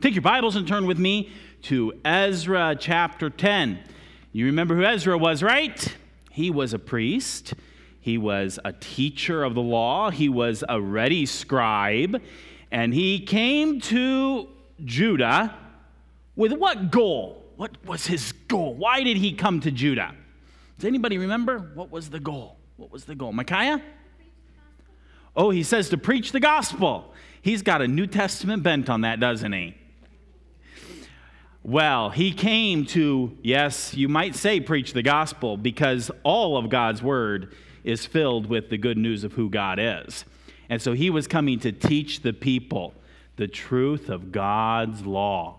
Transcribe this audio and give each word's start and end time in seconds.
Take 0.00 0.14
your 0.14 0.22
Bibles 0.22 0.54
and 0.54 0.68
turn 0.68 0.86
with 0.86 1.00
me 1.00 1.32
to 1.62 1.92
Ezra 2.04 2.76
chapter 2.78 3.30
10. 3.30 3.80
You 4.30 4.46
remember 4.46 4.76
who 4.76 4.84
Ezra 4.84 5.18
was, 5.18 5.42
right? 5.42 5.96
He 6.30 6.50
was 6.50 6.72
a 6.72 6.78
priest, 6.78 7.54
he 8.00 8.16
was 8.16 8.60
a 8.64 8.72
teacher 8.72 9.42
of 9.42 9.56
the 9.56 9.60
law, 9.60 10.10
he 10.10 10.28
was 10.28 10.62
a 10.68 10.80
ready 10.80 11.26
scribe, 11.26 12.22
and 12.70 12.94
he 12.94 13.18
came 13.18 13.80
to 13.80 14.48
Judah 14.84 15.56
with 16.36 16.52
what 16.52 16.92
goal? 16.92 17.44
What 17.56 17.84
was 17.84 18.06
his 18.06 18.30
goal? 18.46 18.74
Why 18.74 19.02
did 19.02 19.16
he 19.16 19.32
come 19.32 19.58
to 19.62 19.72
Judah? 19.72 20.14
Does 20.78 20.84
anybody 20.84 21.18
remember? 21.18 21.72
What 21.74 21.90
was 21.90 22.08
the 22.08 22.20
goal? 22.20 22.56
What 22.76 22.92
was 22.92 23.04
the 23.04 23.16
goal? 23.16 23.32
Micaiah? 23.32 23.82
Oh, 25.34 25.50
he 25.50 25.64
says 25.64 25.88
to 25.88 25.98
preach 25.98 26.30
the 26.30 26.38
gospel. 26.38 27.12
He's 27.42 27.62
got 27.62 27.82
a 27.82 27.88
New 27.88 28.06
Testament 28.06 28.62
bent 28.62 28.88
on 28.88 29.00
that, 29.00 29.18
doesn't 29.18 29.52
he? 29.52 29.74
Well, 31.68 32.08
he 32.08 32.32
came 32.32 32.86
to, 32.86 33.36
yes, 33.42 33.92
you 33.92 34.08
might 34.08 34.34
say 34.34 34.58
preach 34.58 34.94
the 34.94 35.02
gospel 35.02 35.58
because 35.58 36.10
all 36.22 36.56
of 36.56 36.70
God's 36.70 37.02
word 37.02 37.54
is 37.84 38.06
filled 38.06 38.46
with 38.46 38.70
the 38.70 38.78
good 38.78 38.96
news 38.96 39.22
of 39.22 39.34
who 39.34 39.50
God 39.50 39.78
is. 39.78 40.24
And 40.70 40.80
so 40.80 40.94
he 40.94 41.10
was 41.10 41.26
coming 41.26 41.60
to 41.60 41.70
teach 41.70 42.22
the 42.22 42.32
people 42.32 42.94
the 43.36 43.48
truth 43.48 44.08
of 44.08 44.32
God's 44.32 45.04
law. 45.04 45.58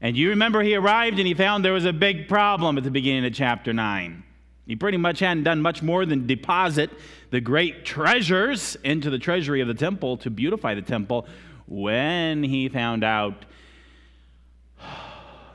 And 0.00 0.16
you 0.16 0.30
remember 0.30 0.62
he 0.62 0.74
arrived 0.74 1.18
and 1.18 1.26
he 1.26 1.34
found 1.34 1.62
there 1.62 1.74
was 1.74 1.84
a 1.84 1.92
big 1.92 2.28
problem 2.28 2.78
at 2.78 2.84
the 2.84 2.90
beginning 2.90 3.26
of 3.26 3.34
chapter 3.34 3.74
9. 3.74 4.22
He 4.66 4.74
pretty 4.74 4.96
much 4.96 5.18
hadn't 5.18 5.44
done 5.44 5.60
much 5.60 5.82
more 5.82 6.06
than 6.06 6.26
deposit 6.26 6.88
the 7.28 7.42
great 7.42 7.84
treasures 7.84 8.78
into 8.84 9.10
the 9.10 9.18
treasury 9.18 9.60
of 9.60 9.68
the 9.68 9.74
temple 9.74 10.16
to 10.16 10.30
beautify 10.30 10.72
the 10.74 10.80
temple 10.80 11.26
when 11.66 12.42
he 12.42 12.70
found 12.70 13.04
out 13.04 13.44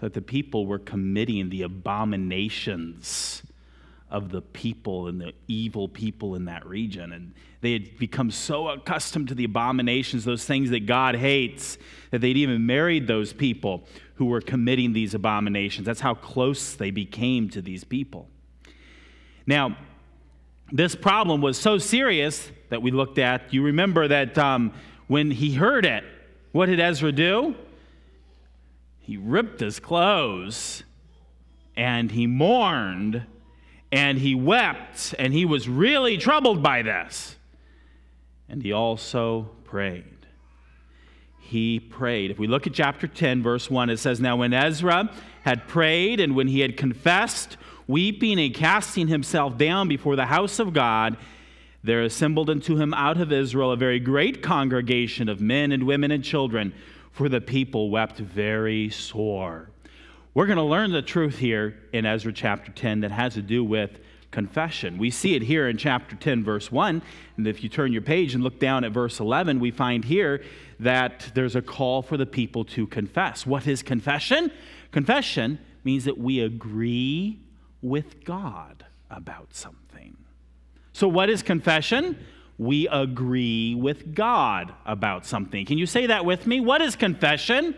that 0.01 0.13
the 0.13 0.21
people 0.21 0.65
were 0.65 0.79
committing 0.79 1.49
the 1.49 1.63
abominations 1.63 3.43
of 4.09 4.29
the 4.29 4.41
people 4.41 5.07
and 5.07 5.19
the 5.19 5.33
evil 5.47 5.87
people 5.87 6.35
in 6.35 6.45
that 6.45 6.65
region. 6.65 7.11
And 7.11 7.33
they 7.61 7.73
had 7.73 7.97
become 7.97 8.31
so 8.31 8.69
accustomed 8.69 9.27
to 9.29 9.35
the 9.35 9.43
abominations, 9.43 10.23
those 10.23 10.45
things 10.45 10.69
that 10.69 10.85
God 10.85 11.15
hates, 11.15 11.77
that 12.11 12.21
they'd 12.21 12.37
even 12.37 12.65
married 12.65 13.07
those 13.07 13.33
people 13.33 13.85
who 14.15 14.25
were 14.25 14.41
committing 14.41 14.93
these 14.93 15.13
abominations. 15.13 15.85
That's 15.85 15.99
how 15.99 16.13
close 16.13 16.73
they 16.73 16.91
became 16.91 17.49
to 17.49 17.61
these 17.61 17.83
people. 17.83 18.29
Now, 19.45 19.77
this 20.71 20.95
problem 20.95 21.41
was 21.41 21.57
so 21.57 21.77
serious 21.77 22.49
that 22.69 22.81
we 22.81 22.91
looked 22.91 23.17
at. 23.17 23.53
You 23.53 23.63
remember 23.63 24.07
that 24.07 24.37
um, 24.37 24.73
when 25.07 25.31
he 25.31 25.53
heard 25.53 25.85
it, 25.85 26.03
what 26.51 26.67
did 26.67 26.79
Ezra 26.79 27.11
do? 27.11 27.55
He 29.07 29.15
ripped 29.15 29.61
his 29.61 29.79
clothes 29.79 30.83
and 31.77 32.11
he 32.11 32.27
mourned 32.27 33.23
and 33.89 34.17
he 34.17 34.35
wept 34.35 35.15
and 35.17 35.33
he 35.33 35.45
was 35.45 35.69
really 35.69 36.17
troubled 36.17 36.61
by 36.61 36.81
this. 36.81 37.37
And 38.49 38.61
he 38.61 38.73
also 38.73 39.43
prayed. 39.63 40.03
He 41.39 41.79
prayed. 41.79 42.31
If 42.31 42.37
we 42.37 42.47
look 42.47 42.67
at 42.67 42.73
chapter 42.73 43.07
10, 43.07 43.41
verse 43.41 43.71
1, 43.71 43.89
it 43.89 43.97
says, 43.97 44.19
Now 44.19 44.35
when 44.35 44.51
Ezra 44.51 45.09
had 45.43 45.69
prayed 45.69 46.19
and 46.19 46.35
when 46.35 46.49
he 46.49 46.59
had 46.59 46.75
confessed, 46.75 47.55
weeping 47.87 48.37
and 48.37 48.53
casting 48.53 49.07
himself 49.07 49.57
down 49.57 49.87
before 49.87 50.17
the 50.17 50.25
house 50.25 50.59
of 50.59 50.73
God, 50.73 51.15
there 51.81 52.01
assembled 52.01 52.49
unto 52.49 52.75
him 52.75 52.93
out 52.93 53.21
of 53.21 53.31
Israel 53.31 53.71
a 53.71 53.77
very 53.77 54.01
great 54.01 54.43
congregation 54.43 55.29
of 55.29 55.39
men 55.39 55.71
and 55.71 55.83
women 55.83 56.11
and 56.11 56.25
children, 56.25 56.73
for 57.17 57.29
the 57.29 57.41
people 57.41 57.89
wept 57.89 58.19
very 58.19 58.91
sore. 58.91 59.71
We're 60.35 60.45
going 60.45 60.57
to 60.57 60.63
learn 60.63 60.91
the 60.91 61.01
truth 61.01 61.39
here 61.39 61.75
in 61.91 62.05
Ezra 62.05 62.31
chapter 62.31 62.71
10 62.71 62.99
that 62.99 63.09
has 63.09 63.33
to 63.33 63.41
do 63.41 63.63
with 63.63 63.97
confession. 64.29 64.99
We 64.99 65.09
see 65.09 65.33
it 65.33 65.41
here 65.41 65.67
in 65.67 65.77
chapter 65.77 66.15
10, 66.15 66.43
verse 66.43 66.71
1. 66.71 67.01
And 67.37 67.47
if 67.47 67.63
you 67.63 67.69
turn 67.69 67.91
your 67.91 68.03
page 68.03 68.35
and 68.35 68.43
look 68.43 68.59
down 68.59 68.83
at 68.83 68.91
verse 68.91 69.19
11, 69.19 69.59
we 69.59 69.71
find 69.71 70.05
here 70.05 70.43
that 70.79 71.31
there's 71.33 71.55
a 71.55 71.61
call 71.63 72.03
for 72.03 72.17
the 72.17 72.27
people 72.27 72.63
to 72.65 72.85
confess. 72.85 73.47
What 73.47 73.65
is 73.65 73.81
confession? 73.81 74.51
Confession 74.91 75.57
means 75.83 76.05
that 76.05 76.19
we 76.19 76.41
agree 76.41 77.39
with 77.81 78.23
God 78.25 78.85
about 79.09 79.55
something. 79.55 80.15
So, 80.93 81.07
what 81.07 81.31
is 81.31 81.41
confession? 81.41 82.23
We 82.57 82.87
agree 82.87 83.75
with 83.75 84.15
God 84.15 84.73
about 84.85 85.25
something. 85.25 85.65
Can 85.65 85.77
you 85.77 85.85
say 85.85 86.07
that 86.07 86.25
with 86.25 86.47
me? 86.47 86.59
What 86.59 86.81
is 86.81 86.95
confession? 86.95 87.75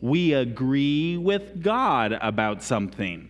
We 0.00 0.32
agree 0.32 1.16
with 1.16 1.62
God 1.62 2.12
about 2.12 2.62
something. 2.62 3.28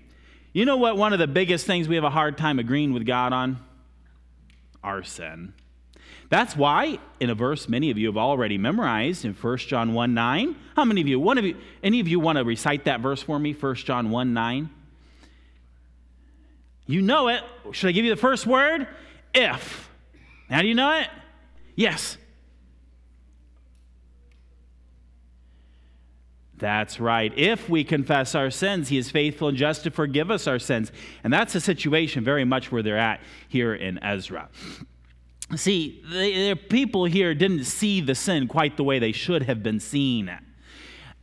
You 0.52 0.64
know 0.64 0.78
what? 0.78 0.96
One 0.96 1.12
of 1.12 1.18
the 1.18 1.26
biggest 1.26 1.66
things 1.66 1.86
we 1.86 1.96
have 1.96 2.04
a 2.04 2.10
hard 2.10 2.38
time 2.38 2.58
agreeing 2.58 2.92
with 2.92 3.04
God 3.04 3.32
on? 3.32 3.58
Our 4.82 5.02
sin. 5.02 5.52
That's 6.30 6.56
why, 6.56 7.00
in 7.18 7.28
a 7.28 7.34
verse 7.34 7.68
many 7.68 7.90
of 7.90 7.98
you 7.98 8.06
have 8.06 8.16
already 8.16 8.56
memorized 8.56 9.24
in 9.24 9.34
1 9.34 9.56
John 9.58 9.92
1 9.92 10.14
9. 10.14 10.56
How 10.76 10.84
many 10.84 11.00
of 11.00 11.08
you, 11.08 11.18
one 11.18 11.38
of 11.38 11.44
you, 11.44 11.56
any 11.82 12.00
of 12.00 12.08
you 12.08 12.20
want 12.20 12.38
to 12.38 12.44
recite 12.44 12.84
that 12.84 13.00
verse 13.00 13.20
for 13.20 13.38
me? 13.38 13.52
1 13.52 13.74
John 13.76 14.10
1 14.10 14.32
9. 14.32 14.70
You 16.86 17.02
know 17.02 17.28
it. 17.28 17.42
Should 17.72 17.88
I 17.88 17.92
give 17.92 18.04
you 18.04 18.14
the 18.14 18.20
first 18.20 18.46
word? 18.46 18.86
If. 19.34 19.89
How 20.50 20.62
do 20.62 20.68
you 20.68 20.74
know 20.74 20.98
it? 20.98 21.08
Yes. 21.76 22.16
That's 26.58 27.00
right. 27.00 27.32
If 27.38 27.70
we 27.70 27.84
confess 27.84 28.34
our 28.34 28.50
sins, 28.50 28.88
He 28.88 28.98
is 28.98 29.10
faithful 29.10 29.48
and 29.48 29.56
just 29.56 29.84
to 29.84 29.90
forgive 29.90 30.30
us 30.30 30.46
our 30.46 30.58
sins. 30.58 30.92
And 31.24 31.32
that's 31.32 31.54
the 31.54 31.60
situation 31.60 32.22
very 32.22 32.44
much 32.44 32.70
where 32.70 32.82
they're 32.82 32.98
at 32.98 33.20
here 33.48 33.74
in 33.74 34.02
Ezra. 34.02 34.50
See, 35.56 36.02
the, 36.08 36.50
the 36.50 36.56
people 36.56 37.06
here 37.06 37.34
didn't 37.34 37.64
see 37.64 38.00
the 38.00 38.14
sin 38.14 38.46
quite 38.46 38.76
the 38.76 38.84
way 38.84 38.98
they 38.98 39.12
should 39.12 39.44
have 39.44 39.62
been 39.62 39.80
seen. 39.80 40.30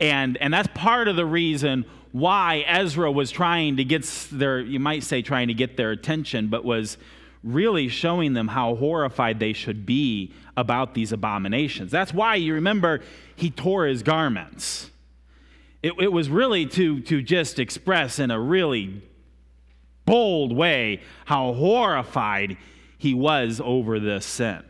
And, 0.00 0.36
and 0.38 0.52
that's 0.52 0.68
part 0.74 1.08
of 1.08 1.16
the 1.16 1.24
reason 1.24 1.84
why 2.12 2.64
Ezra 2.66 3.10
was 3.10 3.30
trying 3.30 3.76
to 3.76 3.84
get 3.84 4.02
their, 4.32 4.60
you 4.60 4.80
might 4.80 5.02
say, 5.04 5.22
trying 5.22 5.48
to 5.48 5.54
get 5.54 5.76
their 5.76 5.92
attention, 5.92 6.48
but 6.48 6.64
was 6.64 6.98
really 7.42 7.88
showing 7.88 8.32
them 8.32 8.48
how 8.48 8.74
horrified 8.74 9.38
they 9.38 9.52
should 9.52 9.86
be 9.86 10.32
about 10.56 10.94
these 10.94 11.12
abominations. 11.12 11.90
That's 11.90 12.12
why 12.12 12.34
you 12.34 12.54
remember 12.54 13.00
he 13.36 13.50
tore 13.50 13.86
his 13.86 14.02
garments. 14.02 14.90
It, 15.82 15.92
it 16.00 16.12
was 16.12 16.28
really 16.28 16.66
to, 16.66 17.00
to 17.02 17.22
just 17.22 17.58
express 17.58 18.18
in 18.18 18.30
a 18.30 18.40
really 18.40 19.02
bold 20.04 20.52
way 20.52 21.00
how 21.26 21.52
horrified 21.52 22.56
he 22.96 23.14
was 23.14 23.60
over 23.62 24.00
this 24.00 24.26
sin. 24.26 24.62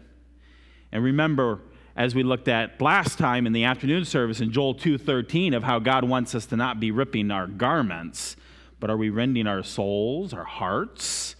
And 0.93 1.03
remember, 1.03 1.61
as 1.97 2.15
we 2.15 2.23
looked 2.23 2.49
at 2.49 2.81
last 2.81 3.19
time 3.19 3.47
in 3.47 3.53
the 3.53 3.65
afternoon 3.65 4.05
service 4.05 4.41
in 4.41 4.53
Joel 4.53 4.75
2:13 4.75 5.55
of 5.55 5.65
how 5.65 5.79
God 5.79 6.05
wants 6.05 6.35
us 6.35 6.47
to 6.47 6.57
not 6.57 6.79
be 6.79 6.91
ripping 6.91 7.31
our 7.31 7.47
garments, 7.47 8.37
but 8.79 8.91
are 8.91 8.97
we 8.97 9.11
rending 9.11 9.47
our 9.47 9.63
souls, 9.63 10.33
our 10.33 10.45
hearts 10.45 11.35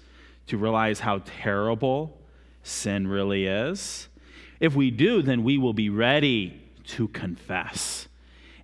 to 0.49 0.59
realize 0.59 1.01
how 1.01 1.23
terrible 1.25 2.19
sin 2.63 3.07
really 3.07 3.47
is? 3.47 4.09
If 4.61 4.75
we 4.75 4.91
do, 4.91 5.23
then 5.23 5.45
we 5.45 5.59
will 5.59 5.73
be 5.73 5.89
ready 5.89 6.61
to 6.89 7.09
confess. 7.09 8.09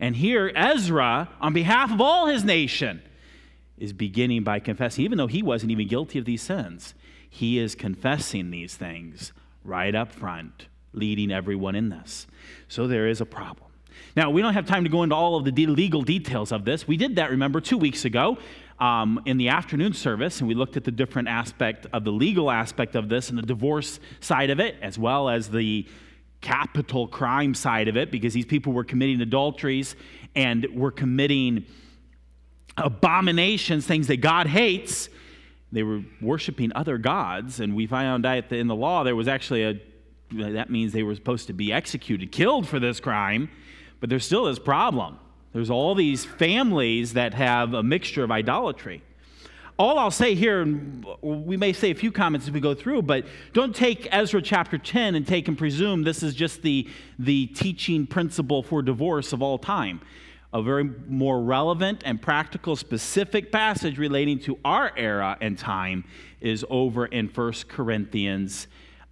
And 0.00 0.17
here 0.17 0.50
Ezra, 0.55 1.28
on 1.41 1.53
behalf 1.53 1.93
of 1.93 2.00
all 2.00 2.27
his 2.27 2.45
nation, 2.45 3.03
is 3.78 3.93
beginning 3.93 4.43
by 4.43 4.61
confessing, 4.61 5.05
even 5.05 5.19
though 5.19 5.27
he 5.27 5.43
wasn't 5.43 5.72
even 5.72 5.89
guilty 5.89 6.19
of 6.19 6.25
these 6.25 6.43
sins, 6.43 6.95
he 7.28 7.59
is 7.59 7.75
confessing 7.75 8.51
these 8.51 8.77
things 8.77 9.33
right 9.65 9.95
up 9.95 10.12
front 10.12 10.69
leading 10.93 11.33
everyone 11.33 11.75
in 11.75 11.89
this. 11.89 12.27
So 12.69 12.87
there 12.87 13.09
is 13.09 13.21
a 13.21 13.27
problem. 13.27 13.71
Now, 14.16 14.31
we 14.31 14.43
don't 14.43 14.55
have 14.55 14.66
time 14.66 14.84
to 14.84 14.91
go 14.91 15.03
into 15.03 15.15
all 15.15 15.37
of 15.37 15.45
the 15.45 15.66
legal 15.66 16.03
details 16.03 16.53
of 16.53 16.65
this. 16.65 16.86
We 16.86 16.97
did 16.97 17.16
that, 17.16 17.31
remember, 17.31 17.60
two 17.60 17.78
weeks 17.78 18.04
ago 18.04 18.39
um, 18.78 19.21
in 19.24 19.36
the 19.36 19.48
afternoon 19.48 19.92
service, 19.92 20.41
and 20.41 20.48
we 20.48 20.54
looked 20.54 20.76
at 20.76 20.84
the 20.84 20.91
different 20.91 21.28
aspect 21.28 21.86
of 21.92 22.04
the 22.04 22.10
legal 22.10 22.50
aspect 22.50 22.97
of 22.97 23.09
this 23.09 23.30
and 23.30 23.38
the 23.38 23.42
divorce 23.42 24.00
side 24.21 24.50
of 24.50 24.60
it, 24.60 24.76
as 24.82 24.98
well 24.98 25.28
as 25.28 25.50
the 25.50 25.86
capital 26.41 27.06
crime 27.06 27.54
side 27.54 27.88
of 27.88 27.97
it, 27.97 28.10
because 28.10 28.34
these 28.34 28.44
people 28.44 28.72
were 28.72 28.84
committing 28.84 29.21
adulteries 29.21 29.97
and 30.34 30.66
were 30.74 30.91
committing 30.91 31.65
abominations, 32.76 33.86
things 33.86 34.09
that 34.09 34.18
God 34.18 34.47
hates. 34.47 35.09
They 35.72 35.82
were 35.82 36.03
worshiping 36.21 36.72
other 36.74 36.98
gods, 36.98 37.60
and 37.60 37.74
we 37.74 37.86
found 37.86 38.26
out 38.26 38.48
that 38.48 38.56
in 38.56 38.66
the 38.66 38.74
law 38.74 39.04
there 39.04 39.16
was 39.16 39.28
actually 39.28 39.65
a 39.65 39.80
that 40.32 40.71
means 40.71 40.92
they 40.92 41.03
were 41.03 41.15
supposed 41.15 41.47
to 41.47 41.53
be 41.53 41.72
executed, 41.72 42.32
killed 42.32 42.66
for 42.66 42.80
this 42.80 42.98
crime, 42.98 43.50
but 44.00 44.10
there's 44.10 44.24
still 44.24 44.44
this 44.44 44.59
problem. 44.59 45.18
There's 45.54 45.71
all 45.71 45.95
these 45.95 46.24
families 46.24 47.12
that 47.12 47.33
have 47.33 47.74
a 47.74 47.83
mixture 47.83 48.24
of 48.24 48.33
idolatry. 48.33 49.03
All 49.78 50.01
I'll 50.01 50.10
say 50.10 50.34
here, 50.34 50.65
we 51.22 51.56
may 51.56 51.72
say 51.72 51.92
a 51.92 51.95
few 51.95 52.10
comments 52.10 52.48
as 52.48 52.53
we 52.53 52.59
go 52.59 52.74
through, 52.74 53.03
but 53.03 53.24
don't 53.53 53.74
take 53.74 54.09
Ezra 54.10 54.42
chapter 54.42 54.78
10 54.78 55.15
and 55.15 55.24
take 55.24 55.47
and 55.47 55.56
presume 55.56 56.03
this 56.03 56.24
is 56.24 56.34
just 56.34 56.62
the, 56.62 56.89
the 57.21 57.47
teaching 57.47 58.04
principle 58.04 58.65
for 58.65 58.83
divorce 58.83 59.33
of 59.33 59.42
all 59.42 59.56
time. 59.59 60.01
a 60.53 60.60
very 60.60 60.84
more 61.06 61.41
relevant 61.41 62.03
and 62.04 62.21
practical, 62.21 62.74
specific 62.74 63.53
passage 63.53 63.97
relating 63.97 64.41
to 64.41 64.59
our 64.65 64.92
era 64.97 65.36
and 65.41 65.57
time 65.57 66.04
is 66.41 66.65
over 66.68 67.07
in 67.07 67.28
1 67.28 67.53
Corinthians 67.68 68.66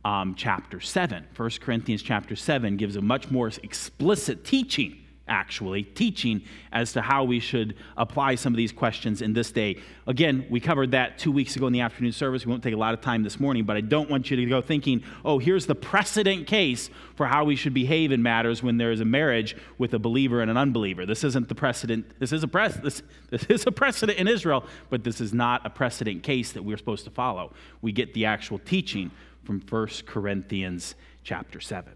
um, 0.04 0.34
chapter 0.36 0.80
7. 0.80 1.24
1 1.36 1.50
Corinthians 1.60 2.02
chapter 2.02 2.34
7 2.34 2.76
gives 2.76 2.96
a 2.96 3.00
much 3.00 3.30
more 3.30 3.48
explicit 3.62 4.44
teaching 4.44 5.01
actually, 5.32 5.82
teaching 5.82 6.43
as 6.73 6.93
to 6.93 7.00
how 7.00 7.25
we 7.25 7.40
should 7.40 7.75
apply 7.96 8.34
some 8.34 8.52
of 8.52 8.58
these 8.58 8.70
questions 8.70 9.23
in 9.23 9.32
this 9.32 9.50
day. 9.50 9.79
Again, 10.06 10.46
we 10.50 10.61
covered 10.61 10.90
that 10.90 11.19
two 11.19 11.32
weeks 11.32 11.56
ago 11.56 11.67
in 11.67 11.73
the 11.73 11.81
afternoon 11.81 12.12
service. 12.12 12.44
We 12.44 12.50
won't 12.50 12.62
take 12.62 12.75
a 12.75 12.79
lot 12.79 12.93
of 12.93 13.00
time 13.00 13.23
this 13.23 13.40
morning, 13.40 13.64
but 13.64 13.76
I 13.76 13.81
don't 13.81 14.11
want 14.11 14.31
you 14.31 14.37
to 14.37 14.46
go 14.46 14.61
thinking, 14.61 15.02
oh, 15.25 15.38
here's 15.38 15.64
the 15.64 15.75
precedent 15.75 16.46
case 16.46 16.90
for 17.14 17.26
how 17.26 17.44
we 17.44 17.56
should 17.56 17.73
behave 17.73 18.12
in 18.12 18.23
matters 18.23 18.62
when 18.62 18.76
there 18.76 18.93
is 18.93 19.00
a 19.00 19.06
marriage 19.06 19.56
with 19.79 19.94
a 19.94 19.99
believer 19.99 20.43
and 20.43 20.50
an 20.50 20.58
unbeliever. 20.58 21.06
This 21.06 21.25
isn't 21.25 21.49
the 21.49 21.55
precedent. 21.55 22.20
This 22.20 22.32
is 22.32 22.43
a, 22.43 22.49
press, 22.49 22.76
this, 22.76 23.02
this 23.31 23.44
is 23.44 23.67
a 23.67 23.73
precedent 23.73 24.19
in 24.19 24.29
Israel, 24.29 24.67
but 24.90 25.02
this 25.02 25.20
is 25.20 25.32
not 25.32 25.64
a 25.64 25.70
precedent 25.70 26.23
case 26.23 26.52
that 26.52 26.62
we're 26.62 26.76
supposed 26.76 27.05
to 27.05 27.11
follow. 27.11 27.55
We 27.81 27.93
get 27.93 28.12
the 28.12 28.26
actual 28.26 28.58
teaching 28.58 29.11
from 29.44 29.62
1 29.67 29.88
Corinthians 30.06 30.94
chapter 31.25 31.58
7. 31.58 31.93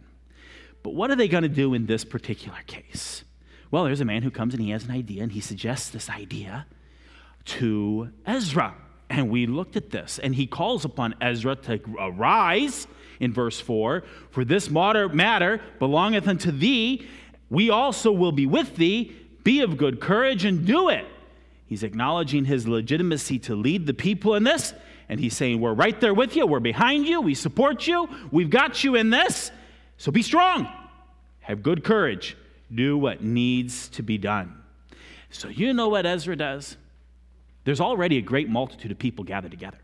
But 0.87 0.94
what 0.94 1.11
are 1.11 1.17
they 1.17 1.27
going 1.27 1.43
to 1.43 1.49
do 1.49 1.75
in 1.75 1.87
this 1.87 2.05
particular 2.05 2.59
case? 2.69 3.25
Well, 3.70 3.84
there's 3.84 4.00
a 4.00 4.04
man 4.04 4.22
who 4.22 4.30
comes 4.30 4.54
and 4.54 4.62
he 4.62 4.70
has 4.70 4.84
an 4.84 4.90
idea 4.90 5.22
and 5.22 5.32
he 5.32 5.40
suggests 5.40 5.90
this 5.90 6.08
idea 6.08 6.66
to 7.46 8.10
Ezra. 8.24 8.74
And 9.08 9.30
we 9.30 9.46
looked 9.46 9.76
at 9.76 9.90
this, 9.90 10.18
and 10.18 10.34
he 10.34 10.48
calls 10.48 10.84
upon 10.84 11.14
Ezra 11.20 11.54
to 11.54 11.80
arise 11.96 12.88
in 13.20 13.32
verse 13.32 13.60
4 13.60 14.02
For 14.30 14.44
this 14.44 14.68
matter 14.68 15.60
belongeth 15.78 16.26
unto 16.26 16.50
thee, 16.50 17.06
we 17.48 17.70
also 17.70 18.10
will 18.10 18.32
be 18.32 18.46
with 18.46 18.74
thee. 18.74 19.14
Be 19.44 19.60
of 19.60 19.76
good 19.76 20.00
courage 20.00 20.44
and 20.44 20.66
do 20.66 20.88
it. 20.88 21.06
He's 21.66 21.84
acknowledging 21.84 22.44
his 22.44 22.66
legitimacy 22.66 23.38
to 23.40 23.54
lead 23.54 23.86
the 23.86 23.94
people 23.94 24.34
in 24.34 24.42
this, 24.42 24.74
and 25.08 25.20
he's 25.20 25.36
saying, 25.36 25.60
We're 25.60 25.74
right 25.74 26.00
there 26.00 26.14
with 26.14 26.34
you, 26.34 26.46
we're 26.46 26.60
behind 26.60 27.06
you, 27.06 27.20
we 27.20 27.34
support 27.34 27.86
you, 27.86 28.08
we've 28.32 28.50
got 28.50 28.82
you 28.82 28.96
in 28.96 29.10
this, 29.10 29.52
so 29.98 30.10
be 30.10 30.22
strong, 30.22 30.68
have 31.40 31.62
good 31.62 31.84
courage, 31.84 32.36
do 32.74 32.96
what 32.98 33.22
needs 33.22 33.88
to 33.90 34.02
be 34.02 34.18
done. 34.18 34.62
So, 35.30 35.48
you 35.48 35.72
know 35.72 35.88
what 35.88 36.06
Ezra 36.06 36.36
does? 36.36 36.76
There's 37.64 37.80
already 37.80 38.18
a 38.18 38.22
great 38.22 38.48
multitude 38.48 38.90
of 38.90 38.98
people 38.98 39.24
gathered 39.24 39.50
together. 39.50 39.78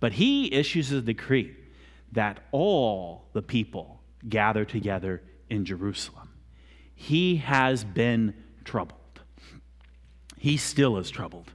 But 0.00 0.12
he 0.12 0.52
issues 0.52 0.92
a 0.92 1.00
decree 1.00 1.56
that 2.12 2.40
all 2.52 3.24
the 3.32 3.42
people 3.42 4.00
gather 4.28 4.64
together 4.64 5.22
in 5.48 5.64
Jerusalem. 5.64 6.28
He 6.94 7.36
has 7.36 7.84
been 7.84 8.34
troubled. 8.64 9.00
He 10.38 10.56
still 10.56 10.98
is 10.98 11.10
troubled. 11.10 11.52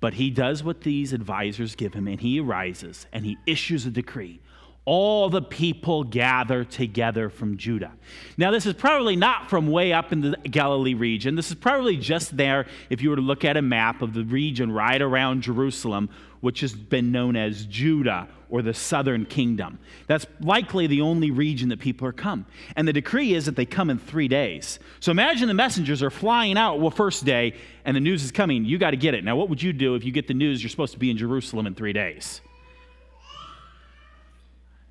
But 0.00 0.14
he 0.14 0.30
does 0.30 0.62
what 0.62 0.82
these 0.82 1.12
advisors 1.12 1.74
give 1.74 1.94
him, 1.94 2.06
and 2.06 2.20
he 2.20 2.38
arises 2.40 3.06
and 3.12 3.24
he 3.24 3.38
issues 3.46 3.86
a 3.86 3.90
decree 3.90 4.40
all 4.86 5.28
the 5.28 5.42
people 5.42 6.04
gather 6.04 6.64
together 6.64 7.28
from 7.28 7.56
Judah. 7.56 7.92
Now, 8.38 8.52
this 8.52 8.66
is 8.66 8.72
probably 8.72 9.16
not 9.16 9.50
from 9.50 9.66
way 9.66 9.92
up 9.92 10.12
in 10.12 10.20
the 10.20 10.36
Galilee 10.48 10.94
region. 10.94 11.34
This 11.34 11.50
is 11.50 11.56
probably 11.56 11.96
just 11.96 12.36
there 12.36 12.66
if 12.88 13.02
you 13.02 13.10
were 13.10 13.16
to 13.16 13.22
look 13.22 13.44
at 13.44 13.56
a 13.56 13.62
map 13.62 14.00
of 14.00 14.14
the 14.14 14.24
region 14.24 14.70
right 14.70 15.02
around 15.02 15.42
Jerusalem, 15.42 16.08
which 16.40 16.60
has 16.60 16.72
been 16.72 17.10
known 17.10 17.34
as 17.34 17.66
Judah 17.66 18.28
or 18.48 18.62
the 18.62 18.72
southern 18.72 19.26
kingdom. 19.26 19.80
That's 20.06 20.24
likely 20.40 20.86
the 20.86 21.00
only 21.00 21.32
region 21.32 21.68
that 21.70 21.80
people 21.80 22.06
are 22.06 22.12
come. 22.12 22.46
And 22.76 22.86
the 22.86 22.92
decree 22.92 23.34
is 23.34 23.46
that 23.46 23.56
they 23.56 23.66
come 23.66 23.90
in 23.90 23.98
three 23.98 24.28
days. 24.28 24.78
So 25.00 25.10
imagine 25.10 25.48
the 25.48 25.54
messengers 25.54 26.00
are 26.00 26.10
flying 26.10 26.56
out 26.56 26.78
well 26.78 26.92
first 26.92 27.24
day 27.24 27.54
and 27.84 27.96
the 27.96 28.00
news 28.00 28.22
is 28.22 28.30
coming. 28.30 28.64
You 28.64 28.78
got 28.78 28.92
to 28.92 28.96
get 28.96 29.14
it. 29.14 29.24
Now, 29.24 29.34
what 29.34 29.48
would 29.48 29.60
you 29.60 29.72
do 29.72 29.96
if 29.96 30.04
you 30.04 30.12
get 30.12 30.28
the 30.28 30.34
news 30.34 30.62
you're 30.62 30.70
supposed 30.70 30.92
to 30.92 30.98
be 31.00 31.10
in 31.10 31.16
Jerusalem 31.16 31.66
in 31.66 31.74
three 31.74 31.92
days? 31.92 32.40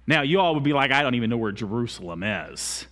Now, 0.07 0.21
you 0.21 0.39
all 0.39 0.53
would 0.53 0.63
be 0.63 0.73
like, 0.73 0.91
I 0.91 1.01
don't 1.01 1.15
even 1.15 1.29
know 1.29 1.37
where 1.37 1.51
Jerusalem 1.51 2.23
is. 2.23 2.85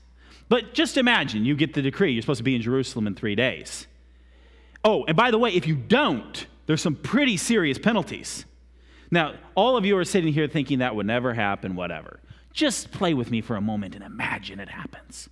But 0.49 0.73
just 0.73 0.97
imagine 0.97 1.45
you 1.45 1.55
get 1.55 1.73
the 1.73 1.81
decree, 1.81 2.13
you're 2.13 2.21
supposed 2.21 2.39
to 2.39 2.43
be 2.43 2.55
in 2.55 2.61
Jerusalem 2.61 3.07
in 3.07 3.15
three 3.15 3.35
days. 3.35 3.87
Oh, 4.83 5.05
and 5.05 5.15
by 5.15 5.31
the 5.31 5.37
way, 5.37 5.51
if 5.51 5.67
you 5.67 5.75
don't, 5.75 6.45
there's 6.65 6.81
some 6.81 6.95
pretty 6.95 7.37
serious 7.37 7.77
penalties. 7.77 8.45
Now, 9.09 9.35
all 9.55 9.77
of 9.77 9.85
you 9.85 9.97
are 9.97 10.05
sitting 10.05 10.33
here 10.33 10.47
thinking 10.47 10.79
that 10.79 10.95
would 10.95 11.05
never 11.05 11.33
happen, 11.33 11.75
whatever. 11.75 12.19
Just 12.51 12.91
play 12.91 13.13
with 13.13 13.31
me 13.31 13.41
for 13.41 13.55
a 13.55 13.61
moment 13.61 13.95
and 13.95 14.03
imagine 14.03 14.59
it 14.59 14.69
happens. 14.69 15.29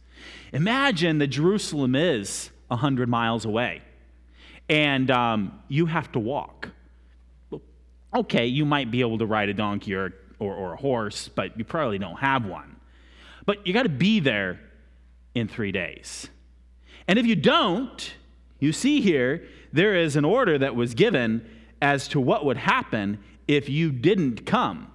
Imagine 0.53 1.17
that 1.17 1.27
Jerusalem 1.27 1.95
is 1.95 2.51
100 2.67 3.09
miles 3.09 3.45
away 3.45 3.81
and 4.69 5.11
um, 5.11 5.59
you 5.67 5.85
have 5.85 6.11
to 6.13 6.19
walk. 6.19 6.69
Okay, 8.13 8.45
you 8.45 8.65
might 8.65 8.89
be 8.89 9.01
able 9.01 9.17
to 9.17 9.25
ride 9.25 9.49
a 9.49 9.53
donkey 9.53 9.93
or 9.93 10.13
or, 10.41 10.55
or 10.55 10.73
a 10.73 10.77
horse, 10.77 11.27
but 11.27 11.57
you 11.57 11.63
probably 11.63 11.99
don't 11.99 12.17
have 12.17 12.45
one. 12.45 12.75
But 13.45 13.65
you 13.65 13.73
got 13.73 13.83
to 13.83 13.89
be 13.89 14.19
there 14.19 14.59
in 15.35 15.47
three 15.47 15.71
days. 15.71 16.27
And 17.07 17.17
if 17.19 17.25
you 17.25 17.35
don't, 17.35 18.13
you 18.59 18.73
see 18.73 19.01
here, 19.01 19.47
there 19.71 19.95
is 19.95 20.15
an 20.15 20.25
order 20.25 20.57
that 20.57 20.75
was 20.75 20.93
given 20.93 21.47
as 21.81 22.07
to 22.09 22.19
what 22.19 22.43
would 22.43 22.57
happen 22.57 23.19
if 23.47 23.69
you 23.69 23.91
didn't 23.91 24.45
come. 24.45 24.91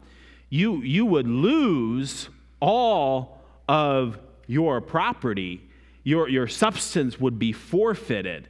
You, 0.50 0.82
you 0.82 1.06
would 1.06 1.26
lose 1.26 2.28
all 2.60 3.40
of 3.69 4.19
your 4.46 4.81
property, 4.81 5.60
your, 6.04 6.28
your 6.28 6.46
substance 6.46 7.19
would 7.19 7.38
be 7.38 7.52
forfeited. 7.52 8.49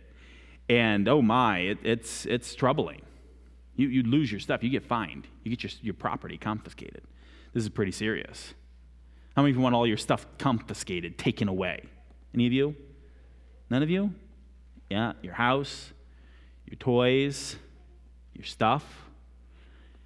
And 0.68 1.08
oh 1.08 1.22
my, 1.22 1.60
it, 1.60 1.78
it's, 1.82 2.26
it's 2.26 2.54
troubling. 2.54 3.02
You, 3.76 3.88
you 3.88 4.02
lose 4.02 4.30
your 4.30 4.40
stuff, 4.40 4.62
you 4.62 4.70
get 4.70 4.84
fined, 4.84 5.26
you 5.44 5.54
get 5.54 5.62
your, 5.62 5.70
your 5.82 5.94
property 5.94 6.38
confiscated. 6.38 7.02
This 7.52 7.62
is 7.62 7.68
pretty 7.68 7.92
serious. 7.92 8.54
How 9.34 9.42
many 9.42 9.50
of 9.50 9.56
you 9.56 9.62
want 9.62 9.74
all 9.74 9.86
your 9.86 9.98
stuff 9.98 10.26
confiscated, 10.38 11.18
taken 11.18 11.48
away? 11.48 11.84
Any 12.34 12.46
of 12.46 12.52
you? 12.52 12.74
None 13.70 13.82
of 13.82 13.90
you? 13.90 14.12
Yeah, 14.88 15.12
your 15.22 15.34
house, 15.34 15.92
your 16.66 16.76
toys, 16.76 17.56
your 18.34 18.44
stuff. 18.44 18.84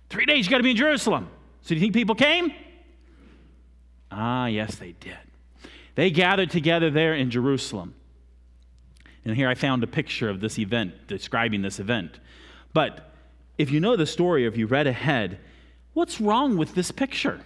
Three 0.08 0.26
days 0.26 0.46
you 0.46 0.50
got 0.50 0.56
to 0.58 0.64
be 0.64 0.70
in 0.70 0.76
Jerusalem. 0.76 1.28
So 1.62 1.68
do 1.68 1.74
you 1.76 1.80
think 1.80 1.94
people 1.94 2.14
came? 2.14 2.52
Ah, 4.10 4.46
yes, 4.46 4.76
they 4.76 4.92
did. 4.92 5.18
They 5.94 6.10
gathered 6.10 6.50
together 6.50 6.90
there 6.90 7.14
in 7.14 7.30
Jerusalem. 7.30 7.94
And 9.24 9.36
here 9.36 9.48
I 9.48 9.54
found 9.54 9.84
a 9.84 9.86
picture 9.86 10.28
of 10.28 10.40
this 10.40 10.58
event, 10.58 11.06
describing 11.06 11.62
this 11.62 11.78
event. 11.78 12.18
But 12.72 13.09
if 13.60 13.70
you 13.70 13.78
know 13.78 13.94
the 13.94 14.06
story, 14.06 14.46
or 14.46 14.48
if 14.48 14.56
you 14.56 14.66
read 14.66 14.86
ahead, 14.86 15.38
what's 15.92 16.18
wrong 16.18 16.56
with 16.56 16.74
this 16.74 16.90
picture? 16.90 17.42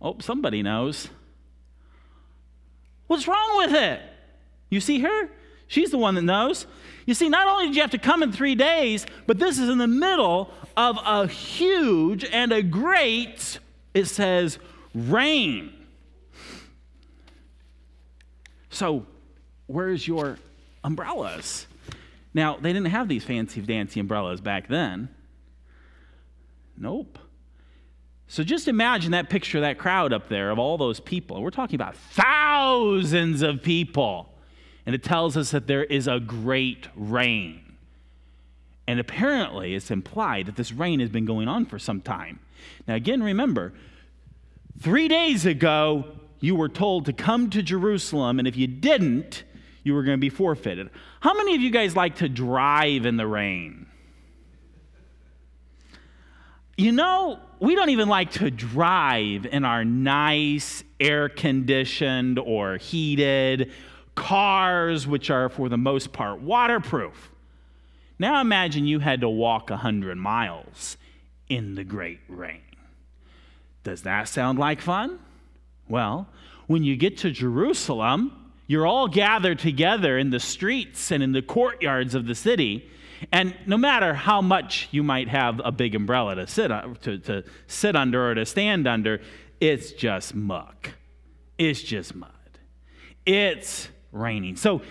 Oh, 0.00 0.16
somebody 0.20 0.62
knows. 0.62 1.10
What's 3.08 3.28
wrong 3.28 3.58
with 3.58 3.74
it? 3.74 4.00
You 4.70 4.80
see 4.80 5.00
her? 5.00 5.28
She's 5.66 5.90
the 5.90 5.98
one 5.98 6.14
that 6.14 6.22
knows. 6.22 6.66
You 7.04 7.12
see, 7.12 7.28
not 7.28 7.46
only 7.46 7.66
did 7.66 7.76
you 7.76 7.82
have 7.82 7.90
to 7.90 7.98
come 7.98 8.22
in 8.22 8.32
three 8.32 8.54
days, 8.54 9.04
but 9.26 9.38
this 9.38 9.58
is 9.58 9.68
in 9.68 9.76
the 9.76 9.86
middle 9.86 10.50
of 10.78 10.96
a 11.04 11.26
huge 11.26 12.24
and 12.24 12.52
a 12.52 12.62
great, 12.62 13.58
it 13.92 14.06
says, 14.06 14.58
rain. 14.94 15.74
So, 18.70 19.04
where's 19.66 20.08
your 20.08 20.38
umbrellas. 20.86 21.66
Now, 22.32 22.56
they 22.56 22.72
didn't 22.72 22.90
have 22.90 23.08
these 23.08 23.24
fancy 23.24 23.60
dancy 23.60 23.98
umbrellas 23.98 24.40
back 24.40 24.68
then. 24.68 25.08
Nope. 26.78 27.18
So 28.28 28.42
just 28.42 28.68
imagine 28.68 29.10
that 29.10 29.28
picture, 29.28 29.60
that 29.60 29.78
crowd 29.78 30.12
up 30.12 30.28
there 30.28 30.50
of 30.50 30.58
all 30.58 30.78
those 30.78 31.00
people. 31.00 31.42
We're 31.42 31.50
talking 31.50 31.74
about 31.74 31.96
thousands 31.96 33.42
of 33.42 33.62
people. 33.62 34.32
And 34.84 34.94
it 34.94 35.02
tells 35.02 35.36
us 35.36 35.50
that 35.50 35.66
there 35.66 35.84
is 35.84 36.06
a 36.06 36.20
great 36.20 36.88
rain. 36.94 37.62
And 38.86 39.00
apparently, 39.00 39.74
it's 39.74 39.90
implied 39.90 40.46
that 40.46 40.54
this 40.54 40.70
rain 40.70 41.00
has 41.00 41.10
been 41.10 41.24
going 41.24 41.48
on 41.48 41.66
for 41.66 41.78
some 41.78 42.00
time. 42.00 42.38
Now, 42.86 42.94
again, 42.94 43.22
remember, 43.22 43.72
three 44.80 45.08
days 45.08 45.44
ago, 45.44 46.04
you 46.38 46.54
were 46.54 46.68
told 46.68 47.06
to 47.06 47.12
come 47.12 47.50
to 47.50 47.62
Jerusalem, 47.62 48.38
and 48.38 48.46
if 48.46 48.56
you 48.56 48.68
didn't, 48.68 49.42
you 49.86 49.94
were 49.94 50.02
going 50.02 50.16
to 50.16 50.20
be 50.20 50.30
forfeited. 50.30 50.90
How 51.20 51.32
many 51.34 51.54
of 51.54 51.60
you 51.60 51.70
guys 51.70 51.94
like 51.94 52.16
to 52.16 52.28
drive 52.28 53.06
in 53.06 53.16
the 53.16 53.26
rain? 53.26 53.86
You 56.76 56.90
know, 56.90 57.38
we 57.60 57.76
don't 57.76 57.90
even 57.90 58.08
like 58.08 58.32
to 58.32 58.50
drive 58.50 59.46
in 59.46 59.64
our 59.64 59.84
nice, 59.84 60.82
air 60.98 61.28
conditioned 61.28 62.40
or 62.40 62.78
heated 62.78 63.70
cars, 64.16 65.06
which 65.06 65.30
are 65.30 65.48
for 65.48 65.68
the 65.68 65.78
most 65.78 66.12
part 66.12 66.40
waterproof. 66.40 67.30
Now 68.18 68.40
imagine 68.40 68.88
you 68.88 68.98
had 68.98 69.20
to 69.20 69.28
walk 69.28 69.70
100 69.70 70.18
miles 70.18 70.96
in 71.48 71.76
the 71.76 71.84
great 71.84 72.18
rain. 72.26 72.60
Does 73.84 74.02
that 74.02 74.26
sound 74.26 74.58
like 74.58 74.80
fun? 74.80 75.20
Well, 75.88 76.26
when 76.66 76.82
you 76.82 76.96
get 76.96 77.18
to 77.18 77.30
Jerusalem, 77.30 78.45
you're 78.66 78.86
all 78.86 79.08
gathered 79.08 79.58
together 79.58 80.18
in 80.18 80.30
the 80.30 80.40
streets 80.40 81.10
and 81.10 81.22
in 81.22 81.32
the 81.32 81.42
courtyards 81.42 82.14
of 82.14 82.26
the 82.26 82.34
city. 82.34 82.88
And 83.32 83.56
no 83.66 83.76
matter 83.76 84.12
how 84.12 84.42
much 84.42 84.88
you 84.90 85.02
might 85.02 85.28
have 85.28 85.60
a 85.64 85.72
big 85.72 85.94
umbrella 85.94 86.34
to 86.34 86.46
sit, 86.46 86.68
to, 87.02 87.18
to 87.18 87.44
sit 87.66 87.96
under 87.96 88.30
or 88.30 88.34
to 88.34 88.44
stand 88.44 88.86
under, 88.86 89.20
it's 89.60 89.92
just 89.92 90.34
muck. 90.34 90.90
It's 91.58 91.82
just 91.82 92.14
mud. 92.14 92.30
It's 93.24 93.88
raining. 94.12 94.56
So, 94.56 94.82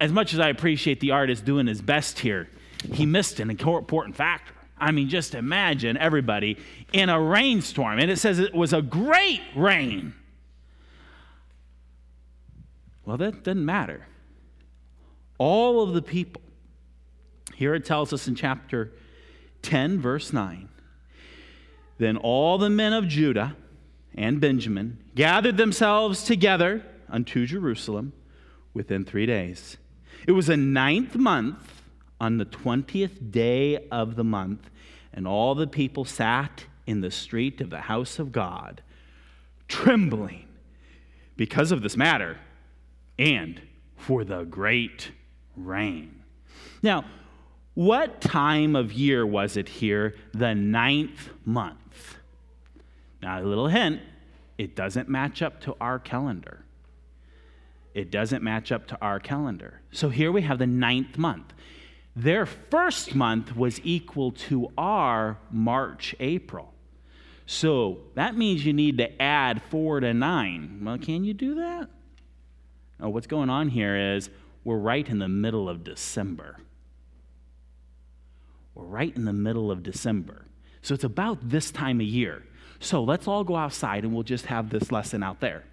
as 0.00 0.12
much 0.12 0.32
as 0.32 0.40
I 0.40 0.48
appreciate 0.48 1.00
the 1.00 1.10
artist 1.10 1.44
doing 1.44 1.66
his 1.66 1.82
best 1.82 2.18
here, 2.18 2.48
he 2.92 3.04
missed 3.04 3.38
an 3.38 3.50
important 3.50 4.16
factor. 4.16 4.54
I 4.78 4.92
mean, 4.92 5.10
just 5.10 5.34
imagine 5.34 5.98
everybody 5.98 6.56
in 6.92 7.10
a 7.10 7.20
rainstorm. 7.20 7.98
And 7.98 8.10
it 8.10 8.18
says 8.18 8.38
it 8.38 8.54
was 8.54 8.72
a 8.72 8.80
great 8.80 9.42
rain. 9.54 10.14
Well, 13.04 13.16
that 13.16 13.42
doesn't 13.42 13.64
matter. 13.64 14.06
All 15.38 15.82
of 15.82 15.94
the 15.94 16.02
people, 16.02 16.42
here 17.54 17.74
it 17.74 17.84
tells 17.84 18.12
us 18.12 18.28
in 18.28 18.34
chapter 18.34 18.92
10, 19.62 20.00
verse 20.00 20.32
9, 20.32 20.68
then 21.98 22.16
all 22.16 22.58
the 22.58 22.70
men 22.70 22.92
of 22.92 23.08
Judah 23.08 23.56
and 24.14 24.40
Benjamin 24.40 24.98
gathered 25.14 25.56
themselves 25.56 26.24
together 26.24 26.84
unto 27.08 27.46
Jerusalem 27.46 28.12
within 28.74 29.04
three 29.04 29.26
days. 29.26 29.76
It 30.26 30.32
was 30.32 30.48
a 30.48 30.56
ninth 30.56 31.16
month 31.16 31.82
on 32.20 32.38
the 32.38 32.44
20th 32.44 33.30
day 33.30 33.88
of 33.90 34.16
the 34.16 34.24
month, 34.24 34.70
and 35.12 35.26
all 35.26 35.54
the 35.54 35.66
people 35.66 36.04
sat 36.04 36.64
in 36.86 37.00
the 37.00 37.10
street 37.10 37.60
of 37.60 37.70
the 37.70 37.80
house 37.80 38.18
of 38.18 38.32
God, 38.32 38.82
trembling 39.68 40.46
because 41.36 41.72
of 41.72 41.82
this 41.82 41.96
matter 41.96 42.38
and 43.20 43.60
for 43.96 44.24
the 44.24 44.44
great 44.44 45.12
rain. 45.54 46.22
Now, 46.82 47.04
what 47.74 48.20
time 48.20 48.74
of 48.74 48.92
year 48.92 49.24
was 49.24 49.56
it 49.56 49.68
here? 49.68 50.16
The 50.32 50.54
ninth 50.54 51.28
month. 51.44 52.16
Now, 53.22 53.40
a 53.40 53.44
little 53.44 53.68
hint 53.68 54.00
it 54.58 54.74
doesn't 54.76 55.08
match 55.08 55.40
up 55.40 55.60
to 55.62 55.74
our 55.80 55.98
calendar. 55.98 56.64
It 57.94 58.10
doesn't 58.10 58.42
match 58.42 58.70
up 58.70 58.86
to 58.88 58.98
our 59.00 59.18
calendar. 59.18 59.80
So 59.90 60.10
here 60.10 60.30
we 60.30 60.42
have 60.42 60.58
the 60.58 60.66
ninth 60.66 61.16
month. 61.16 61.54
Their 62.14 62.44
first 62.44 63.14
month 63.14 63.56
was 63.56 63.80
equal 63.84 64.32
to 64.32 64.70
our 64.76 65.38
March, 65.50 66.14
April. 66.20 66.74
So 67.46 68.00
that 68.14 68.36
means 68.36 68.64
you 68.66 68.72
need 68.72 68.98
to 68.98 69.20
add 69.20 69.62
four 69.70 70.00
to 70.00 70.12
nine. 70.12 70.82
Well, 70.84 70.98
can 70.98 71.24
you 71.24 71.32
do 71.32 71.54
that? 71.56 71.88
What's 73.08 73.26
going 73.26 73.50
on 73.50 73.68
here 73.68 74.14
is 74.14 74.30
we're 74.64 74.76
right 74.76 75.08
in 75.08 75.18
the 75.18 75.28
middle 75.28 75.68
of 75.68 75.84
December. 75.84 76.58
We're 78.74 78.84
right 78.84 79.14
in 79.14 79.24
the 79.24 79.32
middle 79.32 79.70
of 79.70 79.82
December. 79.82 80.46
So 80.82 80.94
it's 80.94 81.04
about 81.04 81.48
this 81.48 81.70
time 81.70 82.00
of 82.00 82.06
year. 82.06 82.44
So 82.78 83.02
let's 83.02 83.26
all 83.28 83.44
go 83.44 83.56
outside 83.56 84.04
and 84.04 84.14
we'll 84.14 84.22
just 84.22 84.46
have 84.46 84.70
this 84.70 84.90
lesson 84.92 85.22
out 85.22 85.40
there. 85.40 85.64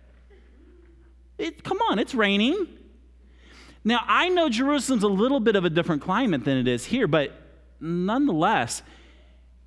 It, 1.38 1.64
come 1.64 1.78
on, 1.90 2.00
it's 2.00 2.16
raining. 2.16 2.68
Now, 3.84 4.00
I 4.06 4.30
know 4.30 4.50
Jerusalem's 4.50 5.04
a 5.04 5.08
little 5.08 5.40
bit 5.40 5.56
of 5.56 5.64
a 5.64 5.70
different 5.70 6.02
climate 6.02 6.44
than 6.44 6.58
it 6.58 6.68
is 6.68 6.86
here, 6.86 7.08
but 7.08 7.32
nonetheless, 7.80 8.82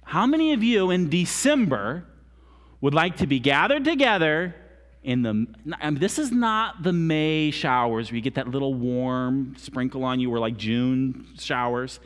how 0.05 0.27
many 0.27 0.53
of 0.53 0.63
you 0.63 0.91
in 0.91 1.09
December 1.09 2.05
would 2.81 2.95
like 2.95 3.19
to 3.19 3.27
be 3.27 3.39
gathered 3.39 3.85
together 3.85 4.55
in 5.03 5.23
the 5.23 5.47
I 5.81 5.91
mean, 5.91 6.01
this 6.01 6.19
is 6.19 6.31
not 6.31 6.83
the 6.83 6.93
May 6.93 7.51
showers 7.51 8.11
where 8.11 8.17
you 8.17 8.23
get 8.23 8.35
that 8.35 8.49
little 8.49 8.75
warm 8.75 9.55
sprinkle 9.57 10.05
on 10.05 10.21
you 10.21 10.31
or 10.33 10.39
like 10.39 10.57
June 10.57 11.27
showers. 11.39 12.01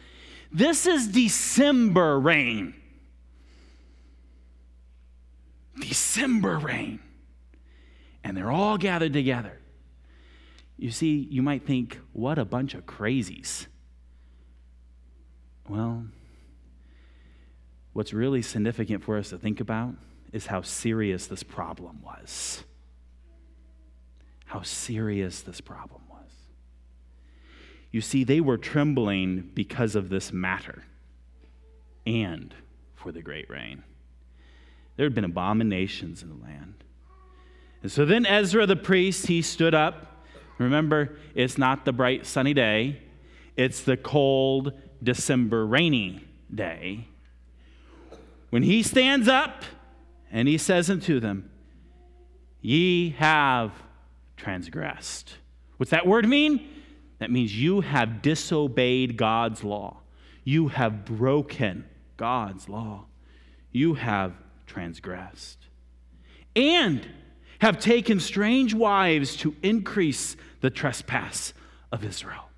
This 0.52 0.86
is 0.86 1.08
December 1.08 2.18
rain. 2.20 2.74
December 5.80 6.58
rain. 6.58 7.00
And 8.22 8.36
they're 8.36 8.52
all 8.52 8.78
gathered 8.78 9.12
together. 9.12 9.60
You 10.76 10.90
see, 10.90 11.26
you 11.30 11.42
might 11.42 11.66
think, 11.66 11.98
what 12.12 12.38
a 12.38 12.44
bunch 12.44 12.74
of 12.74 12.86
crazies. 12.86 13.66
Well, 15.68 16.06
what's 17.92 18.12
really 18.12 18.42
significant 18.42 19.02
for 19.02 19.18
us 19.18 19.30
to 19.30 19.38
think 19.38 19.60
about 19.60 19.94
is 20.32 20.46
how 20.46 20.62
serious 20.62 21.26
this 21.26 21.42
problem 21.42 22.00
was. 22.02 22.64
How 24.54 24.62
serious 24.62 25.40
this 25.40 25.60
problem 25.60 26.02
was. 26.08 26.30
You 27.90 28.00
see, 28.00 28.22
they 28.22 28.40
were 28.40 28.56
trembling 28.56 29.50
because 29.52 29.96
of 29.96 30.10
this 30.10 30.32
matter 30.32 30.84
and 32.06 32.54
for 32.94 33.10
the 33.10 33.20
great 33.20 33.50
rain. 33.50 33.82
There 34.94 35.06
had 35.06 35.12
been 35.12 35.24
abominations 35.24 36.22
in 36.22 36.28
the 36.28 36.36
land. 36.36 36.84
And 37.82 37.90
so 37.90 38.04
then 38.04 38.26
Ezra 38.26 38.64
the 38.64 38.76
priest, 38.76 39.26
he 39.26 39.42
stood 39.42 39.74
up. 39.74 40.24
Remember, 40.58 41.18
it's 41.34 41.58
not 41.58 41.84
the 41.84 41.92
bright 41.92 42.24
sunny 42.24 42.54
day, 42.54 43.02
it's 43.56 43.80
the 43.80 43.96
cold 43.96 44.72
December 45.02 45.66
rainy 45.66 46.24
day. 46.54 47.08
When 48.50 48.62
he 48.62 48.84
stands 48.84 49.26
up 49.26 49.64
and 50.30 50.46
he 50.46 50.58
says 50.58 50.88
unto 50.88 51.18
them, 51.18 51.50
Ye 52.60 53.10
have 53.18 53.72
transgressed. 54.36 55.34
What's 55.76 55.90
that 55.90 56.06
word 56.06 56.28
mean? 56.28 56.68
That 57.18 57.30
means 57.30 57.56
you 57.56 57.80
have 57.80 58.22
disobeyed 58.22 59.16
God's 59.16 59.64
law. 59.64 60.00
You 60.44 60.68
have 60.68 61.04
broken 61.04 61.84
God's 62.16 62.68
law. 62.68 63.06
You 63.72 63.94
have 63.94 64.34
transgressed. 64.66 65.58
And 66.54 67.06
have 67.60 67.78
taken 67.78 68.20
strange 68.20 68.74
wives 68.74 69.36
to 69.36 69.56
increase 69.62 70.36
the 70.60 70.70
trespass 70.70 71.54
of 71.90 72.04
Israel. 72.04 72.50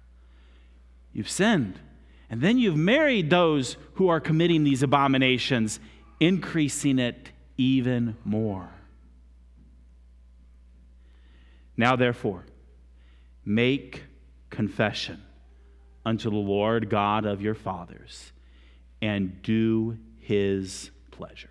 You've 1.12 1.30
sinned. 1.30 1.78
And 2.28 2.40
then 2.40 2.58
you've 2.58 2.76
married 2.76 3.30
those 3.30 3.76
who 3.94 4.08
are 4.08 4.20
committing 4.20 4.64
these 4.64 4.82
abominations, 4.82 5.78
increasing 6.18 6.98
it 6.98 7.30
even 7.56 8.16
more. 8.24 8.68
Now, 11.76 11.96
therefore, 11.96 12.44
make 13.44 14.04
confession 14.50 15.22
unto 16.04 16.30
the 16.30 16.36
Lord 16.36 16.88
God 16.88 17.26
of 17.26 17.42
your 17.42 17.54
fathers 17.54 18.32
and 19.02 19.42
do 19.42 19.98
his 20.18 20.90
pleasure. 21.10 21.50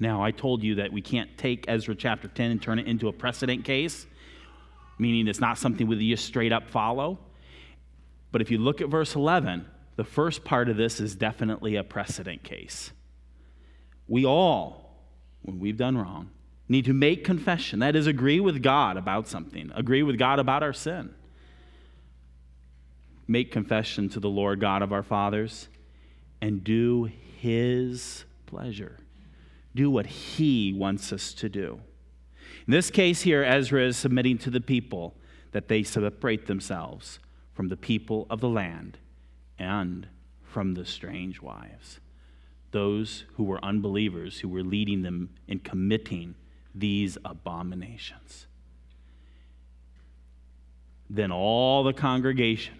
Now, 0.00 0.22
I 0.22 0.32
told 0.32 0.62
you 0.62 0.76
that 0.76 0.92
we 0.92 1.00
can't 1.00 1.36
take 1.38 1.66
Ezra 1.68 1.94
chapter 1.94 2.28
10 2.28 2.50
and 2.50 2.60
turn 2.60 2.78
it 2.78 2.86
into 2.86 3.08
a 3.08 3.12
precedent 3.12 3.64
case, 3.64 4.06
meaning 4.98 5.28
it's 5.28 5.40
not 5.40 5.56
something 5.58 5.86
we 5.86 6.10
just 6.10 6.24
straight 6.24 6.52
up 6.52 6.68
follow. 6.68 7.18
But 8.32 8.40
if 8.40 8.50
you 8.50 8.58
look 8.58 8.80
at 8.80 8.88
verse 8.88 9.14
11, 9.14 9.66
the 9.96 10.04
first 10.04 10.44
part 10.44 10.68
of 10.68 10.76
this 10.76 10.98
is 10.98 11.14
definitely 11.14 11.76
a 11.76 11.84
precedent 11.84 12.42
case. 12.42 12.90
We 14.08 14.26
all, 14.26 14.98
when 15.42 15.60
we've 15.60 15.76
done 15.76 15.96
wrong, 15.96 16.30
need 16.68 16.84
to 16.86 16.92
make 16.92 17.24
confession. 17.24 17.78
That 17.80 17.96
is, 17.96 18.06
agree 18.06 18.40
with 18.40 18.62
God 18.62 18.96
about 18.96 19.28
something, 19.28 19.70
agree 19.74 20.02
with 20.02 20.18
God 20.18 20.38
about 20.38 20.62
our 20.62 20.72
sin. 20.72 21.14
Make 23.26 23.52
confession 23.52 24.08
to 24.10 24.20
the 24.20 24.28
Lord 24.28 24.60
God 24.60 24.82
of 24.82 24.92
our 24.92 25.02
fathers 25.02 25.68
and 26.40 26.62
do 26.62 27.10
his 27.38 28.24
pleasure 28.46 28.98
do 29.74 29.90
what 29.90 30.06
he 30.06 30.72
wants 30.72 31.12
us 31.12 31.32
to 31.34 31.48
do. 31.48 31.80
In 32.66 32.72
this 32.72 32.90
case 32.90 33.22
here, 33.22 33.42
Ezra 33.42 33.86
is 33.86 33.96
submitting 33.96 34.38
to 34.38 34.50
the 34.50 34.60
people 34.60 35.14
that 35.52 35.68
they 35.68 35.82
separate 35.82 36.46
themselves 36.46 37.18
from 37.52 37.68
the 37.68 37.76
people 37.76 38.26
of 38.30 38.40
the 38.40 38.48
land 38.48 38.98
and 39.58 40.08
from 40.42 40.74
the 40.74 40.84
strange 40.84 41.42
wives, 41.42 42.00
those 42.70 43.24
who 43.34 43.44
were 43.44 43.64
unbelievers 43.64 44.40
who 44.40 44.48
were 44.48 44.62
leading 44.62 45.02
them 45.02 45.30
in 45.48 45.58
committing 45.58 46.34
these 46.74 47.16
abominations. 47.24 48.46
Then 51.08 51.30
all 51.30 51.84
the 51.84 51.92
congregation, 51.92 52.74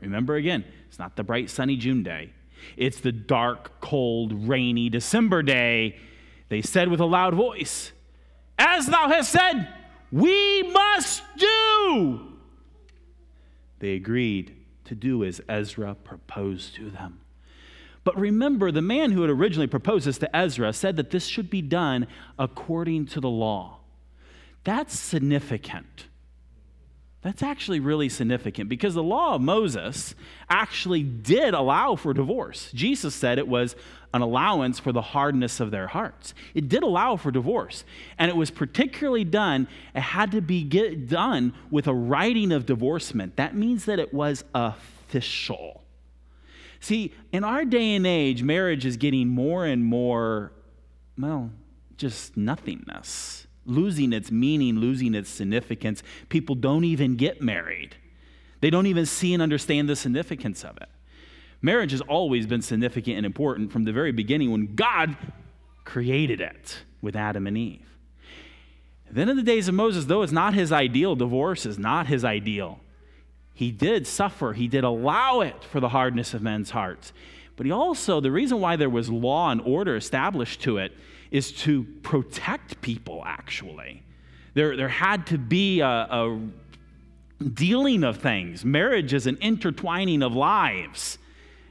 remember 0.00 0.34
again, 0.36 0.64
it's 0.88 0.98
not 0.98 1.16
the 1.16 1.24
bright 1.24 1.50
sunny 1.50 1.76
June 1.76 2.02
day, 2.02 2.32
it's 2.76 3.00
the 3.00 3.12
dark, 3.12 3.80
cold, 3.80 4.48
rainy 4.48 4.88
December 4.88 5.42
day 5.42 5.96
they 6.48 6.62
said 6.62 6.88
with 6.88 7.00
a 7.00 7.06
loud 7.06 7.34
voice, 7.34 7.92
As 8.58 8.86
thou 8.86 9.08
hast 9.08 9.30
said, 9.30 9.68
we 10.12 10.62
must 10.62 11.22
do. 11.36 12.32
They 13.80 13.94
agreed 13.94 14.56
to 14.84 14.94
do 14.94 15.24
as 15.24 15.40
Ezra 15.48 15.94
proposed 15.94 16.74
to 16.76 16.90
them. 16.90 17.20
But 18.06 18.16
remember, 18.20 18.70
the 18.70 18.82
man 18.82 19.10
who 19.10 19.22
had 19.22 19.30
originally 19.30 19.66
proposed 19.66 20.06
this 20.06 20.18
to 20.18 20.36
Ezra 20.36 20.72
said 20.72 20.94
that 20.94 21.10
this 21.10 21.26
should 21.26 21.50
be 21.50 21.60
done 21.60 22.06
according 22.38 23.06
to 23.06 23.20
the 23.20 23.28
law. 23.28 23.80
That's 24.62 24.96
significant. 24.96 26.06
That's 27.22 27.42
actually 27.42 27.80
really 27.80 28.08
significant 28.08 28.68
because 28.68 28.94
the 28.94 29.02
law 29.02 29.34
of 29.34 29.40
Moses 29.40 30.14
actually 30.48 31.02
did 31.02 31.52
allow 31.52 31.96
for 31.96 32.14
divorce. 32.14 32.70
Jesus 32.72 33.12
said 33.12 33.40
it 33.40 33.48
was 33.48 33.74
an 34.14 34.22
allowance 34.22 34.78
for 34.78 34.92
the 34.92 35.02
hardness 35.02 35.58
of 35.58 35.72
their 35.72 35.88
hearts. 35.88 36.32
It 36.54 36.68
did 36.68 36.84
allow 36.84 37.16
for 37.16 37.32
divorce. 37.32 37.82
And 38.20 38.30
it 38.30 38.36
was 38.36 38.52
particularly 38.52 39.24
done, 39.24 39.66
it 39.96 40.02
had 40.02 40.30
to 40.30 40.40
be 40.40 40.62
done 40.62 41.54
with 41.72 41.88
a 41.88 41.94
writing 41.94 42.52
of 42.52 42.66
divorcement. 42.66 43.34
That 43.34 43.56
means 43.56 43.84
that 43.86 43.98
it 43.98 44.14
was 44.14 44.44
official. 44.54 45.82
See, 46.86 47.12
in 47.32 47.42
our 47.42 47.64
day 47.64 47.96
and 47.96 48.06
age, 48.06 48.44
marriage 48.44 48.86
is 48.86 48.96
getting 48.96 49.26
more 49.26 49.64
and 49.64 49.84
more, 49.84 50.52
well, 51.18 51.50
just 51.96 52.36
nothingness 52.36 53.48
losing 53.64 54.12
its 54.12 54.30
meaning, 54.30 54.78
losing 54.78 55.12
its 55.12 55.28
significance. 55.28 56.04
People 56.28 56.54
don't 56.54 56.84
even 56.84 57.16
get 57.16 57.42
married, 57.42 57.96
they 58.60 58.70
don't 58.70 58.86
even 58.86 59.04
see 59.04 59.34
and 59.34 59.42
understand 59.42 59.88
the 59.88 59.96
significance 59.96 60.62
of 60.62 60.76
it. 60.76 60.88
Marriage 61.60 61.90
has 61.90 62.02
always 62.02 62.46
been 62.46 62.62
significant 62.62 63.16
and 63.16 63.26
important 63.26 63.72
from 63.72 63.82
the 63.82 63.92
very 63.92 64.12
beginning 64.12 64.52
when 64.52 64.76
God 64.76 65.16
created 65.84 66.40
it 66.40 66.84
with 67.02 67.16
Adam 67.16 67.48
and 67.48 67.58
Eve. 67.58 67.98
Then, 69.10 69.28
in 69.28 69.36
the 69.36 69.42
days 69.42 69.66
of 69.66 69.74
Moses, 69.74 70.04
though 70.04 70.22
it's 70.22 70.30
not 70.30 70.54
his 70.54 70.70
ideal, 70.70 71.16
divorce 71.16 71.66
is 71.66 71.80
not 71.80 72.06
his 72.06 72.24
ideal. 72.24 72.78
He 73.56 73.70
did 73.70 74.06
suffer, 74.06 74.52
he 74.52 74.68
did 74.68 74.84
allow 74.84 75.40
it 75.40 75.64
for 75.64 75.80
the 75.80 75.88
hardness 75.88 76.34
of 76.34 76.42
men's 76.42 76.70
hearts. 76.70 77.14
But 77.56 77.64
he 77.64 77.72
also, 77.72 78.20
the 78.20 78.30
reason 78.30 78.60
why 78.60 78.76
there 78.76 78.90
was 78.90 79.08
law 79.08 79.50
and 79.50 79.62
order 79.62 79.96
established 79.96 80.60
to 80.64 80.76
it 80.76 80.92
is 81.30 81.52
to 81.52 81.84
protect 82.02 82.82
people, 82.82 83.22
actually. 83.24 84.02
There, 84.52 84.76
there 84.76 84.90
had 84.90 85.26
to 85.28 85.38
be 85.38 85.80
a, 85.80 85.88
a 85.88 86.38
dealing 87.54 88.04
of 88.04 88.18
things. 88.18 88.62
Marriage 88.62 89.14
is 89.14 89.26
an 89.26 89.38
intertwining 89.40 90.22
of 90.22 90.34
lives. 90.34 91.16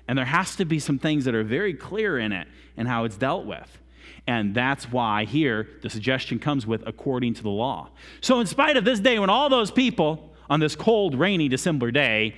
And 0.08 0.18
there 0.18 0.25
has 0.25 0.56
to 0.56 0.65
be 0.65 0.80
some 0.80 0.98
things 0.98 1.25
that 1.25 1.36
are 1.36 1.44
very 1.44 1.75
clear 1.75 2.18
in 2.18 2.32
it 2.32 2.48
and 2.77 2.88
how 2.88 3.04
it's 3.04 3.15
dealt 3.15 3.46
with. 3.46 3.77
And 4.25 4.56
that's 4.56 4.92
why 4.92 5.25
here 5.25 5.70
the 5.84 5.89
suggestion 5.92 6.39
comes 6.39 6.65
with 6.65 6.82
according 6.88 7.36
to 7.36 7.44
the 7.44 7.50
law. 7.50 7.89
So, 8.22 8.39
in 8.39 8.48
spite 8.48 8.75
of 8.75 8.86
this 8.86 9.00
day 9.00 9.20
when 9.20 9.30
all 9.30 9.50
those 9.50 9.70
people 9.70 10.25
on 10.50 10.60
this 10.60 10.75
cold, 10.75 11.18
rainy 11.18 11.48
December 11.48 11.92
day, 11.92 12.36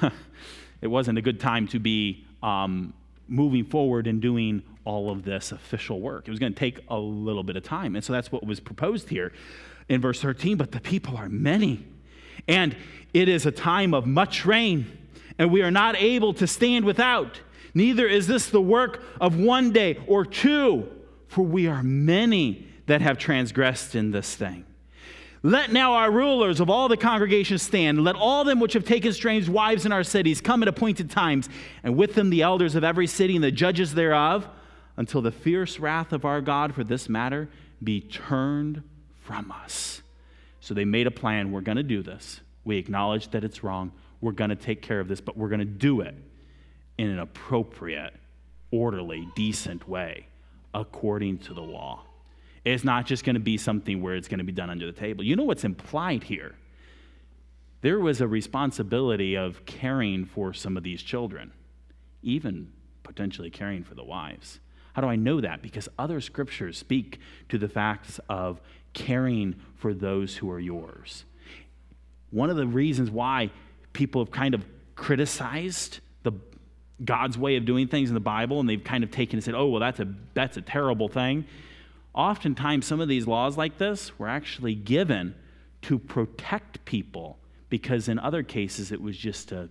it 0.80 0.86
wasn't 0.86 1.18
a 1.18 1.22
good 1.22 1.40
time 1.40 1.66
to 1.68 1.78
be 1.78 2.24
um, 2.42 2.92
moving 3.28 3.64
forward 3.64 4.06
and 4.06 4.20
doing 4.20 4.62
all 4.84 5.10
of 5.10 5.24
this 5.24 5.52
official 5.52 6.00
work. 6.00 6.26
It 6.26 6.30
was 6.30 6.40
going 6.40 6.52
to 6.52 6.58
take 6.58 6.80
a 6.88 6.98
little 6.98 7.42
bit 7.42 7.56
of 7.56 7.62
time. 7.62 7.94
And 7.94 8.04
so 8.04 8.12
that's 8.12 8.32
what 8.32 8.44
was 8.44 8.60
proposed 8.60 9.08
here 9.08 9.32
in 9.88 10.00
verse 10.00 10.20
13. 10.20 10.56
But 10.56 10.72
the 10.72 10.80
people 10.80 11.16
are 11.16 11.28
many, 11.28 11.86
and 12.48 12.76
it 13.12 13.28
is 13.28 13.46
a 13.46 13.52
time 13.52 13.94
of 13.94 14.06
much 14.06 14.46
rain, 14.46 14.86
and 15.38 15.50
we 15.50 15.62
are 15.62 15.70
not 15.70 15.96
able 15.96 16.34
to 16.34 16.46
stand 16.46 16.84
without. 16.84 17.40
Neither 17.74 18.06
is 18.06 18.26
this 18.26 18.48
the 18.48 18.60
work 18.60 19.02
of 19.20 19.36
one 19.36 19.72
day 19.72 19.98
or 20.06 20.24
two, 20.24 20.88
for 21.28 21.42
we 21.42 21.66
are 21.66 21.82
many 21.82 22.66
that 22.86 23.00
have 23.00 23.18
transgressed 23.18 23.94
in 23.94 24.10
this 24.10 24.34
thing. 24.34 24.64
Let 25.42 25.72
now 25.72 25.94
our 25.94 26.10
rulers 26.10 26.60
of 26.60 26.68
all 26.68 26.88
the 26.88 26.98
congregations 26.98 27.62
stand. 27.62 28.04
Let 28.04 28.14
all 28.14 28.44
them 28.44 28.60
which 28.60 28.74
have 28.74 28.84
taken 28.84 29.12
strange 29.12 29.48
wives 29.48 29.86
in 29.86 29.92
our 29.92 30.04
cities 30.04 30.40
come 30.40 30.62
at 30.62 30.68
appointed 30.68 31.10
times, 31.10 31.48
and 31.82 31.96
with 31.96 32.14
them 32.14 32.28
the 32.28 32.42
elders 32.42 32.74
of 32.74 32.84
every 32.84 33.06
city 33.06 33.36
and 33.36 33.44
the 33.44 33.50
judges 33.50 33.94
thereof 33.94 34.46
until 34.98 35.22
the 35.22 35.32
fierce 35.32 35.78
wrath 35.78 36.12
of 36.12 36.26
our 36.26 36.42
God 36.42 36.74
for 36.74 36.84
this 36.84 37.08
matter 37.08 37.48
be 37.82 38.02
turned 38.02 38.82
from 39.22 39.50
us. 39.50 40.02
So 40.60 40.74
they 40.74 40.84
made 40.84 41.06
a 41.06 41.10
plan. 41.10 41.52
We're 41.52 41.62
going 41.62 41.78
to 41.78 41.82
do 41.82 42.02
this. 42.02 42.40
We 42.64 42.76
acknowledge 42.76 43.30
that 43.30 43.42
it's 43.42 43.64
wrong. 43.64 43.92
We're 44.20 44.32
going 44.32 44.50
to 44.50 44.56
take 44.56 44.82
care 44.82 45.00
of 45.00 45.08
this, 45.08 45.22
but 45.22 45.38
we're 45.38 45.48
going 45.48 45.60
to 45.60 45.64
do 45.64 46.02
it 46.02 46.14
in 46.98 47.08
an 47.08 47.18
appropriate, 47.18 48.12
orderly, 48.70 49.26
decent 49.34 49.88
way 49.88 50.26
according 50.74 51.38
to 51.38 51.54
the 51.54 51.62
law. 51.62 52.04
It's 52.64 52.84
not 52.84 53.06
just 53.06 53.24
going 53.24 53.34
to 53.34 53.40
be 53.40 53.56
something 53.56 54.02
where 54.02 54.14
it's 54.14 54.28
going 54.28 54.38
to 54.38 54.44
be 54.44 54.52
done 54.52 54.70
under 54.70 54.86
the 54.86 54.92
table. 54.92 55.24
You 55.24 55.36
know 55.36 55.44
what's 55.44 55.64
implied 55.64 56.24
here? 56.24 56.54
There 57.80 57.98
was 57.98 58.20
a 58.20 58.28
responsibility 58.28 59.36
of 59.36 59.64
caring 59.64 60.26
for 60.26 60.52
some 60.52 60.76
of 60.76 60.82
these 60.82 61.02
children, 61.02 61.52
even 62.22 62.72
potentially 63.02 63.50
caring 63.50 63.84
for 63.84 63.94
the 63.94 64.04
wives. 64.04 64.60
How 64.92 65.00
do 65.02 65.08
I 65.08 65.16
know 65.16 65.40
that? 65.40 65.62
Because 65.62 65.88
other 65.98 66.20
scriptures 66.20 66.76
speak 66.76 67.20
to 67.48 67.56
the 67.56 67.68
facts 67.68 68.20
of 68.28 68.60
caring 68.92 69.56
for 69.76 69.94
those 69.94 70.36
who 70.36 70.50
are 70.50 70.60
yours. 70.60 71.24
One 72.30 72.50
of 72.50 72.56
the 72.56 72.66
reasons 72.66 73.10
why 73.10 73.50
people 73.92 74.22
have 74.22 74.30
kind 74.30 74.54
of 74.54 74.64
criticized 74.94 76.00
the 76.22 76.32
God's 77.02 77.38
way 77.38 77.56
of 77.56 77.64
doing 77.64 77.88
things 77.88 78.10
in 78.10 78.14
the 78.14 78.20
Bible 78.20 78.60
and 78.60 78.68
they've 78.68 78.82
kind 78.82 79.02
of 79.02 79.10
taken 79.10 79.38
and 79.38 79.44
said, 79.44 79.54
"Oh, 79.54 79.68
well 79.68 79.80
that's 79.80 80.00
a 80.00 80.08
that's 80.34 80.56
a 80.56 80.62
terrible 80.62 81.08
thing." 81.08 81.46
Oftentimes 82.14 82.86
some 82.86 83.00
of 83.00 83.08
these 83.08 83.26
laws 83.26 83.56
like 83.56 83.78
this 83.78 84.18
were 84.18 84.28
actually 84.28 84.74
given 84.74 85.34
to 85.82 85.98
protect 85.98 86.84
people 86.84 87.38
because 87.68 88.08
in 88.08 88.18
other 88.18 88.42
cases 88.42 88.90
it 88.90 89.00
was 89.00 89.16
just 89.16 89.52
a 89.52 89.68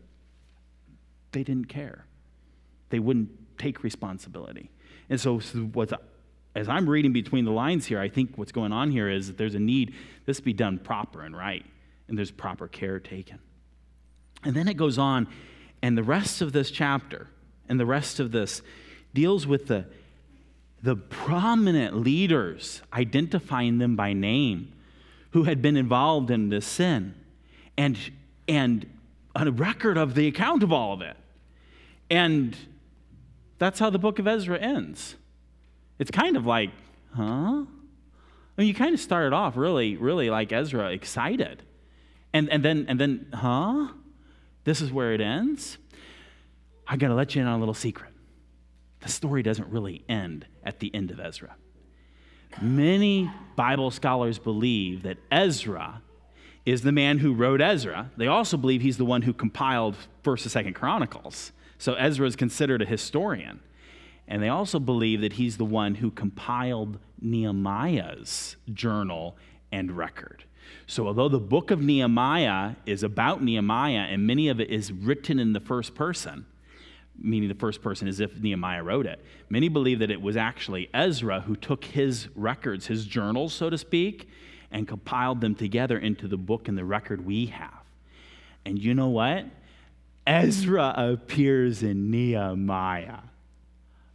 they 1.31 1.43
didn't 1.43 1.65
care. 1.65 2.05
They 2.89 2.99
wouldn't 2.99 3.29
take 3.57 3.83
responsibility. 3.83 4.71
And 5.09 5.19
so, 5.19 5.39
what's, 5.39 5.93
as 6.55 6.67
I'm 6.67 6.89
reading 6.89 7.13
between 7.13 7.45
the 7.45 7.51
lines 7.51 7.85
here, 7.85 7.99
I 7.99 8.09
think 8.09 8.37
what's 8.37 8.51
going 8.51 8.71
on 8.71 8.91
here 8.91 9.09
is 9.09 9.27
that 9.27 9.37
there's 9.37 9.55
a 9.55 9.59
need 9.59 9.93
this 10.25 10.39
be 10.39 10.53
done 10.53 10.79
proper 10.79 11.21
and 11.21 11.35
right, 11.35 11.65
and 12.07 12.17
there's 12.17 12.31
proper 12.31 12.67
care 12.67 12.99
taken. 12.99 13.39
And 14.43 14.55
then 14.55 14.67
it 14.67 14.75
goes 14.75 14.97
on, 14.97 15.27
and 15.81 15.97
the 15.97 16.03
rest 16.03 16.41
of 16.41 16.51
this 16.51 16.71
chapter 16.71 17.27
and 17.67 17.79
the 17.79 17.85
rest 17.85 18.19
of 18.19 18.31
this 18.31 18.61
deals 19.13 19.45
with 19.45 19.67
the, 19.67 19.85
the 20.81 20.95
prominent 20.95 21.97
leaders, 21.97 22.81
identifying 22.93 23.77
them 23.79 23.95
by 23.95 24.13
name, 24.13 24.73
who 25.31 25.43
had 25.43 25.61
been 25.61 25.77
involved 25.77 26.31
in 26.31 26.49
this 26.49 26.65
sin, 26.65 27.13
and, 27.77 27.97
and 28.47 28.85
a 29.35 29.51
record 29.51 29.97
of 29.97 30.15
the 30.15 30.27
account 30.27 30.63
of 30.63 30.71
all 30.71 30.93
of 30.93 31.01
it. 31.01 31.17
And 32.09 32.55
that's 33.57 33.79
how 33.79 33.89
the 33.89 33.99
book 33.99 34.19
of 34.19 34.27
Ezra 34.27 34.57
ends. 34.57 35.15
It's 35.99 36.11
kind 36.11 36.37
of 36.37 36.45
like, 36.45 36.71
huh? 37.15 37.23
I 37.23 37.65
mean, 38.57 38.67
you 38.67 38.73
kind 38.73 38.93
of 38.93 38.99
started 38.99 39.33
off 39.33 39.55
really, 39.57 39.97
really 39.97 40.29
like 40.29 40.51
Ezra, 40.51 40.91
excited. 40.91 41.63
And, 42.33 42.49
and, 42.49 42.63
then, 42.63 42.85
and 42.87 42.99
then, 42.99 43.27
huh? 43.33 43.89
This 44.63 44.81
is 44.81 44.91
where 44.91 45.13
it 45.13 45.21
ends? 45.21 45.77
I 46.87 46.97
got 46.97 47.09
to 47.09 47.15
let 47.15 47.35
you 47.35 47.41
in 47.41 47.47
on 47.47 47.55
a 47.55 47.59
little 47.59 47.73
secret. 47.73 48.08
The 49.01 49.09
story 49.09 49.43
doesn't 49.43 49.69
really 49.69 50.03
end 50.09 50.45
at 50.63 50.79
the 50.79 50.93
end 50.93 51.11
of 51.11 51.19
Ezra. 51.19 51.55
Many 52.61 53.31
Bible 53.55 53.91
scholars 53.91 54.39
believe 54.39 55.03
that 55.03 55.17
Ezra 55.31 56.01
is 56.65 56.81
the 56.81 56.91
man 56.91 57.19
who 57.19 57.33
wrote 57.33 57.61
Ezra. 57.61 58.11
They 58.17 58.27
also 58.27 58.57
believe 58.57 58.81
he's 58.81 58.97
the 58.97 59.05
one 59.05 59.21
who 59.21 59.33
compiled 59.33 59.95
1st 60.23 60.65
and 60.65 60.67
2nd 60.67 60.75
Chronicles. 60.75 61.51
So 61.77 61.93
Ezra 61.93 62.27
is 62.27 62.35
considered 62.35 62.81
a 62.81 62.85
historian. 62.85 63.61
And 64.27 64.43
they 64.43 64.49
also 64.49 64.79
believe 64.79 65.21
that 65.21 65.33
he's 65.33 65.57
the 65.57 65.65
one 65.65 65.95
who 65.95 66.11
compiled 66.11 66.99
Nehemiah's 67.19 68.57
journal 68.71 69.37
and 69.71 69.91
record. 69.97 70.43
So, 70.85 71.07
although 71.07 71.29
the 71.29 71.39
book 71.39 71.71
of 71.71 71.81
Nehemiah 71.81 72.75
is 72.85 73.01
about 73.01 73.41
Nehemiah 73.41 74.07
and 74.09 74.27
many 74.27 74.49
of 74.49 74.59
it 74.59 74.69
is 74.69 74.91
written 74.91 75.39
in 75.39 75.53
the 75.53 75.59
first 75.59 75.95
person, 75.95 76.45
meaning 77.21 77.49
the 77.49 77.55
first 77.55 77.81
person 77.81 78.07
as 78.07 78.19
if 78.19 78.39
Nehemiah 78.39 78.83
wrote 78.83 79.05
it, 79.05 79.23
many 79.49 79.69
believe 79.69 79.99
that 79.99 80.11
it 80.11 80.21
was 80.21 80.37
actually 80.37 80.89
Ezra 80.93 81.41
who 81.41 81.55
took 81.55 81.83
his 81.83 82.27
records, 82.35 82.87
his 82.87 83.05
journals, 83.05 83.53
so 83.53 83.69
to 83.69 83.77
speak, 83.77 84.29
and 84.71 84.87
compiled 84.87 85.41
them 85.41 85.55
together 85.55 85.97
into 85.97 86.27
the 86.27 86.37
book 86.37 86.67
and 86.67 86.77
the 86.77 86.85
record 86.85 87.25
we 87.25 87.47
have. 87.47 87.83
And 88.65 88.77
you 88.77 88.93
know 88.93 89.07
what? 89.07 89.45
Ezra 90.27 90.93
appears 90.95 91.81
in 91.81 92.11
Nehemiah. 92.11 93.19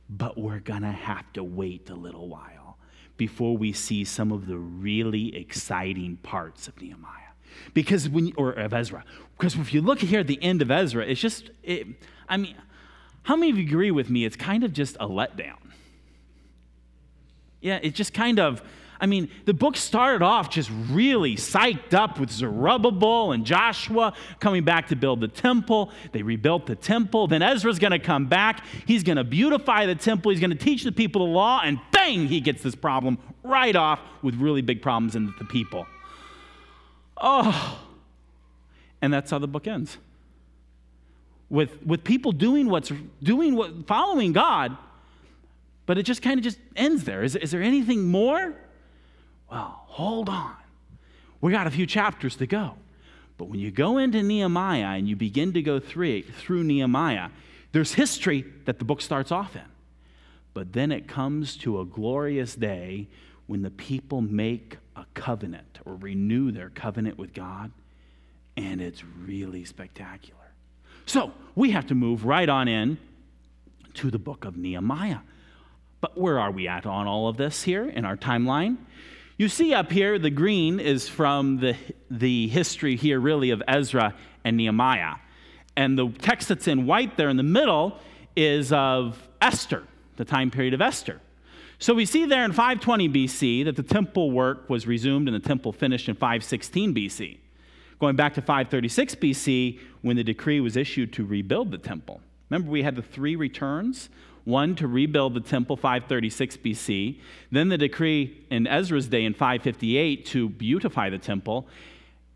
But 0.09 0.38
we're 0.38 0.61
going 0.61 0.83
to 0.83 0.93
have 0.93 1.33
to 1.33 1.43
wait 1.43 1.90
a 1.90 1.95
little 1.95 2.29
while 2.29 2.77
before 3.17 3.57
we 3.57 3.73
see 3.73 4.05
some 4.05 4.33
of 4.33 4.47
the 4.47 4.59
really 4.59 5.37
exciting 5.37 6.17
parts 6.19 6.69
of 6.69 6.81
Nehemiah. 6.81 7.11
Because 7.73 8.09
when, 8.09 8.33
or 8.37 8.53
of 8.53 8.73
Ezra. 8.73 9.05
Because 9.37 9.57
if 9.57 9.73
you 9.73 9.81
look 9.81 10.01
here 10.01 10.21
at 10.21 10.27
the 10.27 10.43
end 10.43 10.62
of 10.62 10.71
Ezra, 10.71 11.05
it's 11.05 11.21
just, 11.21 11.51
it, 11.62 11.87
I 12.29 12.37
mean, 12.37 12.55
how 13.25 13.37
many 13.37 13.51
of 13.51 13.59
you 13.59 13.65
agree 13.65 13.91
with 13.91 14.09
me? 14.09 14.25
It's 14.25 14.37
kind 14.37 14.65
of 14.65 14.73
just 14.73 14.97
a 14.97 15.09
letdown. 15.09 15.57
Yeah, 17.61 17.81
it's 17.83 17.97
just 17.97 18.13
kind 18.13 18.39
of, 18.39 18.63
I 19.01 19.07
mean, 19.07 19.31
the 19.47 19.55
book 19.55 19.79
started 19.79 20.23
off 20.23 20.51
just 20.51 20.71
really 20.91 21.35
psyched 21.35 21.95
up 21.95 22.21
with 22.21 22.31
Zerubbabel 22.31 23.33
and 23.33 23.47
Joshua 23.47 24.13
coming 24.41 24.65
back 24.65 24.89
to 24.89 24.97
build 24.97 25.23
the 25.23 25.29
temple. 25.29 25.91
They 26.13 26.23
rebuilt 26.23 26.67
the 26.67 26.77
temple. 26.77 27.27
Then 27.27 27.41
Ezra's 27.41 27.79
going 27.79 27.93
to 27.93 27.99
come 27.99 28.27
back. 28.27 28.63
He's 28.87 29.03
going 29.03 29.17
to 29.17 29.25
beautify 29.25 29.87
the 29.87 29.95
temple. 29.95 30.31
He's 30.31 30.41
going 30.41 30.51
to 30.51 30.57
teach 30.57 30.85
the 30.85 30.93
people 30.93 31.27
the 31.27 31.33
law. 31.33 31.63
And 31.65 31.81
bang, 31.93 32.29
he 32.29 32.41
gets 32.41 32.63
this 32.63 32.75
problem 32.75 33.19
right 33.43 33.75
off 33.75 34.01
with 34.21 34.35
really 34.35 34.61
big 34.61 34.83
problems 34.83 35.17
in 35.17 35.33
the 35.39 35.45
people. 35.47 35.87
Oh. 37.17 37.81
And 39.01 39.13
that's 39.13 39.31
how 39.31 39.39
the 39.39 39.49
book 39.49 39.67
ends. 39.67 39.97
With, 41.55 41.87
with 41.87 42.03
people 42.03 42.33
doing 42.33 42.69
what's 42.69 42.90
doing 43.23 43.55
what 43.55 43.87
following 43.87 44.33
God, 44.33 44.77
but 45.87 45.99
it 45.99 46.03
just 46.03 46.21
kind 46.21 46.37
of 46.37 46.43
just 46.43 46.59
ends 46.75 47.05
there. 47.05 47.23
Is, 47.23 47.37
is 47.37 47.53
there 47.53 47.62
anything 47.62 48.09
more? 48.09 48.55
Well, 49.49 49.85
hold 49.87 50.29
on. 50.29 50.57
We 51.40 51.53
got 51.53 51.69
a 51.69 51.71
few 51.71 51.87
chapters 51.87 52.35
to 52.37 52.47
go. 52.49 52.75
But 53.38 53.45
when 53.45 53.61
you 53.61 53.71
go 53.71 53.99
into 53.99 54.21
Nehemiah 54.21 54.97
and 54.99 55.09
you 55.09 55.14
begin 55.14 55.53
to 55.53 55.62
go 55.62 55.79
through, 55.79 56.23
through 56.23 56.64
Nehemiah, 56.64 57.29
there's 57.71 57.95
history 57.95 58.45
that 58.64 58.81
the 58.81 58.85
book 58.85 59.01
starts 59.01 59.31
off 59.31 59.55
in. 59.55 59.62
But 60.55 60.73
then 60.73 60.90
it 60.90 61.07
comes 61.07 61.57
to 61.59 61.81
a 61.81 61.85
glorious 61.85 62.57
day 62.57 63.07
when 63.47 63.62
the 63.62 63.71
people 63.71 64.21
make 64.23 64.79
a 64.97 65.07
covenant 65.14 65.79
or 65.85 65.95
renew 65.95 66.51
their 66.51 66.71
covenant 66.71 67.17
with 67.17 67.33
God, 67.33 67.71
and 68.57 68.81
it's 68.81 69.05
really 69.05 69.64
spectacular. 69.64 70.44
So 71.07 71.33
we 71.55 71.71
have 71.71 71.87
to 71.88 71.95
move 71.95 72.25
right 72.25 72.49
on 72.49 72.69
in 72.69 72.99
to 73.95 74.11
the 74.11 74.19
book 74.19 74.45
of 74.45 74.57
Nehemiah. 74.57 75.19
But 76.01 76.19
where 76.19 76.38
are 76.38 76.51
we 76.51 76.69
at 76.69 76.87
on 76.87 77.07
all 77.07 77.29
of 77.29 77.37
this 77.37 77.62
here 77.62 77.88
in 77.88 78.05
our 78.05 78.17
timeline? 78.17 78.77
You 79.37 79.49
see 79.49 79.75
up 79.75 79.90
here, 79.90 80.19
the 80.19 80.31
green 80.31 80.79
is 80.79 81.09
from 81.09 81.59
the, 81.59 81.77
the 82.11 82.49
history 82.49 82.97
here, 82.97 83.19
really, 83.19 83.51
of 83.51 83.62
Ezra 83.67 84.14
and 84.45 84.57
Nehemiah. 84.57 85.14
And 85.77 85.99
the 85.99 86.09
text 86.09 86.49
that's 86.49 86.69
in 86.69 86.87
white 86.87 87.17
there 87.17 87.29
in 87.29 87.37
the 87.37 87.43
middle 87.43 87.99
is 88.37 88.73
of 88.73 89.29
Esther, 89.40 89.83
the 90.17 90.25
time 90.25 90.51
period 90.51 90.75
of 90.75 90.81
Esther. 90.81 91.21
So 91.79 91.95
we 91.95 92.07
see 92.07 92.27
there 92.27 92.45
in 92.45 92.53
520 92.53 93.09
BC 93.09 93.64
that 93.64 93.77
the 93.77 93.83
temple 93.83 94.31
work 94.31 94.71
was 94.71 94.87
resumed 94.87 95.29
and 95.29 95.35
the 95.35 95.47
temple 95.47 95.73
finished 95.73 96.09
in 96.09 96.14
516 96.14 96.95
BC. 96.95 97.38
Going 98.01 98.17
back 98.17 98.35
to 98.35 98.43
536 98.43 99.15
BC, 99.17 99.79
when 100.03 100.17
the 100.17 100.25
decree 100.25 100.61
was 100.61 100.77
issued 100.77 101.13
to 101.15 101.25
rebuild 101.25 101.71
the 101.71 101.79
temple. 101.79 102.21
Remember, 102.51 102.71
we 102.71 102.83
had 102.83 102.97
the 102.97 103.03
three 103.03 103.37
returns 103.37 104.11
one 104.45 104.75
to 104.77 104.87
rebuild 104.87 105.35
the 105.35 105.41
temple 105.41 105.77
536 105.77 106.59
BC, 106.59 107.19
then 107.51 107.71
the 107.71 107.79
decree 107.79 108.45
in 108.51 108.67
Ezra's 108.67 109.09
day 109.09 109.25
in 109.25 109.33
558 109.33 110.27
to 110.27 110.51
beautify 110.51 111.09
the 111.11 111.19
temple, 111.19 111.67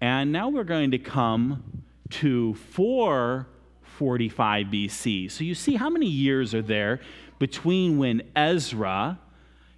and 0.00 0.32
now 0.32 0.48
we're 0.48 0.64
going 0.64 0.90
to 0.92 0.98
come 0.98 1.82
to 2.10 2.54
445 2.54 4.66
BC. 4.66 5.30
So 5.30 5.44
you 5.44 5.54
see 5.54 5.76
how 5.76 5.90
many 5.90 6.06
years 6.06 6.54
are 6.54 6.62
there 6.62 7.00
between 7.38 7.98
when 7.98 8.22
Ezra 8.34 9.18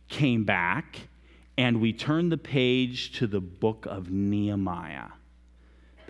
came 0.09 0.45
back 0.45 1.01
and 1.59 1.81
we 1.81 1.93
turn 1.93 2.29
the 2.29 2.39
page 2.39 3.11
to 3.19 3.27
the 3.27 3.41
book 3.41 3.87
of 3.87 4.09
Nehemiah. 4.11 5.09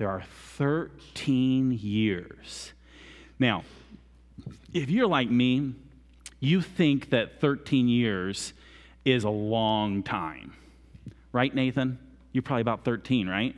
There 0.01 0.09
are 0.09 0.23
13 0.57 1.73
years. 1.73 2.73
Now, 3.39 3.65
if 4.73 4.89
you're 4.89 5.07
like 5.07 5.31
me, 5.31 5.75
you 6.41 6.63
think 6.63 7.11
that 7.11 7.39
13 7.39 7.87
years 7.87 8.55
is 9.05 9.25
a 9.25 9.29
long 9.29 10.03
time. 10.03 10.55
Right, 11.33 11.55
Nathan? 11.55 11.99
You're 12.33 12.41
probably 12.41 12.63
about 12.63 12.83
13, 12.83 13.29
right? 13.29 13.55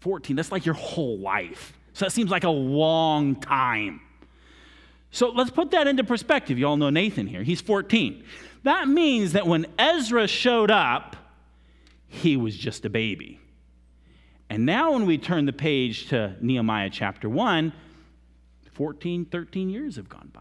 14. 0.00 0.34
That's 0.34 0.50
like 0.50 0.64
your 0.64 0.76
whole 0.76 1.18
life. 1.18 1.74
So 1.92 2.06
that 2.06 2.12
seems 2.12 2.30
like 2.30 2.44
a 2.44 2.48
long 2.48 3.36
time. 3.36 4.00
So 5.10 5.28
let's 5.28 5.50
put 5.50 5.72
that 5.72 5.86
into 5.86 6.04
perspective. 6.04 6.58
You 6.58 6.68
all 6.68 6.78
know 6.78 6.88
Nathan 6.88 7.26
here. 7.26 7.42
He's 7.42 7.60
14. 7.60 8.24
That 8.62 8.88
means 8.88 9.34
that 9.34 9.46
when 9.46 9.66
Ezra 9.78 10.26
showed 10.26 10.70
up, 10.70 11.16
he 12.08 12.38
was 12.38 12.56
just 12.56 12.86
a 12.86 12.88
baby. 12.88 13.39
And 14.50 14.66
now, 14.66 14.92
when 14.92 15.06
we 15.06 15.16
turn 15.16 15.46
the 15.46 15.52
page 15.52 16.08
to 16.08 16.34
Nehemiah 16.40 16.90
chapter 16.90 17.28
1, 17.28 17.72
14, 18.72 19.24
13 19.24 19.70
years 19.70 19.94
have 19.94 20.08
gone 20.08 20.28
by. 20.34 20.40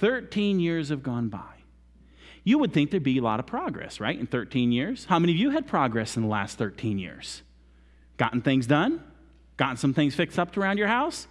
13 0.00 0.58
years 0.58 0.88
have 0.88 1.04
gone 1.04 1.28
by. 1.28 1.54
You 2.42 2.58
would 2.58 2.72
think 2.72 2.90
there'd 2.90 3.04
be 3.04 3.18
a 3.18 3.22
lot 3.22 3.38
of 3.38 3.46
progress, 3.46 4.00
right, 4.00 4.18
in 4.18 4.26
13 4.26 4.72
years? 4.72 5.04
How 5.04 5.20
many 5.20 5.32
of 5.32 5.38
you 5.38 5.50
had 5.50 5.68
progress 5.68 6.16
in 6.16 6.24
the 6.24 6.28
last 6.28 6.58
13 6.58 6.98
years? 6.98 7.42
Gotten 8.16 8.42
things 8.42 8.66
done? 8.66 9.00
Gotten 9.56 9.76
some 9.76 9.94
things 9.94 10.16
fixed 10.16 10.38
up 10.38 10.56
around 10.56 10.78
your 10.78 10.88
house? 10.88 11.28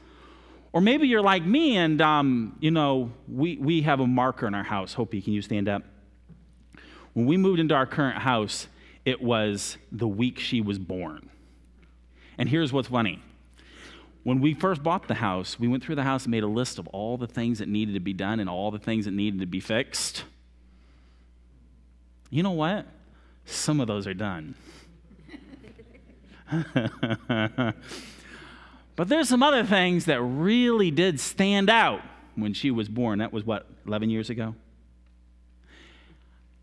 Or 0.72 0.80
maybe 0.80 1.10
you're 1.10 1.22
like 1.22 1.46
me 1.46 1.76
and, 1.76 2.02
um, 2.02 2.56
you 2.62 2.72
know, 2.72 3.12
we, 3.28 3.58
we 3.58 3.82
have 3.82 4.00
a 4.00 4.08
marker 4.08 4.48
in 4.48 4.56
our 4.56 4.64
house. 4.64 4.94
Hopi, 4.94 5.22
can 5.22 5.34
you 5.34 5.42
stand 5.42 5.68
up? 5.68 5.84
When 7.12 7.26
we 7.26 7.36
moved 7.36 7.60
into 7.60 7.76
our 7.76 7.86
current 7.86 8.20
house, 8.20 8.68
it 9.04 9.22
was 9.22 9.78
the 9.92 10.08
week 10.08 10.40
she 10.40 10.62
was 10.62 10.80
born. 10.80 11.30
And 12.38 12.50
here's 12.50 12.74
what's 12.74 12.90
funny 12.90 13.22
when 14.26 14.42
we 14.42 14.56
first 14.56 14.82
bought 14.82 15.08
the 15.08 15.14
house, 15.14 15.60
we 15.60 15.68
went 15.68 15.84
through 15.84 15.94
the 15.94 16.04
house 16.04 16.24
and 16.24 16.32
made 16.32 16.42
a 16.42 16.48
list 16.48 16.80
of 16.80 16.88
all 16.88 17.16
the 17.16 17.28
things 17.28 17.60
that 17.60 17.68
needed 17.68 17.94
to 17.94 18.00
be 18.00 18.12
done 18.12 18.40
and 18.40 18.50
all 18.50 18.72
the 18.72 18.80
things 18.80 19.06
that 19.06 19.12
needed 19.12 19.40
to 19.40 19.46
be 19.46 19.60
fixed. 19.60 20.24
You 22.32 22.42
know 22.42 22.52
what? 22.52 22.88
Some 23.46 23.80
of 23.80 23.86
those 23.86 24.08
are 24.08 24.16
done. 24.16 24.56
but 28.96 29.08
there's 29.08 29.30
some 29.30 29.44
other 29.44 29.64
things 29.64 30.06
that 30.06 30.20
really 30.22 30.90
did 30.90 31.20
stand 31.20 31.70
out 31.70 32.02
when 32.34 32.56
she 32.56 32.72
was 32.72 32.90
born. 32.90 33.20
That 33.20 33.32
was 33.32 33.46
what, 33.46 33.68
11 33.86 34.10
years 34.10 34.32
ago? 34.32 34.56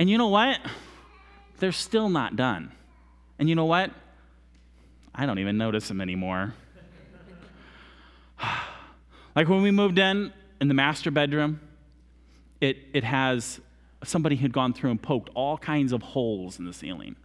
And 0.01 0.11
you 0.11 0.19
know 0.19 0.29
what? 0.29 0.59
They're 1.61 1.71
still 1.71 2.09
not 2.09 2.35
done. 2.35 2.73
And 3.39 3.49
you 3.49 3.55
know 3.55 3.67
what? 3.67 3.93
I 5.14 5.27
don't 5.27 5.38
even 5.38 5.59
notice 5.59 5.88
them 5.88 6.01
anymore. 6.01 6.55
like 9.37 9.48
when 9.48 9.62
we 9.62 9.70
moved 9.70 9.98
in, 9.98 10.33
in 10.61 10.68
the 10.68 10.75
master 10.75 11.11
bedroom, 11.11 11.61
it, 12.61 12.79
it 12.92 13.05
has 13.05 13.61
somebody 14.05 14.37
had 14.37 14.53
gone 14.53 14.72
through 14.72 14.90
and 14.90 15.03
poked 15.03 15.31
all 15.35 15.59
kinds 15.59 15.92
of 15.92 16.03
holes 16.03 16.59
in 16.59 16.64
the 16.64 16.72
ceiling. 16.72 17.16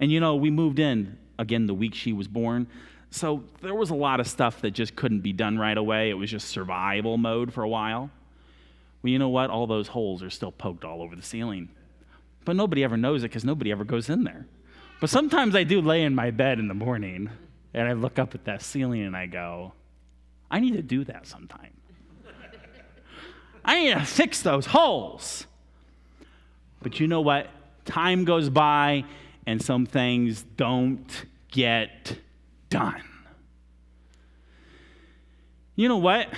And 0.00 0.10
you 0.10 0.20
know, 0.20 0.36
we 0.36 0.50
moved 0.50 0.78
in 0.78 1.18
again 1.38 1.66
the 1.66 1.74
week 1.74 1.94
she 1.94 2.12
was 2.12 2.28
born. 2.28 2.66
So 3.10 3.44
there 3.60 3.74
was 3.74 3.90
a 3.90 3.94
lot 3.94 4.20
of 4.20 4.26
stuff 4.26 4.62
that 4.62 4.70
just 4.70 4.96
couldn't 4.96 5.20
be 5.20 5.32
done 5.32 5.58
right 5.58 5.76
away. 5.76 6.10
It 6.10 6.14
was 6.14 6.30
just 6.30 6.48
survival 6.48 7.18
mode 7.18 7.52
for 7.52 7.62
a 7.62 7.68
while. 7.68 8.10
Well, 9.02 9.10
you 9.10 9.18
know 9.18 9.28
what? 9.28 9.50
All 9.50 9.66
those 9.66 9.88
holes 9.88 10.22
are 10.22 10.30
still 10.30 10.52
poked 10.52 10.84
all 10.84 11.02
over 11.02 11.14
the 11.14 11.22
ceiling. 11.22 11.68
But 12.44 12.56
nobody 12.56 12.82
ever 12.84 12.96
knows 12.96 13.22
it 13.22 13.28
because 13.28 13.44
nobody 13.44 13.70
ever 13.70 13.84
goes 13.84 14.08
in 14.08 14.24
there. 14.24 14.46
But 15.02 15.10
sometimes 15.10 15.56
I 15.56 15.64
do 15.64 15.80
lay 15.80 16.04
in 16.04 16.14
my 16.14 16.30
bed 16.30 16.60
in 16.60 16.68
the 16.68 16.74
morning 16.74 17.28
and 17.74 17.88
I 17.88 17.92
look 17.92 18.20
up 18.20 18.36
at 18.36 18.44
that 18.44 18.62
ceiling 18.62 19.02
and 19.02 19.16
I 19.16 19.26
go, 19.26 19.72
I 20.48 20.60
need 20.60 20.74
to 20.74 20.82
do 20.82 21.02
that 21.06 21.26
sometime. 21.26 21.72
I 23.64 23.82
need 23.82 23.94
to 23.94 24.04
fix 24.04 24.42
those 24.42 24.66
holes. 24.66 25.48
But 26.82 27.00
you 27.00 27.08
know 27.08 27.20
what? 27.20 27.48
Time 27.84 28.24
goes 28.24 28.48
by 28.48 29.04
and 29.44 29.60
some 29.60 29.86
things 29.86 30.44
don't 30.56 31.24
get 31.50 32.16
done. 32.70 33.02
You 35.74 35.88
know 35.88 35.98
what? 35.98 36.28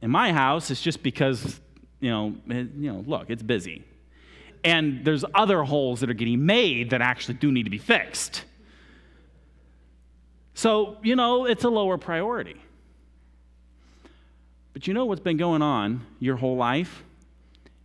In 0.00 0.10
my 0.10 0.32
house, 0.32 0.70
it's 0.70 0.80
just 0.80 1.02
because, 1.02 1.60
you 2.00 2.08
know, 2.08 2.34
you 2.48 2.90
know, 2.90 3.04
look, 3.06 3.28
it's 3.28 3.42
busy. 3.42 3.84
And 4.64 5.04
there's 5.04 5.24
other 5.34 5.62
holes 5.64 6.00
that 6.00 6.10
are 6.10 6.14
getting 6.14 6.46
made 6.46 6.90
that 6.90 7.00
actually 7.00 7.34
do 7.34 7.50
need 7.50 7.64
to 7.64 7.70
be 7.70 7.78
fixed. 7.78 8.44
So, 10.54 10.98
you 11.02 11.16
know, 11.16 11.46
it's 11.46 11.64
a 11.64 11.68
lower 11.68 11.98
priority. 11.98 12.56
But 14.72 14.86
you 14.86 14.94
know 14.94 15.04
what's 15.04 15.20
been 15.20 15.36
going 15.36 15.62
on 15.62 16.06
your 16.18 16.36
whole 16.36 16.56
life? 16.56 17.02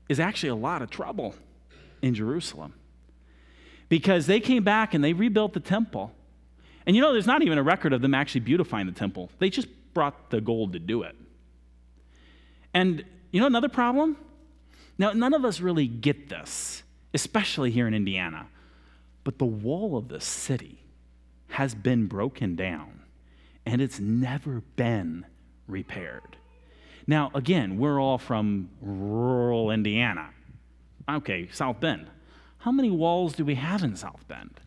Is 0.08 0.20
actually 0.20 0.50
a 0.50 0.56
lot 0.56 0.82
of 0.82 0.90
trouble 0.90 1.36
in 2.02 2.14
Jerusalem. 2.14 2.74
Because 3.90 4.28
they 4.28 4.40
came 4.40 4.64
back 4.64 4.94
and 4.94 5.04
they 5.04 5.14
rebuilt 5.14 5.54
the 5.54 5.60
temple. 5.60 6.12
And 6.86 6.96
you 6.96 7.02
know, 7.02 7.12
there's 7.12 7.28
not 7.28 7.42
even 7.42 7.58
a 7.58 7.64
record 7.64 7.94
of 7.94 8.02
them 8.02 8.14
actually 8.14 8.42
beautifying 8.42 8.86
the 8.86 8.94
temple, 8.94 9.30
they 9.40 9.50
just 9.50 9.68
brought 9.94 10.30
the 10.30 10.40
gold 10.40 10.74
to 10.74 10.80
do 10.80 11.04
it. 11.04 11.16
And 12.74 13.04
you 13.32 13.42
know 13.42 13.48
another 13.48 13.70
problem? 13.70 14.18
Now, 14.98 15.12
none 15.12 15.34
of 15.34 15.46
us 15.46 15.60
really 15.60 15.88
get 15.88 16.30
this, 16.30 16.84
especially 17.14 17.72
here 17.72 17.88
in 17.88 17.94
Indiana. 17.94 18.48
But 19.24 19.40
the 19.40 19.46
wall 19.46 19.98
of 19.98 20.08
the 20.08 20.22
city 20.22 20.84
has 21.50 21.76
been 21.76 22.08
broken 22.08 22.56
down 22.56 23.02
and 23.66 23.82
it's 23.82 24.00
never 24.00 24.62
been 24.76 25.26
repaired. 25.68 26.38
Now, 27.06 27.32
again, 27.34 27.78
we're 27.78 28.00
all 28.02 28.18
from 28.18 28.70
rural 28.82 29.72
Indiana. 29.72 30.30
Okay, 31.10 31.50
South 31.52 31.80
Bend. 31.80 32.08
How 32.60 32.72
many 32.72 32.90
walls 32.90 33.34
do 33.34 33.44
we 33.46 33.56
have 33.56 33.84
in 33.84 33.96
South 33.96 34.26
Bend? 34.28 34.60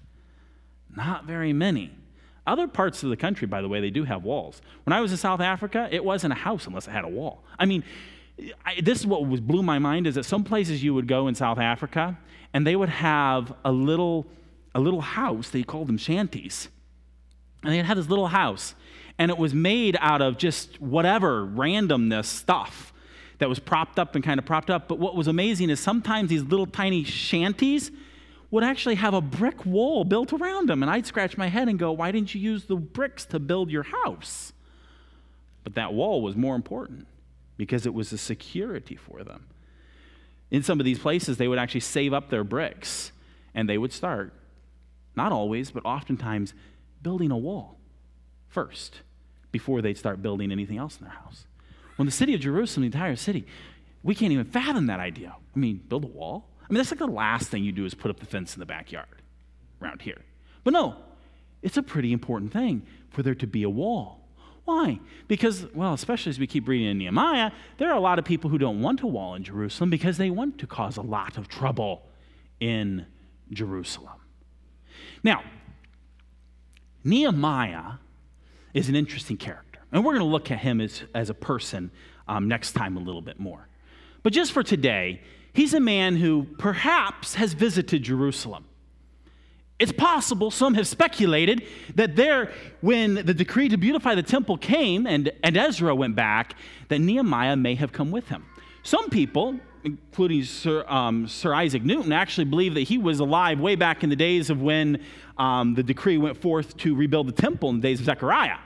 Not 0.95 1.25
very 1.25 1.53
many. 1.53 1.93
Other 2.47 2.66
parts 2.66 3.03
of 3.03 3.11
the 3.11 3.16
country, 3.16 3.47
by 3.47 3.62
the 3.62 3.69
way, 3.69 3.81
they 3.81 3.90
do 3.90 4.05
have 4.05 4.25
walls. 4.25 4.61
When 4.85 4.93
I 4.93 5.01
was 5.01 5.12
in 5.12 5.19
South 5.19 5.40
Africa, 5.40 5.88
it 5.90 6.05
wasn't 6.05 6.33
a 6.33 6.37
house 6.37 6.66
unless 6.66 6.88
it 6.88 6.90
had 6.90 7.05
a 7.05 7.09
wall. 7.09 7.45
I 7.59 7.66
mean, 7.66 7.85
I, 8.64 8.81
this 8.81 9.00
is 9.00 9.07
what 9.07 9.26
was 9.26 9.40
blew 9.40 9.62
my 9.62 9.79
mind 9.79 10.07
is 10.07 10.14
that 10.14 10.24
some 10.24 10.44
places 10.44 10.83
you 10.83 10.94
would 10.94 11.07
go 11.07 11.29
in 11.29 11.35
South 11.35 11.59
Africa 11.59 12.18
and 12.53 12.66
they 12.66 12.76
would 12.76 12.88
have 12.88 13.53
a 13.64 13.72
little, 13.72 14.26
a 14.74 14.81
little 14.81 15.00
house, 15.00 15.50
they 15.50 15.62
called 15.62 15.88
them 15.88 15.98
shanties. 15.98 16.68
And 17.62 17.72
they 17.72 17.79
had 17.79 17.98
this 17.98 18.09
little 18.09 18.29
house, 18.29 18.74
and 19.18 19.31
it 19.31 19.37
was 19.37 19.53
made 19.53 19.98
out 20.00 20.22
of 20.22 20.38
just 20.38 20.81
whatever 20.81 21.46
randomness 21.46 22.24
stuff 22.24 22.92
that 23.38 23.50
was 23.50 23.59
propped 23.59 23.98
up 23.98 24.14
and 24.14 24.24
kind 24.24 24.38
of 24.38 24.46
propped 24.46 24.70
up. 24.70 24.88
But 24.88 24.98
what 24.98 25.14
was 25.14 25.26
amazing 25.26 25.68
is 25.68 25.79
sometimes 25.79 26.31
these 26.31 26.42
little 26.42 26.66
tiny 26.66 27.05
shanties 27.05 27.90
would 28.50 28.64
actually 28.64 28.96
have 28.96 29.12
a 29.14 29.20
brick 29.20 29.66
wall 29.66 30.05
built 30.05 30.33
around 30.33 30.68
them. 30.68 30.83
And 30.83 30.90
I'd 30.90 31.07
scratch 31.07 31.37
my 31.37 31.48
head 31.48 31.68
and 31.68 31.79
go, 31.79 31.92
why 31.92 32.11
didn't 32.12 32.35
you 32.35 32.40
use 32.40 32.64
the 32.64 32.76
bricks 32.76 33.24
to 33.26 33.38
build 33.38 33.70
your 33.70 33.85
house? 33.85 34.53
But 35.64 35.74
that 35.74 35.92
wall 35.92 36.22
was 36.22 36.35
more 36.35 36.57
important 36.57 37.07
because 37.61 37.85
it 37.85 37.92
was 37.92 38.11
a 38.11 38.16
security 38.16 38.96
for 38.96 39.23
them. 39.23 39.44
In 40.51 40.62
some 40.62 40.81
of 40.81 40.87
these 40.87 40.99
places, 40.99 41.37
they 41.37 41.46
would 41.46 41.59
actually 41.59 41.81
save 41.81 42.14
up 42.14 42.31
their 42.31 42.42
bricks 42.42 43.12
and 43.55 43.68
they 43.68 43.77
would 43.77 43.92
start, 43.92 44.33
not 45.14 45.31
always, 45.31 45.70
but 45.70 45.85
oftentimes, 45.85 46.55
building 47.03 47.31
a 47.31 47.37
wall 47.37 47.77
first 48.49 49.03
before 49.53 49.83
they'd 49.83 49.99
start 49.99 50.23
building 50.23 50.51
anything 50.51 50.79
else 50.79 50.96
in 50.96 51.05
their 51.05 51.12
house. 51.12 51.44
When 51.96 52.07
the 52.07 52.12
city 52.12 52.33
of 52.33 52.40
Jerusalem, 52.40 52.81
the 52.81 52.87
entire 52.96 53.14
city, 53.14 53.46
we 54.03 54.14
can't 54.14 54.33
even 54.33 54.46
fathom 54.46 54.87
that 54.87 54.99
idea. 54.99 55.37
I 55.55 55.59
mean, 55.59 55.83
build 55.87 56.05
a 56.05 56.07
wall? 56.07 56.49
I 56.62 56.73
mean, 56.73 56.79
that's 56.79 56.90
like 56.90 56.99
the 56.99 57.07
last 57.07 57.51
thing 57.51 57.62
you 57.62 57.73
do 57.73 57.85
is 57.85 57.92
put 57.92 58.11
up 58.11 58.20
the 58.20 58.27
fence 58.27 58.55
in 58.55 58.61
the 58.61 58.66
backyard 58.66 59.20
around 59.83 60.01
here. 60.01 60.23
But 60.64 60.73
no, 60.73 60.96
it's 61.61 61.77
a 61.77 61.83
pretty 61.83 62.14
important 62.14 62.55
thing 62.55 62.87
for 63.11 63.23
there 63.23 63.35
to 63.35 63.46
be 63.46 63.64
a 63.64 63.70
wall. 63.70 64.19
Why? 64.64 65.01
Because, 65.27 65.66
well, 65.75 65.94
especially 65.94 66.31
as 66.31 66.38
we 66.38 66.46
keep 66.46 66.68
reading 66.68 66.88
in 66.88 66.99
Nehemiah, 66.99 67.51
there 67.79 67.90
are 67.90 67.96
a 67.96 68.01
lot 68.01 68.18
of 68.18 68.25
people 68.25 68.51
who 68.51 68.59
don't 68.59 68.81
want 68.81 69.01
a 69.03 69.07
wall 69.07 69.35
in 69.35 69.42
Jerusalem 69.42 69.90
because 69.90 70.16
they 70.16 70.31
want 70.31 70.59
to 70.59 70.66
cause 70.66 70.96
a 70.96 71.03
lot 71.03 71.37
of 71.38 71.49
trouble 71.49 72.03
in 72.61 73.07
Jerusalem. 73.53 74.20
Now, 75.23 75.42
Nehemiah 77.05 77.94
is 78.75 78.88
an 78.88 78.96
interesting 78.96 79.37
character. 79.37 79.81
And 79.92 80.05
we're 80.05 80.12
going 80.12 80.25
to 80.25 80.31
look 80.31 80.51
at 80.51 80.59
him 80.59 80.81
as, 80.81 81.03
as 81.14 81.31
a 81.31 81.35
person 81.35 81.90
um, 82.29 82.46
next 82.46 82.73
time 82.73 82.96
a 82.96 83.01
little 83.01 83.23
bit 83.23 83.40
more. 83.40 83.68
But 84.23 84.33
just 84.33 84.53
for 84.53 84.62
today, 84.62 85.20
he's 85.53 85.75
a 85.75 85.81
man 85.81 86.16
who 86.16 86.46
perhaps 86.59 87.35
has 87.35 87.55
visited 87.55 88.03
Jerusalem. 88.03 88.66
It's 89.81 89.93
possible, 89.93 90.51
some 90.51 90.75
have 90.75 90.87
speculated, 90.87 91.66
that 91.95 92.14
there, 92.14 92.53
when 92.83 93.14
the 93.14 93.33
decree 93.33 93.71
to 93.71 93.79
beautify 93.79 94.14
the 94.14 94.23
temple 94.23 94.59
came 94.59 95.07
and, 95.07 95.33
and 95.43 95.57
Ezra 95.57 95.95
went 95.95 96.14
back, 96.14 96.55
that 96.88 96.99
Nehemiah 96.99 97.57
may 97.57 97.75
have 97.77 97.90
come 97.90 98.11
with 98.11 98.29
him. 98.29 98.45
Some 98.83 99.09
people, 99.09 99.59
including 99.83 100.45
Sir, 100.45 100.85
um, 100.87 101.27
Sir 101.27 101.55
Isaac 101.55 101.83
Newton, 101.83 102.12
actually 102.12 102.45
believe 102.45 102.75
that 102.75 102.83
he 102.83 102.99
was 102.99 103.21
alive 103.21 103.59
way 103.59 103.75
back 103.75 104.05
in 104.05 104.11
the 104.11 104.16
days 104.16 104.51
of 104.51 104.61
when 104.61 105.03
um, 105.38 105.75
the 105.75 105.83
decree 105.83 106.19
went 106.19 106.37
forth 106.37 106.77
to 106.77 106.95
rebuild 106.95 107.29
the 107.29 107.33
temple 107.33 107.71
in 107.71 107.77
the 107.77 107.83
days 107.83 108.01
of 108.01 108.05
Zechariah. 108.05 108.59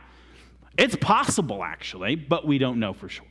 It's 0.76 0.96
possible, 0.96 1.62
actually, 1.62 2.16
but 2.16 2.44
we 2.44 2.58
don't 2.58 2.80
know 2.80 2.92
for 2.92 3.08
sure. 3.08 3.24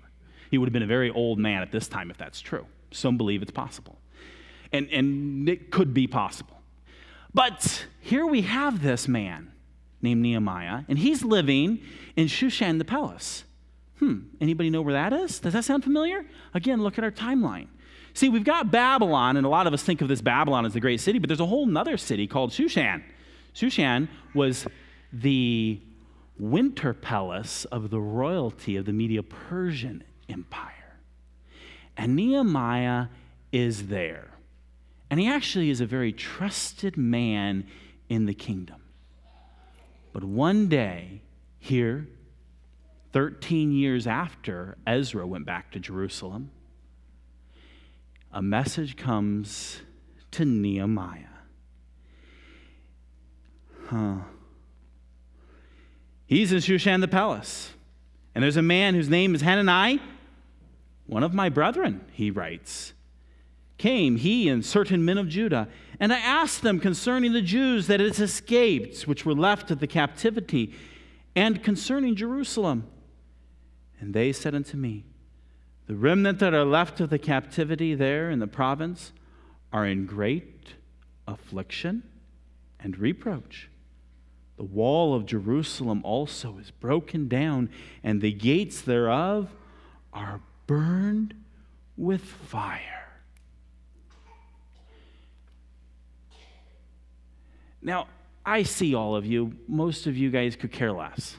He 0.49 0.57
would 0.57 0.67
have 0.67 0.73
been 0.73 0.83
a 0.83 0.87
very 0.87 1.09
old 1.09 1.37
man 1.37 1.61
at 1.61 1.73
this 1.73 1.89
time 1.89 2.09
if 2.09 2.17
that's 2.17 2.39
true. 2.39 2.65
Some 2.91 3.17
believe 3.17 3.41
it's 3.41 3.51
possible. 3.51 3.97
And, 4.71 4.87
and 4.89 5.49
it 5.49 5.69
could 5.69 5.93
be 5.93 6.07
possible. 6.07 6.62
But 7.33 7.85
here 7.99 8.25
we 8.25 8.41
have 8.41 8.81
this 8.81 9.07
man 9.07 9.51
named 10.01 10.21
Nehemiah, 10.21 10.83
and 10.87 10.99
he's 10.99 11.23
living 11.23 11.79
in 12.15 12.27
Shushan 12.27 12.77
the 12.77 12.85
palace. 12.85 13.43
Hmm, 13.99 14.19
anybody 14.41 14.69
know 14.69 14.81
where 14.81 14.93
that 14.93 15.13
is? 15.13 15.39
Does 15.39 15.53
that 15.53 15.63
sound 15.63 15.83
familiar? 15.83 16.25
Again, 16.53 16.83
look 16.83 16.97
at 16.97 17.03
our 17.03 17.11
timeline. 17.11 17.67
See, 18.13 18.29
we've 18.29 18.43
got 18.43 18.69
Babylon, 18.69 19.37
and 19.37 19.45
a 19.45 19.49
lot 19.49 19.65
of 19.65 19.73
us 19.73 19.81
think 19.81 20.01
of 20.01 20.07
this 20.07 20.21
Babylon 20.21 20.65
as 20.65 20.73
the 20.73 20.79
great 20.79 20.99
city, 20.99 21.17
but 21.17 21.27
there's 21.27 21.39
a 21.39 21.45
whole 21.45 21.77
other 21.77 21.97
city 21.97 22.27
called 22.27 22.51
Shushan. 22.51 23.01
Shushan 23.55 24.07
was 24.35 24.67
the 25.11 25.79
winter 26.37 26.93
palace 26.93 27.65
of 27.65 27.89
the 27.89 27.99
royalty 27.99 28.75
of 28.75 28.85
the 28.85 28.93
Media 28.93 29.23
Persian 29.23 30.03
Empire. 30.29 30.97
And 31.97 32.15
Nehemiah 32.15 33.07
is 33.51 33.87
there. 33.87 34.32
And 35.13 35.19
he 35.19 35.27
actually 35.27 35.69
is 35.69 35.79
a 35.79 35.85
very 35.85 36.11
trusted 36.11 36.97
man 36.97 37.67
in 38.09 38.25
the 38.25 38.33
kingdom. 38.33 38.81
But 40.11 40.23
one 40.23 40.67
day, 40.69 41.21
here, 41.59 42.07
13 43.11 43.71
years 43.73 44.07
after 44.07 44.75
Ezra 44.87 45.27
went 45.27 45.45
back 45.45 45.71
to 45.73 45.79
Jerusalem, 45.79 46.49
a 48.31 48.41
message 48.41 48.97
comes 48.97 49.81
to 50.31 50.45
Nehemiah. 50.45 51.27
Huh. 53.89 54.15
He's 56.25 56.51
in 56.51 56.57
Shushan 56.57 57.01
the 57.01 57.07
palace. 57.07 57.73
And 58.33 58.43
there's 58.43 58.57
a 58.57 58.63
man 58.63 58.95
whose 58.95 59.09
name 59.09 59.35
is 59.35 59.43
Hanani, 59.43 60.01
one 61.05 61.21
of 61.21 61.35
my 61.35 61.49
brethren, 61.49 62.01
he 62.13 62.31
writes 62.31 62.92
came, 63.83 64.15
he 64.15 64.47
and 64.47 64.65
certain 64.65 65.03
men 65.03 65.17
of 65.17 65.27
Judah, 65.27 65.67
and 65.99 66.13
I 66.13 66.17
asked 66.17 66.61
them 66.61 66.79
concerning 66.79 67.33
the 67.33 67.41
Jews 67.41 67.87
that 67.87 67.99
had 67.99 68.17
escaped, 68.17 69.01
which 69.01 69.25
were 69.25 69.33
left 69.33 69.71
of 69.71 69.79
the 69.79 69.87
captivity, 69.87 70.73
and 71.35 71.61
concerning 71.61 72.15
Jerusalem. 72.15 72.87
And 73.99 74.13
they 74.13 74.31
said 74.31 74.55
unto 74.55 74.77
me, 74.77 75.03
The 75.87 75.95
remnant 75.95 76.39
that 76.39 76.53
are 76.53 76.63
left 76.63 77.01
of 77.01 77.09
the 77.09 77.19
captivity 77.19 77.93
there 77.93 78.29
in 78.29 78.39
the 78.39 78.47
province 78.47 79.11
are 79.73 79.85
in 79.85 80.05
great 80.05 80.75
affliction 81.27 82.03
and 82.79 82.97
reproach. 82.97 83.69
The 84.55 84.63
wall 84.63 85.13
of 85.13 85.25
Jerusalem 85.25 85.99
also 86.05 86.57
is 86.57 86.71
broken 86.71 87.27
down, 87.27 87.69
and 88.01 88.21
the 88.21 88.31
gates 88.31 88.79
thereof 88.79 89.49
are 90.13 90.39
burned 90.67 91.33
with 91.97 92.21
fire. 92.21 93.02
Now, 97.83 98.07
I 98.45 98.63
see 98.63 98.95
all 98.95 99.15
of 99.15 99.25
you. 99.25 99.53
Most 99.67 100.07
of 100.07 100.17
you 100.17 100.31
guys 100.31 100.55
could 100.55 100.71
care 100.71 100.91
less. 100.91 101.37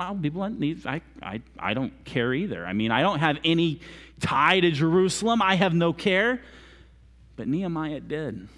I'll 0.00 0.14
be 0.14 0.28
blunt. 0.28 0.62
I, 0.86 1.00
I, 1.20 1.42
I 1.58 1.74
don't 1.74 2.04
care 2.04 2.32
either. 2.32 2.64
I 2.64 2.72
mean, 2.72 2.92
I 2.92 3.02
don't 3.02 3.18
have 3.18 3.38
any 3.44 3.80
tie 4.20 4.60
to 4.60 4.70
Jerusalem. 4.70 5.42
I 5.42 5.56
have 5.56 5.74
no 5.74 5.92
care. 5.92 6.40
But 7.34 7.48
Nehemiah 7.48 8.00
did. 8.00 8.48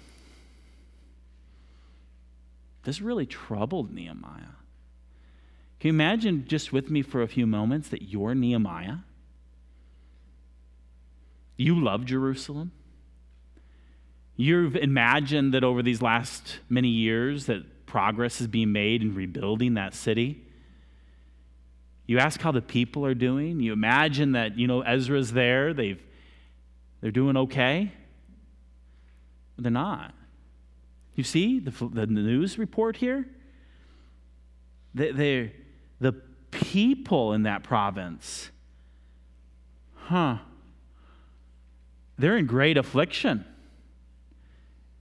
This 2.83 3.01
really 3.01 3.25
troubled 3.25 3.93
Nehemiah. 3.93 4.55
Can 5.79 5.87
you 5.87 5.93
imagine 5.93 6.45
just 6.47 6.71
with 6.71 6.91
me 6.91 7.01
for 7.01 7.23
a 7.23 7.27
few 7.27 7.47
moments 7.47 7.89
that 7.89 8.03
you're 8.03 8.35
Nehemiah? 8.35 8.97
You 11.57 11.79
love 11.83 12.05
Jerusalem. 12.05 12.71
You've 14.41 14.75
imagined 14.75 15.53
that 15.53 15.63
over 15.63 15.83
these 15.83 16.01
last 16.01 16.61
many 16.67 16.87
years 16.87 17.45
that 17.45 17.85
progress 17.85 18.41
is 18.41 18.47
being 18.47 18.71
made 18.71 19.03
in 19.03 19.13
rebuilding 19.13 19.75
that 19.75 19.93
city. 19.93 20.43
You 22.07 22.17
ask 22.17 22.41
how 22.41 22.51
the 22.51 22.59
people 22.59 23.05
are 23.05 23.13
doing. 23.13 23.59
You 23.59 23.71
imagine 23.71 24.31
that, 24.31 24.57
you 24.57 24.65
know, 24.65 24.81
Ezra's 24.81 25.33
there. 25.33 25.75
They've, 25.75 26.01
they're 27.01 27.11
doing 27.11 27.37
okay. 27.37 27.91
But 29.57 29.65
they're 29.65 29.71
not. 29.71 30.11
You 31.13 31.23
see 31.23 31.59
the, 31.59 31.69
the 31.93 32.07
news 32.07 32.57
report 32.57 32.97
here? 32.97 33.27
They, 34.95 35.11
they, 35.11 35.53
the 35.99 36.13
people 36.49 37.33
in 37.33 37.43
that 37.43 37.61
province, 37.61 38.49
huh, 39.93 40.39
they're 42.17 42.37
in 42.37 42.47
great 42.47 42.77
affliction 42.77 43.45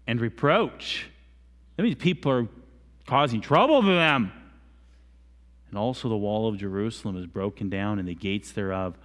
and 0.06 0.20
reproach. 0.20 1.08
That 1.76 1.82
means 1.82 1.96
people 1.96 2.32
are 2.32 2.48
causing 3.06 3.40
trouble 3.40 3.82
to 3.82 3.88
them. 3.88 4.32
And 5.68 5.78
also, 5.78 6.08
the 6.08 6.16
wall 6.16 6.48
of 6.48 6.58
Jerusalem 6.58 7.16
is 7.16 7.26
broken 7.26 7.68
down, 7.68 7.98
and 7.98 8.08
the 8.08 8.14
gates 8.14 8.52
thereof 8.52 8.96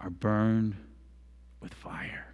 are 0.00 0.10
burned 0.10 0.76
with 1.60 1.72
fire. 1.72 2.26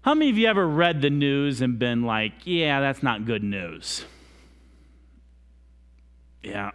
How 0.00 0.14
many 0.14 0.30
of 0.30 0.38
you 0.38 0.46
ever 0.46 0.66
read 0.66 1.02
the 1.02 1.10
news 1.10 1.60
and 1.60 1.78
been 1.78 2.04
like, 2.04 2.32
yeah, 2.44 2.80
that's 2.80 3.02
not 3.02 3.26
good 3.26 3.42
news? 3.42 4.06
Yeah, 6.42 6.70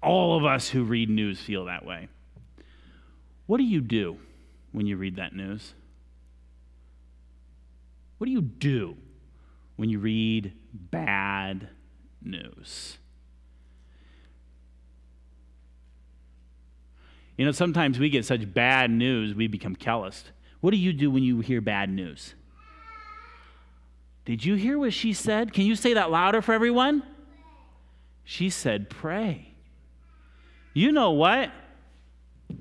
all 0.00 0.36
of 0.36 0.44
us 0.44 0.68
who 0.68 0.84
read 0.84 1.10
news 1.10 1.40
feel 1.40 1.64
that 1.64 1.84
way. 1.84 2.06
What 3.46 3.58
do 3.58 3.64
you 3.64 3.80
do 3.80 4.18
when 4.70 4.86
you 4.86 4.96
read 4.96 5.16
that 5.16 5.34
news? 5.34 5.72
What 8.18 8.26
do 8.26 8.32
you 8.32 8.40
do 8.40 8.96
when 9.76 9.90
you 9.90 9.98
read 9.98 10.52
bad 10.72 11.68
news? 12.22 12.98
You 17.36 17.44
know, 17.44 17.52
sometimes 17.52 17.98
we 17.98 18.08
get 18.08 18.24
such 18.24 18.52
bad 18.52 18.90
news, 18.90 19.34
we 19.34 19.46
become 19.46 19.76
calloused. 19.76 20.30
What 20.60 20.70
do 20.70 20.78
you 20.78 20.92
do 20.92 21.10
when 21.10 21.22
you 21.22 21.40
hear 21.40 21.60
bad 21.60 21.90
news? 21.90 22.34
Did 24.24 24.44
you 24.44 24.54
hear 24.54 24.78
what 24.78 24.92
she 24.92 25.12
said? 25.12 25.52
Can 25.52 25.64
you 25.64 25.76
say 25.76 25.94
that 25.94 26.10
louder 26.10 26.42
for 26.42 26.52
everyone? 26.52 27.02
She 28.24 28.50
said, 28.50 28.90
Pray. 28.90 29.54
You 30.72 30.92
know 30.92 31.12
what? 31.12 31.50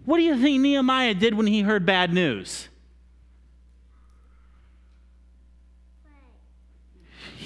What 0.04 0.18
do 0.18 0.24
you 0.24 0.39
think 0.39 0.62
Nehemiah 0.62 1.13
did 1.13 1.34
when 1.34 1.48
he 1.48 1.62
heard 1.62 1.86
bad 1.86 2.13
news? 2.13 2.70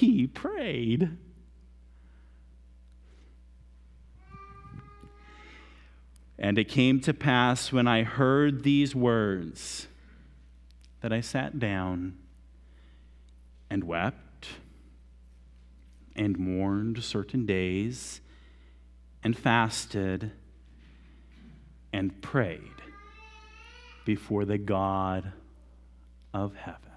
He 0.00 0.26
prayed. 0.26 1.10
And 6.38 6.56
it 6.56 6.70
came 6.70 7.00
to 7.00 7.12
pass 7.12 7.70
when 7.70 7.86
I 7.86 8.04
heard 8.04 8.62
these 8.62 8.94
words 8.94 9.88
that 11.02 11.12
I 11.12 11.20
sat 11.20 11.58
down 11.58 12.16
and 13.68 13.84
wept 13.84 14.48
and 16.16 16.38
mourned 16.38 17.04
certain 17.04 17.44
days 17.44 18.22
and 19.22 19.36
fasted 19.36 20.32
and 21.92 22.22
prayed 22.22 22.62
before 24.06 24.46
the 24.46 24.56
God 24.56 25.34
of 26.32 26.54
heaven. 26.56 26.89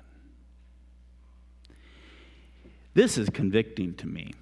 This 2.93 3.17
is 3.17 3.29
convicting 3.29 3.95
to 3.95 4.07
me. 4.07 4.33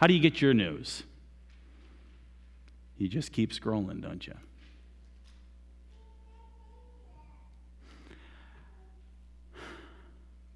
How 0.00 0.06
do 0.06 0.14
you 0.14 0.20
get 0.20 0.40
your 0.40 0.54
news? 0.54 1.02
You 2.96 3.08
just 3.08 3.32
keep 3.32 3.52
scrolling, 3.52 4.00
don't 4.00 4.26
you? 4.26 4.34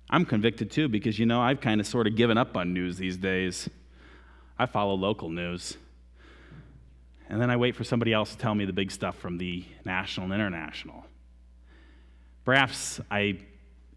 I'm 0.08 0.24
convicted 0.24 0.70
too 0.70 0.88
because, 0.88 1.18
you 1.18 1.26
know, 1.26 1.40
I've 1.40 1.60
kind 1.60 1.80
of 1.80 1.86
sort 1.86 2.06
of 2.06 2.14
given 2.16 2.38
up 2.38 2.56
on 2.56 2.72
news 2.72 2.96
these 2.96 3.16
days. 3.16 3.68
I 4.58 4.66
follow 4.66 4.94
local 4.94 5.28
news. 5.28 5.76
And 7.28 7.40
then 7.40 7.50
I 7.50 7.56
wait 7.56 7.74
for 7.74 7.84
somebody 7.84 8.12
else 8.12 8.30
to 8.32 8.38
tell 8.38 8.54
me 8.54 8.64
the 8.64 8.72
big 8.72 8.90
stuff 8.90 9.16
from 9.16 9.38
the 9.38 9.64
national 9.84 10.26
and 10.26 10.34
international. 10.34 11.04
Perhaps 12.44 13.00
I 13.10 13.38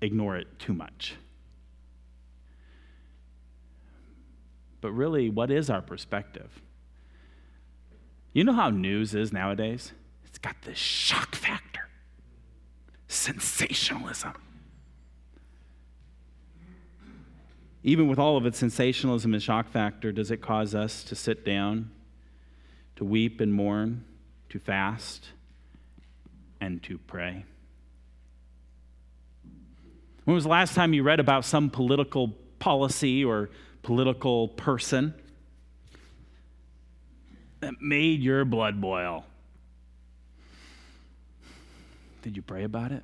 ignore 0.01 0.37
it 0.37 0.59
too 0.59 0.73
much. 0.73 1.15
But 4.81 4.91
really, 4.91 5.29
what 5.29 5.51
is 5.51 5.69
our 5.69 5.81
perspective? 5.81 6.61
You 8.33 8.43
know 8.43 8.53
how 8.53 8.69
news 8.69 9.15
is 9.15 9.33
nowadays? 9.33 9.93
It's 10.25 10.37
got 10.37 10.55
this 10.61 10.77
shock 10.77 11.35
factor, 11.35 11.87
sensationalism. 13.07 14.33
Even 17.83 18.07
with 18.07 18.19
all 18.19 18.37
of 18.37 18.45
its 18.45 18.57
sensationalism 18.57 19.33
and 19.33 19.41
shock 19.41 19.69
factor, 19.69 20.11
does 20.11 20.29
it 20.29 20.41
cause 20.41 20.75
us 20.75 21.03
to 21.05 21.15
sit 21.15 21.45
down, 21.45 21.89
to 22.97 23.05
weep 23.05 23.39
and 23.41 23.53
mourn, 23.53 24.03
to 24.49 24.59
fast, 24.59 25.29
and 26.59 26.83
to 26.83 26.97
pray? 26.97 27.45
When 30.27 30.35
was 30.35 30.43
the 30.43 30.49
last 30.49 30.75
time 30.75 30.93
you 30.93 31.03
read 31.03 31.21
about 31.21 31.45
some 31.45 31.69
political 31.69 32.35
policy 32.59 33.23
or 33.23 33.49
political 33.81 34.49
person 34.49 35.13
that 37.61 37.75
made 37.81 38.21
your 38.21 38.43
blood 38.43 38.81
boil? 38.81 39.23
Did 42.23 42.35
you 42.35 42.41
pray 42.41 42.65
about 42.65 42.91
it? 42.91 43.03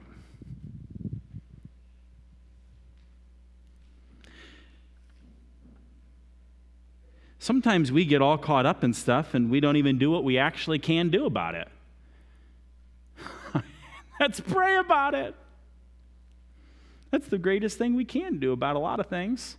Sometimes 7.40 7.90
we 7.90 8.04
get 8.04 8.22
all 8.22 8.38
caught 8.38 8.66
up 8.66 8.84
in 8.84 8.92
stuff 8.94 9.34
and 9.34 9.50
we 9.50 9.62
don't 9.62 9.78
even 9.78 9.98
do 9.98 10.12
what 10.12 10.26
we 10.26 10.38
actually 10.38 10.80
can 10.80 11.10
do 11.10 11.26
about 11.26 11.56
it. 11.56 11.70
Let's 14.20 14.42
pray 14.42 14.76
about 14.76 15.14
it. 15.14 15.36
That's 17.14 17.28
the 17.28 17.38
greatest 17.38 17.78
thing 17.78 17.94
we 17.94 18.06
can 18.06 18.40
do 18.40 18.54
about 18.54 18.76
a 18.76 18.80
lot 18.80 19.00
of 19.00 19.06
things. 19.06 19.58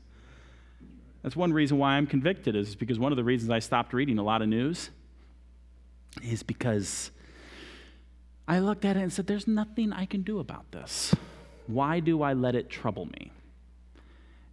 That's 1.22 1.36
one 1.36 1.52
reason 1.52 1.78
why 1.78 1.92
I'm 1.92 2.08
convicted, 2.08 2.56
is 2.56 2.74
because 2.74 2.98
one 2.98 3.12
of 3.12 3.16
the 3.16 3.22
reasons 3.22 3.48
I 3.48 3.60
stopped 3.60 3.92
reading 3.92 4.18
a 4.18 4.24
lot 4.24 4.42
of 4.42 4.48
news 4.48 4.90
is 6.20 6.42
because 6.42 7.12
I 8.48 8.58
looked 8.58 8.84
at 8.84 8.96
it 8.96 9.02
and 9.02 9.12
said, 9.12 9.28
There's 9.28 9.46
nothing 9.46 9.92
I 9.92 10.04
can 10.04 10.22
do 10.22 10.40
about 10.40 10.72
this. 10.72 11.14
Why 11.68 12.00
do 12.00 12.22
I 12.22 12.32
let 12.32 12.56
it 12.56 12.70
trouble 12.70 13.06
me? 13.06 13.30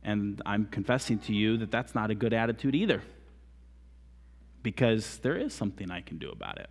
And 0.04 0.40
I'm 0.46 0.68
confessing 0.68 1.18
to 1.22 1.34
you 1.34 1.58
that 1.58 1.72
that's 1.72 1.96
not 1.96 2.12
a 2.12 2.16
good 2.16 2.34
attitude 2.34 2.76
either, 2.76 3.02
because 4.62 5.18
there 5.24 5.38
is 5.38 5.56
something 5.56 5.90
I 5.90 6.02
can 6.02 6.20
do 6.20 6.30
about 6.30 6.60
it. 6.60 6.70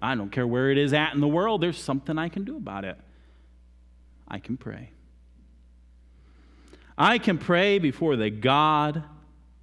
I 0.00 0.14
don't 0.14 0.30
care 0.30 0.46
where 0.46 0.70
it 0.70 0.78
is 0.78 0.92
at 0.92 1.14
in 1.14 1.20
the 1.20 1.26
world, 1.26 1.60
there's 1.60 1.82
something 1.82 2.16
I 2.16 2.28
can 2.28 2.44
do 2.44 2.56
about 2.56 2.84
it. 2.84 2.96
I 4.28 4.38
can 4.38 4.56
pray. 4.56 4.92
I 6.96 7.18
can 7.18 7.38
pray 7.38 7.78
before 7.78 8.16
the 8.16 8.30
God 8.30 9.02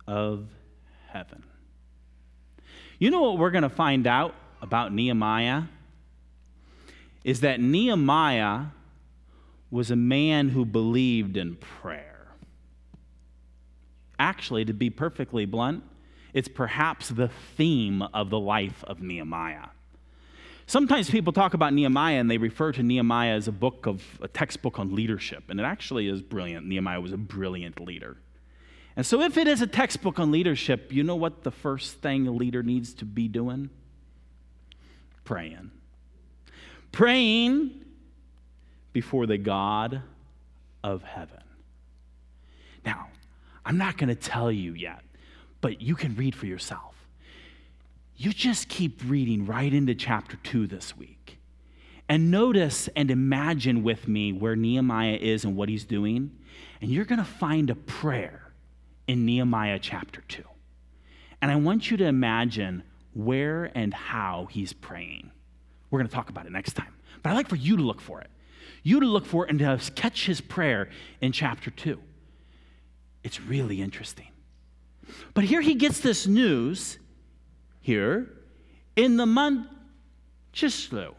of 0.08 0.48
heaven. 1.08 1.44
You 2.98 3.12
know 3.12 3.22
what 3.22 3.38
we're 3.38 3.52
going 3.52 3.64
to 3.64 3.70
find 3.70 4.08
out 4.08 4.36
about 4.62 4.94
Nehemiah? 4.94 5.64
Is 7.24 7.42
that 7.42 7.60
Nehemiah 7.60 8.66
was 9.72 9.92
a 9.92 9.96
man 9.96 10.50
who 10.50 10.66
believed 10.66 11.38
in 11.38 11.56
prayer. 11.56 12.28
Actually, 14.18 14.66
to 14.66 14.74
be 14.74 14.90
perfectly 14.90 15.46
blunt, 15.46 15.84
it's 16.34 16.48
perhaps 16.48 17.10
the 17.10 17.30
theme 17.56 18.02
of 18.02 18.30
the 18.30 18.40
life 18.40 18.84
of 18.86 19.02
Nehemiah. 19.02 19.68
Sometimes 20.70 21.10
people 21.10 21.34
talk 21.34 21.56
about 21.56 21.74
Nehemiah 21.74 22.20
and 22.20 22.30
they 22.30 22.38
refer 22.38 22.72
to 22.74 22.84
Nehemiah 22.84 23.32
as 23.32 23.48
a 23.48 23.52
book 23.52 23.88
of 23.88 24.04
a 24.22 24.28
textbook 24.28 24.78
on 24.78 24.94
leadership, 24.94 25.46
and 25.50 25.60
it 25.60 25.64
actually 25.64 26.08
is 26.08 26.22
brilliant. 26.22 26.68
Nehemiah 26.68 27.02
was 27.02 27.12
a 27.12 27.18
brilliant 27.18 27.80
leader. 27.80 28.18
And 28.96 29.04
so, 29.04 29.22
if 29.22 29.36
it 29.36 29.48
is 29.48 29.64
a 29.64 29.68
textbook 29.68 30.20
on 30.20 30.30
leadership, 30.30 30.94
you 30.94 31.02
know 31.02 31.16
what 31.16 31.42
the 31.42 31.50
first 31.50 31.96
thing 32.04 32.28
a 32.28 32.32
leader 32.32 32.62
needs 32.62 32.94
to 32.96 33.06
be 33.06 33.28
doing? 33.28 33.72
Praying. 35.24 35.72
Praying 36.92 37.84
before 38.94 39.26
the 39.26 39.40
God 39.40 40.04
of 40.84 41.02
heaven. 41.02 41.42
Now, 42.86 43.08
I'm 43.66 43.80
not 43.80 43.98
going 43.98 44.10
to 44.10 44.16
tell 44.16 44.52
you 44.52 44.76
yet, 44.76 45.02
but 45.62 45.82
you 45.82 45.96
can 45.96 46.16
read 46.16 46.36
for 46.36 46.46
yourself 46.46 46.89
you 48.20 48.34
just 48.34 48.68
keep 48.68 49.02
reading 49.06 49.46
right 49.46 49.74
into 49.74 49.96
chapter 49.96 50.36
2 50.44 50.68
this 50.68 50.96
week. 50.98 51.40
And 52.10 52.30
notice 52.30 52.90
and 52.94 53.10
imagine 53.10 53.82
with 53.82 54.10
me 54.10 54.34
where 54.34 54.58
Nehemiah 54.58 55.18
is 55.22 55.46
and 55.46 55.56
what 55.56 55.70
he's 55.70 55.86
doing. 55.86 56.32
And 56.82 56.92
you're 56.92 57.06
going 57.06 57.20
to 57.20 57.26
find 57.26 57.70
a 57.70 57.76
prayer 57.76 58.52
in 59.08 59.26
Nehemiah 59.26 59.80
chapter 59.80 60.22
2. 60.28 60.44
And 61.42 61.50
I 61.50 61.56
want 61.56 61.90
you 61.90 61.96
to 61.96 62.04
imagine 62.04 62.84
where 63.14 63.72
and 63.74 63.94
how 63.94 64.50
he's 64.52 64.74
praying. 64.74 65.32
We're 65.90 66.00
going 66.00 66.10
to 66.10 66.14
talk 66.14 66.30
about 66.30 66.46
it 66.46 66.52
next 66.52 66.74
time. 66.74 66.94
But 67.24 67.30
I'd 67.30 67.36
like 67.36 67.48
for 67.48 67.56
you 67.56 67.78
to 67.78 67.84
look 67.84 68.02
for 68.02 68.20
it. 68.20 68.30
You 68.84 69.00
to 69.00 69.06
look 69.06 69.26
for 69.26 69.46
it 69.46 69.50
and 69.50 69.60
to 69.60 69.80
catch 69.94 70.26
his 70.26 70.42
prayer 70.42 70.90
in 71.22 71.32
chapter 71.32 71.72
2. 71.72 71.98
It's 73.24 73.40
really 73.40 73.82
interesting. 73.82 74.28
But 75.34 75.46
here 75.46 75.62
he 75.62 75.76
gets 75.76 76.02
this 76.02 76.28
news 76.28 76.99
here 77.90 78.30
in 78.96 79.18
the 79.18 79.26
month 79.26 79.68
Chislev. 80.54 81.16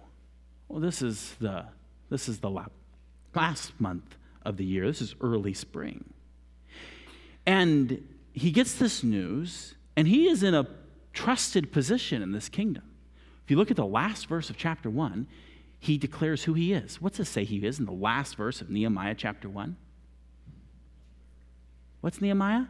Well, 0.68 0.78
this 0.78 1.02
is 1.02 1.34
the 1.40 1.64
this 2.10 2.28
is 2.28 2.38
the 2.38 2.50
last 3.34 3.80
month 3.80 4.16
of 4.44 4.56
the 4.56 4.64
year. 4.64 4.86
This 4.86 5.00
is 5.00 5.16
early 5.20 5.52
spring. 5.52 6.04
And 7.44 8.06
he 8.32 8.52
gets 8.52 8.74
this 8.74 9.02
news, 9.02 9.74
and 9.96 10.06
he 10.06 10.28
is 10.28 10.44
in 10.44 10.54
a 10.54 10.68
trusted 11.12 11.72
position 11.72 12.22
in 12.22 12.30
this 12.30 12.48
kingdom. 12.48 12.84
If 13.44 13.50
you 13.50 13.56
look 13.56 13.72
at 13.72 13.76
the 13.76 13.84
last 13.84 14.28
verse 14.28 14.48
of 14.48 14.56
chapter 14.56 14.88
1, 14.88 15.26
he 15.80 15.98
declares 15.98 16.44
who 16.44 16.54
he 16.54 16.72
is. 16.72 17.00
What's 17.00 17.18
it 17.18 17.24
say 17.24 17.42
he 17.42 17.66
is 17.66 17.80
in 17.80 17.86
the 17.86 17.92
last 17.92 18.36
verse 18.36 18.60
of 18.60 18.70
Nehemiah 18.70 19.16
chapter 19.16 19.48
1? 19.48 19.76
What's 22.00 22.20
Nehemiah? 22.20 22.66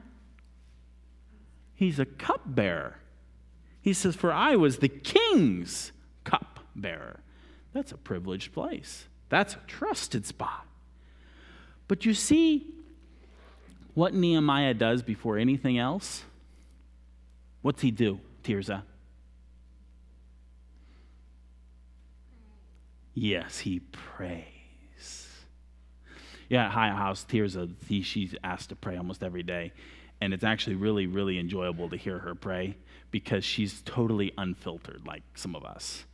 He's 1.74 1.98
a 1.98 2.06
cupbearer. 2.06 2.99
He 3.82 3.92
says, 3.92 4.14
For 4.14 4.32
I 4.32 4.56
was 4.56 4.78
the 4.78 4.88
king's 4.88 5.92
cupbearer. 6.24 7.20
That's 7.72 7.92
a 7.92 7.96
privileged 7.96 8.52
place. 8.52 9.06
That's 9.28 9.54
a 9.54 9.60
trusted 9.66 10.26
spot. 10.26 10.66
But 11.88 12.04
you 12.04 12.14
see 12.14 12.66
what 13.94 14.14
Nehemiah 14.14 14.74
does 14.74 15.02
before 15.02 15.38
anything 15.38 15.78
else? 15.78 16.24
What's 17.62 17.82
he 17.82 17.90
do, 17.90 18.20
Tirza? 18.44 18.82
Yes, 23.14 23.58
he 23.58 23.80
prays. 23.80 24.46
Yeah, 26.48 26.66
at 26.66 26.70
High 26.72 26.90
House, 26.90 27.24
Tirza, 27.28 27.70
he, 27.86 28.02
she's 28.02 28.34
asked 28.42 28.70
to 28.70 28.76
pray 28.76 28.96
almost 28.96 29.22
every 29.22 29.42
day. 29.42 29.72
And 30.20 30.32
it's 30.32 30.44
actually 30.44 30.76
really, 30.76 31.06
really 31.06 31.38
enjoyable 31.38 31.88
to 31.90 31.96
hear 31.96 32.18
her 32.18 32.34
pray 32.34 32.76
because 33.10 33.44
she's 33.44 33.82
totally 33.82 34.32
unfiltered, 34.38 35.06
like 35.06 35.22
some 35.34 35.56
of 35.56 35.64
us. 35.64 36.04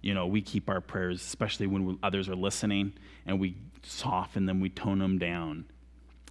You 0.00 0.14
know, 0.14 0.26
we 0.26 0.40
keep 0.40 0.70
our 0.70 0.80
prayers, 0.80 1.20
especially 1.20 1.66
when 1.66 1.98
others 2.02 2.28
are 2.28 2.36
listening, 2.36 2.92
and 3.26 3.40
we 3.40 3.56
soften 3.82 4.46
them, 4.46 4.60
we 4.60 4.68
tone 4.68 4.98
them 4.98 5.18
down. 5.18 5.64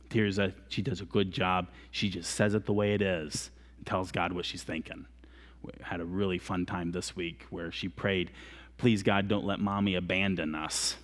Tirza, 0.09 0.53
she 0.69 0.81
does 0.81 1.01
a 1.01 1.05
good 1.05 1.31
job. 1.31 1.67
She 1.91 2.09
just 2.09 2.31
says 2.31 2.53
it 2.53 2.65
the 2.65 2.73
way 2.73 2.93
it 2.93 3.01
is 3.01 3.51
and 3.77 3.85
tells 3.85 4.11
God 4.11 4.31
what 4.31 4.45
she's 4.45 4.63
thinking. 4.63 5.05
We 5.61 5.71
had 5.81 5.99
a 5.99 6.05
really 6.05 6.37
fun 6.37 6.65
time 6.65 6.91
this 6.91 7.15
week 7.15 7.45
where 7.49 7.71
she 7.71 7.89
prayed, 7.89 8.31
Please, 8.77 9.03
God, 9.03 9.27
don't 9.27 9.45
let 9.45 9.59
mommy 9.59 9.95
abandon 9.95 10.53
us. 10.53 10.95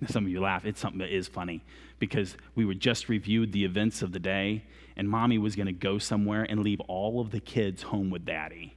Now, 0.00 0.08
some 0.08 0.24
of 0.24 0.30
you 0.30 0.40
laugh. 0.40 0.64
It's 0.64 0.80
something 0.80 1.00
that 1.00 1.14
is 1.14 1.28
funny 1.28 1.60
because 1.98 2.36
we 2.54 2.64
were 2.64 2.74
just 2.74 3.08
reviewed 3.08 3.52
the 3.52 3.64
events 3.64 4.02
of 4.02 4.12
the 4.12 4.18
day, 4.18 4.64
and 4.96 5.08
mommy 5.08 5.38
was 5.38 5.56
going 5.56 5.66
to 5.66 5.72
go 5.72 5.98
somewhere 5.98 6.44
and 6.48 6.62
leave 6.62 6.80
all 6.80 7.20
of 7.20 7.30
the 7.30 7.40
kids 7.40 7.82
home 7.82 8.10
with 8.10 8.24
daddy. 8.24 8.76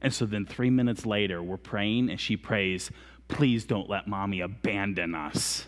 And 0.00 0.12
so 0.12 0.26
then 0.26 0.46
three 0.46 0.70
minutes 0.70 1.04
later, 1.04 1.42
we're 1.42 1.56
praying, 1.56 2.10
and 2.10 2.20
she 2.20 2.36
prays, 2.36 2.90
Please 3.26 3.64
don't 3.64 3.90
let 3.90 4.06
mommy 4.06 4.40
abandon 4.40 5.14
us. 5.14 5.66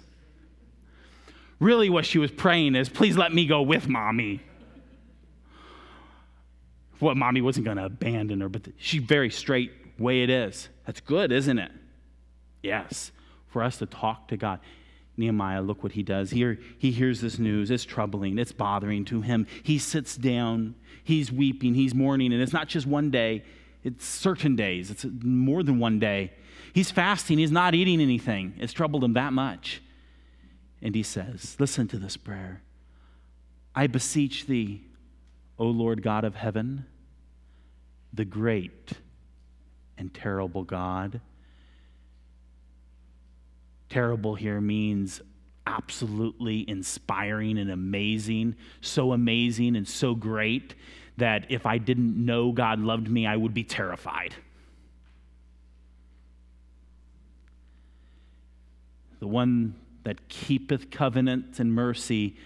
Really, 1.59 1.91
what 1.91 2.07
she 2.07 2.19
was 2.19 2.31
praying 2.31 2.75
is, 2.75 2.89
Please 2.89 3.17
let 3.17 3.35
me 3.35 3.47
go 3.47 3.61
with 3.63 3.89
mommy. 3.89 4.41
What 7.01 7.17
mommy 7.17 7.41
wasn't 7.41 7.65
going 7.65 7.79
to 7.79 7.87
abandon 7.87 8.41
her, 8.41 8.49
but 8.49 8.69
she 8.77 8.99
very 8.99 9.31
straight 9.31 9.73
way 9.99 10.23
it 10.23 10.31
is. 10.31 10.69
That's 10.87 11.01
good, 11.01 11.33
isn't 11.33 11.59
it? 11.59 11.73
Yes, 12.63 13.11
for 13.49 13.63
us 13.63 13.79
to 13.79 13.87
talk 13.87 14.29
to 14.29 14.37
God. 14.37 14.61
Nehemiah, 15.21 15.63
look 15.63 15.83
what 15.83 15.93
he 15.93 16.03
does. 16.03 16.31
Here, 16.31 16.59
he 16.79 16.91
hears 16.91 17.21
this 17.21 17.39
news. 17.39 17.71
It's 17.71 17.85
troubling, 17.85 18.39
it's 18.39 18.53
bothering 18.53 19.05
to 19.07 19.21
him. 19.21 19.47
He 19.63 19.79
sits 19.79 20.17
down, 20.17 20.75
he's 21.05 21.31
weeping, 21.31 21.75
he's 21.75 21.95
mourning, 21.95 22.33
and 22.33 22.43
it's 22.43 22.53
not 22.53 22.69
just 22.69 22.87
one 22.87 23.11
day, 23.11 23.45
it's 23.85 24.05
certain 24.05 24.57
days, 24.57 24.91
it's 24.91 25.07
more 25.23 25.63
than 25.63 25.79
one 25.79 25.99
day. 25.99 26.33
He's 26.73 26.91
fasting, 26.91 27.39
he's 27.39 27.53
not 27.53 27.75
eating 27.75 28.01
anything. 28.01 28.55
It's 28.59 28.73
troubled 28.73 29.05
him 29.05 29.15
that 29.15 29.33
much. 29.33 29.83
And 30.83 30.95
he 30.95 31.03
says, 31.03 31.57
Listen 31.59 31.87
to 31.89 31.99
this 31.99 32.17
prayer 32.17 32.63
I 33.75 33.87
beseech 33.87 34.47
thee, 34.47 34.83
O 35.59 35.67
Lord 35.67 36.03
God 36.03 36.25
of 36.25 36.35
heaven, 36.35 36.87
the 38.13 38.25
great 38.25 38.93
and 39.97 40.13
terrible 40.13 40.65
God. 40.65 41.21
Terrible 43.91 44.37
here 44.37 44.61
means 44.61 45.21
absolutely 45.67 46.69
inspiring 46.69 47.59
and 47.59 47.71
amazing, 47.71 48.57
so 48.81 49.13
amazing 49.13 49.77
and 49.77 49.87
so 49.87 50.15
great 50.15 50.75
that 51.17 51.47
if 51.51 51.67
I 51.67 51.79
didn't 51.79 52.17
know 52.17 52.53
God 52.53 52.81
loved 52.81 53.11
me, 53.11 53.27
I 53.27 53.37
would 53.37 53.53
be 53.53 53.65
terrified. 53.65 54.35
The 59.19 59.27
one 59.27 59.75
that 60.05 60.29
keepeth 60.29 60.91
covenant 60.91 61.61
and 61.61 61.75
mercy 61.75 62.37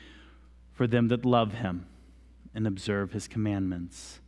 for 0.73 0.87
them 0.87 1.09
that 1.09 1.25
love 1.25 1.55
him 1.55 1.87
and 2.55 2.67
observe 2.67 3.13
his 3.13 3.29
commandments. 3.29 4.19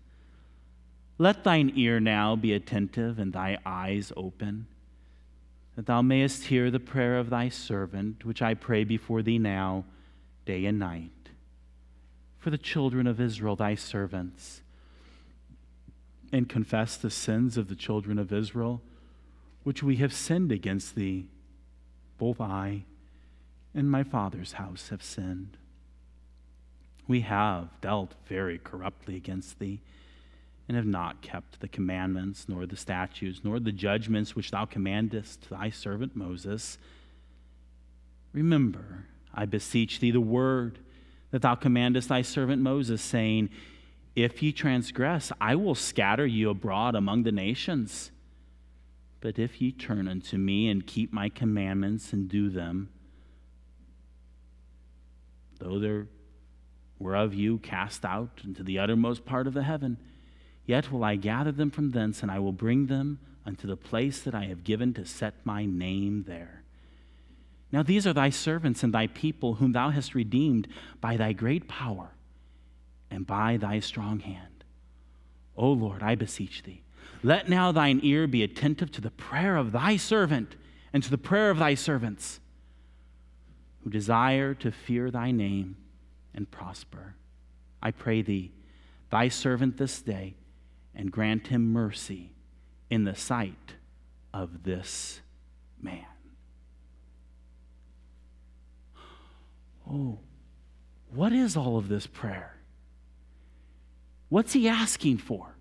Let 1.19 1.45
thine 1.45 1.73
ear 1.75 1.99
now 1.99 2.37
be 2.37 2.53
attentive 2.53 3.19
and 3.19 3.33
thy 3.33 3.59
eyes 3.64 4.12
open, 4.17 4.67
that 5.77 5.87
thou 5.87 6.01
mayest 6.01 6.45
hear 6.45 6.70
the 6.70 6.81
prayer 6.81 7.18
of 7.18 7.31
thy 7.31 7.51
servant, 7.51 8.24
which 8.24 8.41
I 8.41 8.55
pray 8.55 8.83
before 8.83 9.22
thee 9.22 9.39
now, 9.39 9.85
day 10.47 10.64
and 10.64 10.79
night, 10.79 11.11
for 12.39 12.49
the 12.49 12.59
children 12.59 13.07
of 13.07 13.20
Israel, 13.20 13.57
thy 13.57 13.74
servants, 13.74 14.62
and 16.33 16.49
confess 16.49 16.97
the 16.97 17.11
sins 17.11 17.59
of 17.59 17.68
the 17.68 17.77
children 17.77 18.18
of 18.18 18.33
Israel, 18.33 18.81
which 19.64 19.83
we 19.83 19.97
have 19.97 20.14
sinned 20.14 20.51
against 20.51 20.95
thee. 20.95 21.29
Both 22.18 22.41
I 22.41 22.85
and 23.74 23.91
my 23.91 24.03
father's 24.03 24.53
house 24.53 24.89
have 24.89 25.03
sinned. 25.03 25.59
We 27.07 27.20
have 27.20 27.68
dealt 27.83 28.14
very 28.27 28.59
corruptly 28.59 29.16
against 29.16 29.59
thee 29.59 29.81
and 30.69 30.77
have 30.77 30.87
not 30.87 31.23
kept 31.23 31.61
the 31.61 31.69
commandments, 31.69 32.47
nor 32.49 32.67
the 32.67 32.77
statutes, 32.77 33.41
nor 33.45 33.61
the 33.61 33.73
judgments 33.73 34.35
which 34.35 34.51
thou 34.51 34.64
commandest 34.64 35.49
thy 35.49 35.71
servant 35.71 36.17
Moses. 36.17 36.79
Remember, 38.33 39.05
I 39.33 39.47
beseech 39.47 40.01
thee, 40.01 40.11
the 40.11 40.21
word 40.21 40.79
that 41.31 41.43
thou 41.43 41.55
commandest 41.55 42.09
thy 42.09 42.23
servant 42.23 42.62
Moses, 42.62 43.01
saying, 43.01 43.51
If 44.17 44.43
ye 44.43 44.53
transgress, 44.53 45.31
I 45.41 45.55
will 45.55 45.75
scatter 45.75 46.27
you 46.27 46.51
abroad 46.51 46.95
among 46.95 47.23
the 47.23 47.33
nations. 47.33 48.11
But 49.21 49.39
if 49.39 49.61
ye 49.61 49.73
turn 49.73 50.09
unto 50.09 50.37
me 50.37 50.69
and 50.69 50.87
keep 50.87 51.12
my 51.12 51.29
commandments 51.29 52.12
and 52.12 52.29
do 52.29 52.51
them, 52.51 52.91
though 55.59 55.79
there 55.79 56.09
were 56.99 57.14
of 57.14 57.35
you 57.35 57.59
cast 57.59 58.05
out 58.05 58.41
into 58.45 58.62
the 58.62 58.79
uttermost 58.79 59.25
part 59.25 59.47
of 59.47 59.55
the 59.55 59.62
heaven, 59.62 59.99
Yet 60.67 60.91
will 60.91 61.05
I 61.05 61.17
gather 61.17 61.53
them 61.53 61.71
from 61.71 61.93
thence, 61.93 62.23
and 62.23 62.31
I 62.31 62.41
will 62.41 62.53
bring 62.53 62.87
them 62.87 63.21
unto 63.47 63.67
the 63.67 63.77
place 63.77 64.21
that 64.21 64.35
I 64.35 64.47
have 64.47 64.64
given 64.64 64.93
to 64.95 65.05
set 65.05 65.35
my 65.45 65.64
name 65.64 66.25
there. 66.27 66.64
Now 67.73 67.83
these 67.83 68.07
are 68.07 68.12
thy 68.12 68.31
servants 68.31 68.83
and 68.83 68.93
thy 68.93 69.07
people, 69.07 69.55
whom 69.55 69.73
thou 69.73 69.91
hast 69.91 70.14
redeemed 70.14 70.67
by 71.01 71.17
thy 71.17 71.33
great 71.33 71.69
power 71.69 72.11
and 73.11 73.27
by 73.27 73.57
thy 73.57 73.81
strong 73.81 74.21
hand. 74.21 74.64
O 75.57 75.71
Lord, 75.71 76.03
I 76.03 76.17
beseech 76.17 76.64
thee, 76.64 76.83
let 77.23 77.49
now 77.49 77.73
thine 77.73 78.01
ear 78.03 78.27
be 78.27 78.43
attentive 78.43 78.91
to 78.93 79.01
the 79.01 79.11
prayer 79.11 79.57
of 79.57 79.73
thy 79.73 79.97
servant 79.97 80.57
and 80.93 81.03
to 81.03 81.11
the 81.11 81.19
prayer 81.19 81.51
of 81.51 81.59
thy 81.59 81.75
servants, 81.75 82.41
who 83.83 83.91
desire 83.91 84.55
to 84.55 84.73
fear 84.73 85.11
thy 85.11 85.31
name 85.31 85.77
and 86.35 86.51
prosper. 86.51 87.14
I 87.83 87.91
pray 87.91 88.23
thee, 88.23 88.53
thy 89.11 89.29
servant 89.29 89.77
this 89.77 90.03
day, 90.03 90.35
and 90.97 91.12
grant 91.12 91.49
him 91.49 91.72
mercy 91.72 92.32
in 92.90 93.05
the 93.05 93.14
sight 93.14 93.74
of 94.32 94.64
this 94.64 95.20
man. 95.80 96.07
Oh, 99.88 100.18
what 101.11 101.32
is 101.32 101.57
all 101.57 101.76
of 101.76 101.88
this 101.88 102.07
prayer? 102.07 102.57
What's 104.28 104.55
he 104.55 104.68
asking 104.68 105.18
for? 105.18 105.55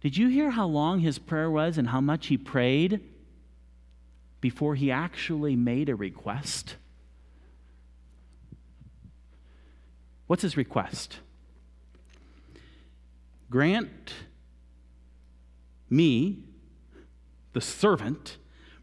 Did 0.00 0.16
you 0.16 0.28
hear 0.28 0.50
how 0.50 0.66
long 0.66 1.00
his 1.00 1.18
prayer 1.18 1.50
was 1.50 1.76
and 1.76 1.88
how 1.88 2.00
much 2.00 2.28
he 2.28 2.36
prayed 2.36 3.00
before 4.40 4.76
he 4.76 4.92
actually 4.92 5.56
made 5.56 5.88
a 5.88 5.96
request? 5.96 6.76
What's 10.28 10.42
his 10.42 10.56
request? 10.56 11.18
Grant 13.50 14.12
me, 15.90 16.40
the 17.52 17.60
servant, 17.60 18.36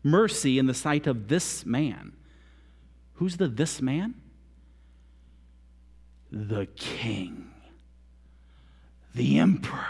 mercy 0.03 0.57
in 0.57 0.66
the 0.66 0.74
sight 0.74 1.07
of 1.07 1.28
this 1.28 1.66
man. 1.66 2.13
Who's 3.16 3.38
the 3.38 3.47
this 3.47 3.82
man? 3.82 4.16
The 6.32 6.66
king, 6.76 7.51
the 9.13 9.39
emperor. 9.39 9.86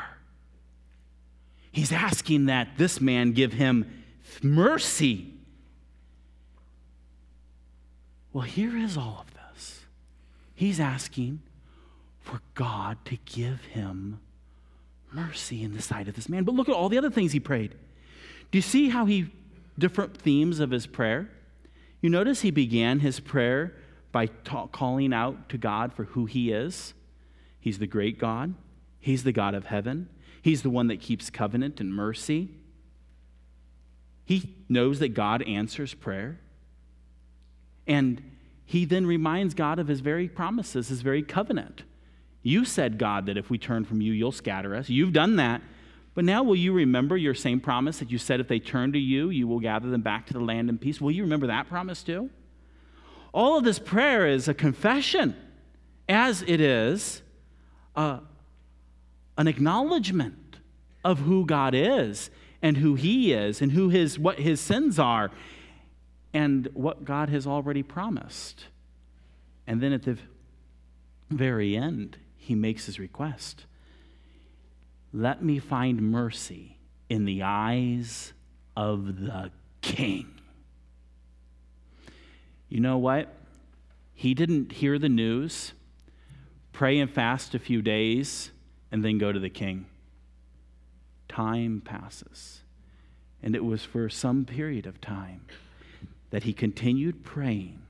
He's 1.72 1.92
asking 1.92 2.46
that 2.46 2.78
this 2.78 3.02
man 3.02 3.32
give 3.32 3.54
him 3.54 4.04
mercy. 4.42 5.34
Well, 8.32 8.44
here 8.44 8.78
is 8.78 8.98
all 8.98 9.26
of 9.28 9.34
this. 9.34 9.82
He's 10.54 10.80
asking 10.80 11.42
for 12.22 12.42
God 12.54 12.98
to 13.06 13.18
give 13.26 13.66
him 13.66 14.20
mercy 15.16 15.64
in 15.64 15.74
the 15.74 15.82
sight 15.82 16.08
of 16.08 16.16
this 16.16 16.30
man. 16.30 16.44
But 16.44 16.56
look 16.56 16.70
at 16.70 16.76
all 16.76 16.90
the 16.90 16.98
other 16.98 17.10
things 17.10 17.32
he 17.32 17.40
prayed. 17.40 17.72
Do 18.52 18.58
you 18.58 18.62
see 18.62 18.90
how 18.90 19.06
he, 19.06 19.32
different 19.80 20.18
themes 20.18 20.60
of 20.60 20.72
his 20.72 20.86
prayer? 20.86 21.30
You 22.02 22.10
notice 22.10 22.42
he 22.42 22.52
began 22.52 23.00
his 23.00 23.20
prayer 23.20 23.74
by 24.12 24.28
ta- 24.28 24.68
calling 24.68 25.14
out 25.14 25.50
to 25.50 25.58
God 25.58 25.94
for 25.94 26.06
who 26.06 26.26
he 26.26 26.52
is. 26.52 26.94
He's 27.60 27.80
the 27.80 27.88
great 27.88 28.20
God, 28.20 28.54
he's 29.00 29.24
the 29.24 29.32
God 29.32 29.56
of 29.56 29.66
heaven, 29.66 30.10
he's 30.42 30.62
the 30.62 30.70
one 30.70 30.88
that 30.88 31.02
keeps 31.02 31.30
covenant 31.30 31.80
and 31.80 31.94
mercy. 31.94 32.50
He 34.26 34.56
knows 34.70 35.00
that 35.00 35.10
God 35.10 35.42
answers 35.44 35.94
prayer. 35.94 36.40
And 37.88 38.22
he 38.66 38.86
then 38.86 39.06
reminds 39.06 39.54
God 39.54 39.78
of 39.78 39.88
his 39.88 40.00
very 40.00 40.28
promises, 40.28 40.88
his 40.88 41.02
very 41.02 41.22
covenant. 41.22 41.84
You 42.46 42.64
said, 42.64 42.98
God, 42.98 43.26
that 43.26 43.38
if 43.38 43.50
we 43.50 43.58
turn 43.58 43.84
from 43.84 44.02
you, 44.02 44.14
you'll 44.14 44.32
scatter 44.32 44.76
us. 44.76 44.90
You've 44.90 45.14
done 45.14 45.36
that. 45.38 45.62
But 46.14 46.24
now 46.24 46.44
will 46.44 46.56
you 46.56 46.72
remember 46.72 47.18
your 47.18 47.34
same 47.34 47.60
promise 47.60 48.00
that 48.00 48.12
you 48.12 48.18
said 48.18 48.40
if 48.40 48.48
they 48.48 48.60
turn 48.60 48.94
to 48.94 49.00
you, 49.00 49.30
you 49.30 49.48
will 49.48 49.60
gather 49.60 49.90
them 49.90 50.02
back 50.02 50.28
to 50.28 50.34
the 50.34 50.40
land 50.40 50.70
in 50.70 50.78
peace? 50.78 51.02
Will 51.02 51.12
you 51.12 51.24
remember 51.24 51.48
that 51.48 51.68
promise 51.68 52.04
too? 52.04 52.30
all 53.36 53.58
of 53.58 53.66
this 53.66 53.80
prayer 53.80 54.26
is 54.26 54.48
a 54.48 54.54
confession, 54.54 55.36
as 56.08 56.42
it 56.44 56.62
is 56.62 57.22
uh, 57.94 58.20
an 59.38 59.48
acknowledgement 59.48 60.56
of 61.04 61.20
who 61.20 61.46
God 61.46 61.76
is 61.76 62.30
and 62.62 62.78
who 62.78 62.96
He 62.96 63.34
is 63.34 63.62
and 63.62 63.74
who 63.74 63.90
his, 63.90 64.18
what 64.18 64.40
His 64.40 64.62
sins 64.62 64.98
are 64.98 65.32
and 66.34 66.70
what 66.74 67.04
God 67.04 67.28
has 67.28 67.46
already 67.46 67.84
promised. 67.84 68.68
And 69.68 69.82
then 69.82 69.92
at 69.92 70.04
the 70.04 70.18
very 71.30 71.76
end, 71.76 72.18
He 72.46 72.54
makes 72.54 72.86
His 72.86 73.00
request 73.00 73.66
Let 75.12 75.44
me 75.44 75.58
find 75.58 76.00
mercy 76.12 76.78
in 77.10 77.26
the 77.26 77.42
eyes 77.42 78.34
of 78.78 79.22
the 79.22 79.50
King. 79.82 80.28
You 82.70 82.82
know 82.82 83.00
what? 83.00 83.34
He 84.14 84.36
didn't 84.36 84.74
hear 84.74 85.00
the 85.00 85.10
news, 85.10 85.74
pray 86.72 87.00
and 87.00 87.10
fast 87.10 87.56
a 87.56 87.60
few 87.60 87.82
days, 87.82 88.52
and 88.92 89.04
then 89.04 89.18
go 89.18 89.32
to 89.32 89.40
the 89.40 89.50
king. 89.50 89.88
Time 91.28 91.82
passes. 91.84 92.62
And 93.42 93.56
it 93.56 93.66
was 93.66 93.84
for 93.84 94.08
some 94.08 94.46
period 94.46 94.86
of 94.86 95.02
time 95.02 95.46
that 96.30 96.44
he 96.44 96.54
continued 96.54 97.24
praying 97.24 97.82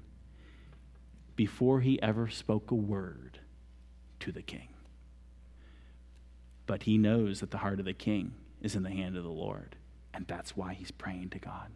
before 1.35 1.81
he 1.81 2.01
ever 2.01 2.29
spoke 2.29 2.71
a 2.71 2.75
word 2.75 3.34
to 4.21 4.31
the 4.31 4.41
king. 4.41 4.69
But 6.65 6.83
he 6.83 6.97
knows 6.97 7.39
that 7.39 7.51
the 7.51 7.59
heart 7.59 7.79
of 7.79 7.85
the 7.85 7.93
king 7.93 8.33
is 8.61 8.75
in 8.75 8.83
the 8.83 8.89
hand 8.89 9.15
of 9.15 9.23
the 9.23 9.29
Lord, 9.29 9.75
and 10.13 10.25
that's 10.27 10.57
why 10.57 10.73
he's 10.73 10.91
praying 10.91 11.29
to 11.31 11.39
God. 11.39 11.71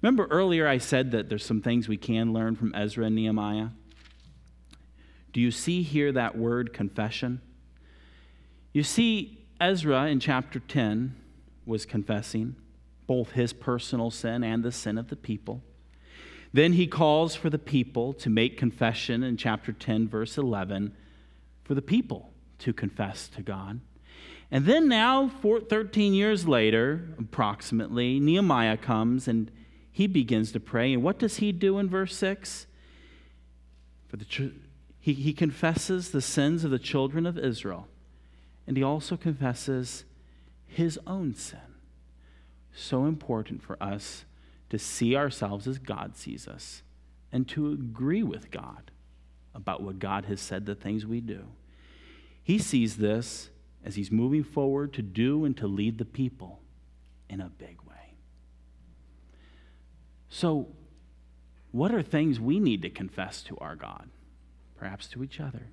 Remember 0.00 0.26
earlier 0.30 0.66
I 0.66 0.78
said 0.78 1.10
that 1.10 1.28
there's 1.28 1.44
some 1.44 1.60
things 1.60 1.88
we 1.88 1.98
can 1.98 2.32
learn 2.32 2.56
from 2.56 2.74
Ezra 2.74 3.06
and 3.06 3.14
Nehemiah? 3.14 3.68
Do 5.32 5.40
you 5.40 5.50
see 5.50 5.82
here 5.82 6.10
that 6.12 6.36
word 6.36 6.72
confession? 6.72 7.40
You 8.72 8.82
see, 8.82 9.44
Ezra 9.60 10.06
in 10.06 10.20
chapter 10.20 10.58
10 10.58 11.14
was 11.66 11.84
confessing 11.84 12.56
both 13.06 13.32
his 13.32 13.52
personal 13.52 14.10
sin 14.10 14.42
and 14.42 14.62
the 14.62 14.72
sin 14.72 14.96
of 14.96 15.08
the 15.08 15.16
people. 15.16 15.62
Then 16.52 16.72
he 16.72 16.86
calls 16.86 17.34
for 17.34 17.50
the 17.50 17.58
people 17.58 18.12
to 18.14 18.30
make 18.30 18.56
confession 18.56 19.22
in 19.22 19.36
chapter 19.36 19.72
10, 19.72 20.08
verse 20.08 20.38
11, 20.38 20.94
for 21.70 21.74
the 21.76 21.80
people 21.80 22.32
to 22.58 22.72
confess 22.72 23.28
to 23.28 23.42
God. 23.42 23.78
And 24.50 24.66
then 24.66 24.88
now, 24.88 25.28
13 25.28 26.14
years 26.14 26.48
later, 26.48 27.14
approximately, 27.16 28.18
Nehemiah 28.18 28.76
comes 28.76 29.28
and 29.28 29.52
he 29.92 30.08
begins 30.08 30.50
to 30.50 30.58
pray. 30.58 30.92
And 30.92 31.04
what 31.04 31.20
does 31.20 31.36
he 31.36 31.52
do 31.52 31.78
in 31.78 31.88
verse 31.88 32.16
6? 32.16 32.66
For 34.08 34.16
the, 34.16 34.52
he, 34.98 35.12
he 35.12 35.32
confesses 35.32 36.10
the 36.10 36.20
sins 36.20 36.64
of 36.64 36.72
the 36.72 36.78
children 36.80 37.24
of 37.24 37.38
Israel, 37.38 37.86
and 38.66 38.76
he 38.76 38.82
also 38.82 39.16
confesses 39.16 40.02
his 40.66 40.98
own 41.06 41.36
sin. 41.36 41.60
So 42.74 43.04
important 43.04 43.62
for 43.62 43.80
us 43.80 44.24
to 44.70 44.78
see 44.80 45.14
ourselves 45.14 45.68
as 45.68 45.78
God 45.78 46.16
sees 46.16 46.48
us 46.48 46.82
and 47.30 47.46
to 47.50 47.70
agree 47.70 48.24
with 48.24 48.50
God 48.50 48.90
about 49.54 49.84
what 49.84 50.00
God 50.00 50.24
has 50.24 50.40
said, 50.40 50.66
the 50.66 50.74
things 50.74 51.06
we 51.06 51.20
do. 51.20 51.44
He 52.50 52.58
sees 52.58 52.96
this 52.96 53.48
as 53.84 53.94
he's 53.94 54.10
moving 54.10 54.42
forward 54.42 54.92
to 54.94 55.02
do 55.02 55.44
and 55.44 55.56
to 55.56 55.68
lead 55.68 55.98
the 55.98 56.04
people 56.04 56.58
in 57.28 57.40
a 57.40 57.48
big 57.48 57.80
way. 57.88 58.16
So, 60.28 60.66
what 61.70 61.94
are 61.94 62.02
things 62.02 62.40
we 62.40 62.58
need 62.58 62.82
to 62.82 62.90
confess 62.90 63.40
to 63.42 63.56
our 63.58 63.76
God? 63.76 64.10
Perhaps 64.76 65.06
to 65.10 65.22
each 65.22 65.38
other. 65.38 65.68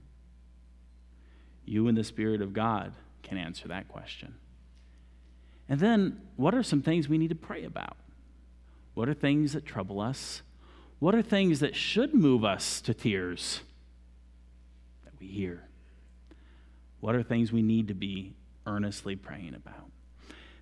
You 1.66 1.88
and 1.88 1.98
the 1.98 2.04
Spirit 2.04 2.44
of 2.44 2.54
God 2.54 2.94
can 3.24 3.40
answer 3.40 3.68
that 3.70 3.88
question. 3.88 4.36
And 5.68 5.80
then, 5.80 6.22
what 6.36 6.54
are 6.54 6.62
some 6.62 6.84
things 6.84 7.10
we 7.10 7.18
need 7.18 7.30
to 7.30 7.36
pray 7.36 7.64
about? 7.64 7.98
What 8.94 9.10
are 9.10 9.16
things 9.16 9.54
that 9.54 9.66
trouble 9.66 10.00
us? 10.00 10.44
What 11.00 11.16
are 11.16 11.24
things 11.24 11.60
that 11.60 11.76
should 11.76 12.14
move 12.14 12.46
us 12.46 12.82
to 12.82 12.94
tears 12.94 13.62
that 15.06 15.14
we 15.20 15.26
hear? 15.26 15.64
What 17.00 17.16
are 17.16 17.24
things 17.24 17.52
we 17.52 17.62
need 17.62 17.88
to 17.90 17.94
be 17.94 18.34
earnestly 18.66 19.16
praying 19.16 19.56
about? 19.56 19.92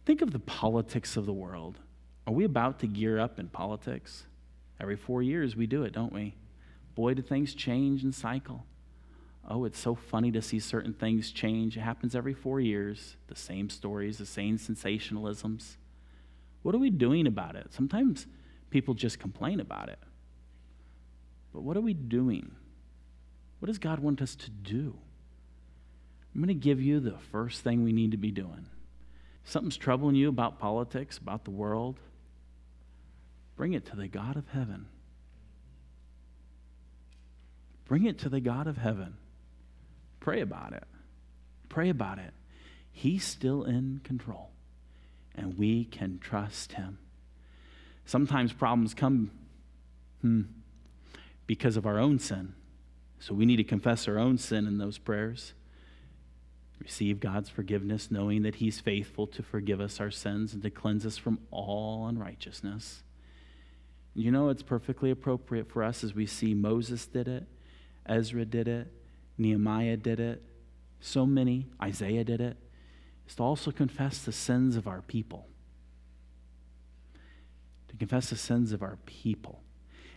Think 0.05 0.21
of 0.21 0.31
the 0.31 0.39
politics 0.39 1.17
of 1.17 1.25
the 1.25 1.33
world. 1.33 1.79
Are 2.27 2.33
we 2.33 2.43
about 2.43 2.79
to 2.79 2.87
gear 2.87 3.19
up 3.19 3.39
in 3.39 3.47
politics? 3.47 4.25
Every 4.79 4.95
four 4.95 5.21
years 5.21 5.55
we 5.55 5.67
do 5.67 5.83
it, 5.83 5.93
don't 5.93 6.13
we? 6.13 6.35
Boy, 6.95 7.13
do 7.13 7.21
things 7.21 7.53
change 7.53 8.03
and 8.03 8.13
cycle. 8.13 8.65
Oh, 9.47 9.65
it's 9.65 9.79
so 9.79 9.93
funny 9.93 10.31
to 10.31 10.41
see 10.41 10.59
certain 10.59 10.93
things 10.93 11.31
change. 11.31 11.77
It 11.77 11.81
happens 11.81 12.15
every 12.15 12.33
four 12.33 12.59
years. 12.59 13.15
The 13.27 13.35
same 13.35 13.69
stories, 13.69 14.17
the 14.17 14.25
same 14.25 14.57
sensationalisms. 14.57 15.77
What 16.63 16.73
are 16.73 16.79
we 16.79 16.89
doing 16.89 17.27
about 17.27 17.55
it? 17.55 17.71
Sometimes 17.71 18.25
people 18.71 18.95
just 18.95 19.19
complain 19.19 19.59
about 19.59 19.89
it. 19.89 19.99
But 21.53 21.61
what 21.61 21.77
are 21.77 21.81
we 21.81 21.93
doing? 21.93 22.55
What 23.59 23.67
does 23.67 23.77
God 23.77 23.99
want 23.99 24.21
us 24.21 24.35
to 24.35 24.49
do? 24.49 24.97
I'm 26.35 26.41
going 26.41 26.49
to 26.49 26.53
give 26.53 26.81
you 26.81 26.99
the 26.99 27.17
first 27.31 27.63
thing 27.63 27.83
we 27.83 27.93
need 27.93 28.11
to 28.11 28.17
be 28.17 28.29
doing. 28.29 28.67
Something's 29.45 29.77
troubling 29.77 30.15
you 30.15 30.29
about 30.29 30.59
politics, 30.59 31.17
about 31.17 31.45
the 31.45 31.51
world, 31.51 31.97
Bring 33.55 33.73
it 33.73 33.85
to 33.87 33.95
the 33.95 34.07
God 34.07 34.35
of 34.35 34.47
heaven. 34.49 34.87
Bring 37.85 38.05
it 38.05 38.19
to 38.19 38.29
the 38.29 38.39
God 38.39 38.67
of 38.67 38.77
heaven. 38.77 39.15
Pray 40.19 40.41
about 40.41 40.73
it. 40.73 40.83
Pray 41.69 41.89
about 41.89 42.19
it. 42.19 42.33
He's 42.91 43.23
still 43.23 43.63
in 43.63 44.01
control, 44.03 44.49
and 45.35 45.57
we 45.57 45.85
can 45.85 46.19
trust 46.19 46.73
Him. 46.73 46.97
Sometimes 48.05 48.53
problems 48.53 48.93
come 48.93 49.31
hmm, 50.21 50.43
because 51.47 51.77
of 51.77 51.85
our 51.85 51.99
own 51.99 52.19
sin. 52.19 52.53
So 53.19 53.33
we 53.33 53.45
need 53.45 53.57
to 53.57 53.63
confess 53.63 54.07
our 54.07 54.17
own 54.17 54.37
sin 54.37 54.67
in 54.67 54.77
those 54.77 54.97
prayers. 54.97 55.53
Receive 56.79 57.19
God's 57.19 57.49
forgiveness, 57.49 58.11
knowing 58.11 58.43
that 58.43 58.55
He's 58.55 58.79
faithful 58.79 59.27
to 59.27 59.41
forgive 59.41 59.79
us 59.79 59.99
our 59.99 60.11
sins 60.11 60.53
and 60.53 60.61
to 60.63 60.69
cleanse 60.69 61.05
us 61.05 61.17
from 61.17 61.39
all 61.51 62.07
unrighteousness. 62.07 63.03
You 64.13 64.31
know, 64.31 64.49
it's 64.49 64.63
perfectly 64.63 65.11
appropriate 65.11 65.69
for 65.69 65.83
us 65.83 66.03
as 66.03 66.13
we 66.13 66.25
see 66.25 66.53
Moses 66.53 67.05
did 67.05 67.27
it, 67.27 67.45
Ezra 68.05 68.45
did 68.45 68.67
it, 68.67 68.91
Nehemiah 69.37 69.97
did 69.97 70.19
it, 70.19 70.41
so 70.99 71.25
many, 71.25 71.67
Isaiah 71.81 72.23
did 72.23 72.41
it, 72.41 72.57
is 73.27 73.35
to 73.35 73.43
also 73.43 73.71
confess 73.71 74.19
the 74.19 74.31
sins 74.31 74.75
of 74.75 74.87
our 74.87 75.01
people. 75.01 75.47
To 77.89 77.95
confess 77.97 78.29
the 78.29 78.37
sins 78.37 78.71
of 78.71 78.81
our 78.81 78.97
people. 79.05 79.61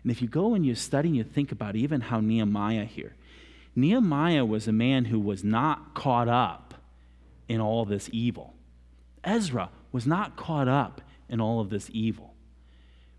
And 0.03 0.13
if 0.13 0.23
you 0.23 0.29
go 0.29 0.55
and 0.55 0.65
you 0.65 0.75
study 0.75 1.09
and 1.09 1.17
you 1.17 1.25
think 1.25 1.53
about 1.53 1.77
even 1.77 2.01
how 2.01 2.21
Nehemiah 2.21 2.85
here, 2.85 3.15
Nehemiah 3.79 4.45
was 4.45 4.67
a 4.67 4.73
man 4.73 5.05
who 5.05 5.21
was 5.21 5.45
not 5.45 5.95
caught 5.95 6.29
up 6.29 6.75
in 7.49 7.61
all 7.61 7.85
this 7.85 8.11
evil. 8.13 8.55
Ezra 9.23 9.71
was 9.93 10.05
not 10.05 10.35
caught 10.35 10.67
up 10.67 11.01
in 11.29 11.41
all 11.41 11.61
of 11.61 11.71
this 11.71 11.89
evil. 11.93 12.35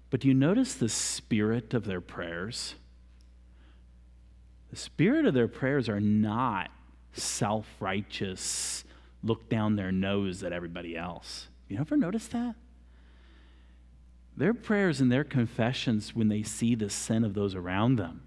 But 0.10 0.20
do 0.20 0.28
you 0.28 0.34
notice 0.34 0.74
the 0.74 0.89
spirit 0.89 1.74
of 1.74 1.86
their 1.86 2.01
prayers? 2.01 2.76
The 4.70 4.76
spirit 4.76 5.26
of 5.26 5.34
their 5.34 5.47
prayers 5.47 5.88
are 5.88 6.01
not 6.01 6.72
self 7.14 7.66
righteous, 7.80 8.84
look 9.24 9.47
down 9.47 9.78
their 9.78 9.93
nose 9.93 10.43
at 10.43 10.51
everybody 10.51 10.97
else. 10.97 11.47
You 11.70 11.80
ever 11.80 11.95
notice 11.95 12.28
that? 12.28 12.55
Their 14.36 14.53
prayers 14.53 14.99
and 14.99 15.10
their 15.10 15.24
confessions, 15.24 16.14
when 16.14 16.28
they 16.28 16.43
see 16.43 16.76
the 16.76 16.89
sin 16.89 17.24
of 17.24 17.34
those 17.34 17.55
around 17.55 17.95
them, 17.95 18.24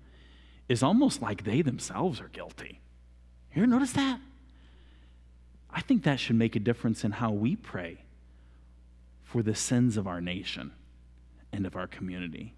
is 0.69 0.83
almost 0.83 1.21
like 1.21 1.45
they 1.45 1.63
themselves 1.63 2.21
are 2.21 2.29
guilty. 2.29 2.81
You 3.55 3.63
ever 3.63 3.67
notice 3.67 3.93
that? 3.93 4.21
I 5.71 5.81
think 5.81 6.05
that 6.05 6.21
should 6.21 6.37
make 6.37 6.57
a 6.57 6.61
difference 6.61 7.05
in 7.05 7.13
how 7.13 7.31
we 7.31 7.57
pray 7.57 7.99
for 9.23 9.43
the 9.43 9.55
sins 9.55 9.97
of 9.97 10.07
our 10.07 10.21
nation 10.21 10.73
and 11.53 11.67
of 11.67 11.77
our 11.77 11.87
community. 11.87 12.55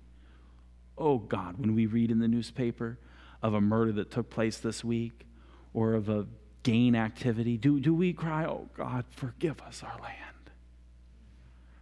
Oh 0.98 1.18
God, 1.18 1.59
when 1.59 1.74
we 1.74 1.86
read 1.86 2.11
in 2.11 2.18
the 2.18 2.28
newspaper 2.28 2.98
of 3.42 3.55
a 3.55 3.61
murder 3.61 3.92
that 3.92 4.11
took 4.11 4.30
place 4.30 4.59
this 4.59 4.84
week 4.84 5.26
or 5.72 5.94
of 5.94 6.09
a 6.09 6.26
gain 6.62 6.96
activity, 6.96 7.57
do, 7.57 7.78
do 7.78 7.94
we 7.94 8.12
cry, 8.12 8.44
Oh 8.44 8.68
God, 8.74 9.05
forgive 9.11 9.61
us 9.62 9.82
our 9.82 10.00
land? 10.00 10.50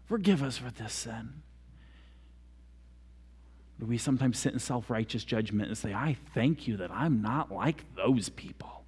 Forgive 0.04 0.42
us 0.42 0.58
for 0.58 0.70
this 0.70 0.92
sin. 0.92 1.42
We 3.83 3.99
sometimes 3.99 4.39
sit 4.39 4.53
in 4.53 4.61
self 4.61 4.91
righteous 4.91 5.24
judgment 5.24 5.68
and 5.68 5.76
say, 5.76 5.93
I 5.93 6.16
thank 6.35 6.68
you 6.68 6.76
that 6.78 6.91
I'm 6.93 7.20
not 7.20 7.51
like 7.51 7.85
those 7.97 8.28
people? 8.28 8.85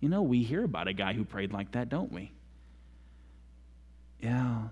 You 0.00 0.10
know, 0.10 0.20
we 0.20 0.42
hear 0.42 0.64
about 0.64 0.86
a 0.86 0.92
guy 0.92 1.14
who 1.14 1.24
prayed 1.24 1.52
like 1.52 1.72
that, 1.72 1.88
don't 1.88 2.12
we? 2.12 2.32
Yeah. 4.20 4.64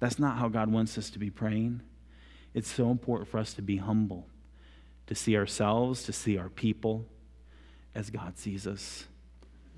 That's 0.00 0.18
not 0.18 0.38
how 0.38 0.48
God 0.48 0.72
wants 0.72 0.98
us 0.98 1.10
to 1.10 1.20
be 1.20 1.30
praying. 1.30 1.82
It's 2.52 2.70
so 2.72 2.90
important 2.90 3.30
for 3.30 3.38
us 3.38 3.54
to 3.54 3.62
be 3.62 3.76
humble, 3.76 4.26
to 5.06 5.14
see 5.14 5.36
ourselves, 5.36 6.02
to 6.04 6.12
see 6.12 6.36
our 6.36 6.48
people 6.48 7.06
as 7.94 8.10
God 8.10 8.38
sees 8.38 8.66
us, 8.66 9.06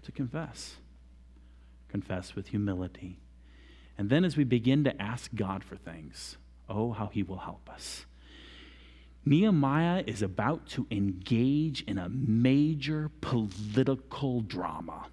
to 0.02 0.12
confess. 0.12 0.76
Confess 1.88 2.34
with 2.34 2.48
humility. 2.48 3.20
And 3.98 4.08
then 4.08 4.24
as 4.24 4.38
we 4.38 4.44
begin 4.44 4.84
to 4.84 5.02
ask 5.02 5.30
God 5.34 5.62
for 5.64 5.76
things, 5.76 6.38
oh, 6.66 6.92
how 6.92 7.08
He 7.08 7.22
will 7.22 7.38
help 7.38 7.68
us. 7.68 8.06
Nehemiah 9.24 10.02
is 10.06 10.22
about 10.22 10.66
to 10.70 10.86
engage 10.90 11.82
in 11.82 11.98
a 11.98 12.08
major 12.08 13.10
political 13.20 14.40
drama. 14.40 15.06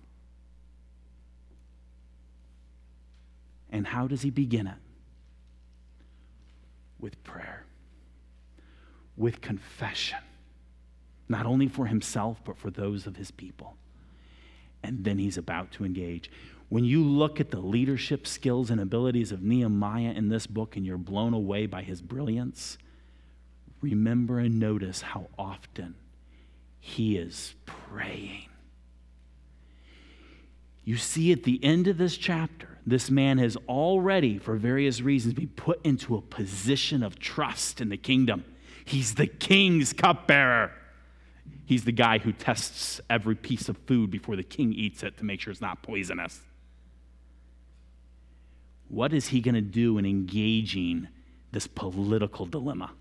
And 3.70 3.86
how 3.86 4.08
does 4.08 4.24
he 4.24 4.32
begin 4.32 4.66
it? 4.66 4.78
With 7.00 7.24
prayer, 7.24 7.66
with 9.16 9.42
confession, 9.42 10.18
not 11.30 11.46
only 11.46 11.68
for 11.68 11.86
himself, 11.86 12.42
but 12.44 12.58
for 12.58 12.72
those 12.72 13.06
of 13.06 13.16
his 13.16 13.30
people. 13.30 13.78
And 14.82 15.04
then 15.04 15.20
he's 15.20 15.38
about 15.38 15.72
to 15.74 15.86
engage. 15.86 16.32
When 16.70 16.84
you 16.84 17.04
look 17.04 17.40
at 17.40 17.52
the 17.52 17.60
leadership 17.60 18.26
skills 18.26 18.70
and 18.72 18.82
abilities 18.82 19.32
of 19.32 19.44
Nehemiah 19.44 20.12
in 20.12 20.30
this 20.30 20.48
book 20.48 20.76
and 20.76 20.86
you're 20.86 20.98
blown 20.98 21.34
away 21.34 21.68
by 21.68 21.84
his 21.84 22.02
brilliance, 22.02 22.78
remember 23.82 24.40
and 24.40 24.60
notice 24.60 25.02
how 25.02 25.28
often 25.38 25.96
he 26.80 27.18
is 27.18 27.56
praying. 27.66 28.48
You 30.84 30.98
see, 30.98 31.32
at 31.32 31.44
the 31.44 31.64
end 31.64 31.88
of 31.88 31.98
this 31.98 32.18
chapter, 32.18 32.80
this 32.86 33.12
man 33.12 33.38
has 33.38 33.56
already, 33.68 34.40
for 34.40 34.56
various 34.56 35.02
reasons, 35.02 35.36
been 35.36 35.50
put 35.50 35.86
into 35.86 36.16
a 36.16 36.22
position 36.22 37.04
of 37.04 37.20
trust 37.20 37.80
in 37.80 37.90
the 37.90 37.98
kingdom. 37.98 38.44
He's 38.86 39.16
the 39.16 39.28
king's 39.28 39.94
cupbearer. 39.94 40.72
He's 41.66 41.84
the 41.84 41.92
guy 41.92 42.18
who 42.18 42.32
tests 42.32 43.00
every 43.08 43.36
piece 43.36 43.70
of 43.70 43.78
food 43.86 44.10
before 44.10 44.36
the 44.36 44.44
king 44.44 44.74
eats 44.74 45.04
it 45.04 45.18
to 45.18 45.26
make 45.26 45.42
sure 45.42 45.52
it's 45.52 45.62
not 45.62 45.84
poisonous. 45.84 46.40
What 48.88 49.14
is 49.14 49.28
he 49.28 49.42
going 49.42 49.54
to 49.54 49.62
do 49.62 50.00
in 50.00 50.06
engaging 50.08 51.08
this 51.52 51.68
political 51.68 52.48
dilemma? 52.48 52.92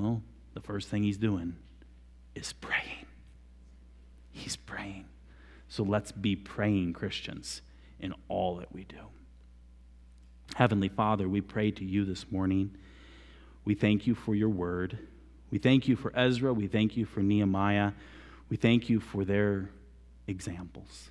Well, 0.00 0.22
the 0.54 0.60
first 0.60 0.88
thing 0.88 1.02
he's 1.02 1.18
doing 1.18 1.56
is 2.34 2.54
praying. 2.54 3.06
He's 4.30 4.56
praying. 4.56 5.04
So 5.68 5.82
let's 5.82 6.10
be 6.10 6.36
praying 6.36 6.94
Christians 6.94 7.60
in 7.98 8.14
all 8.28 8.56
that 8.56 8.72
we 8.72 8.84
do. 8.84 8.96
Heavenly 10.54 10.88
Father, 10.88 11.28
we 11.28 11.42
pray 11.42 11.70
to 11.72 11.84
you 11.84 12.06
this 12.06 12.30
morning. 12.32 12.76
We 13.66 13.74
thank 13.74 14.06
you 14.06 14.14
for 14.14 14.34
your 14.34 14.48
word. 14.48 14.98
We 15.50 15.58
thank 15.58 15.86
you 15.86 15.96
for 15.96 16.16
Ezra. 16.16 16.54
We 16.54 16.66
thank 16.66 16.96
you 16.96 17.04
for 17.04 17.20
Nehemiah. 17.20 17.92
We 18.48 18.56
thank 18.56 18.88
you 18.88 19.00
for 19.00 19.26
their 19.26 19.68
examples. 20.26 21.10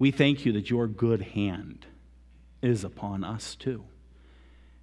We 0.00 0.10
thank 0.10 0.44
you 0.44 0.52
that 0.52 0.68
your 0.68 0.88
good 0.88 1.22
hand 1.22 1.86
is 2.60 2.82
upon 2.82 3.22
us 3.22 3.54
too 3.54 3.84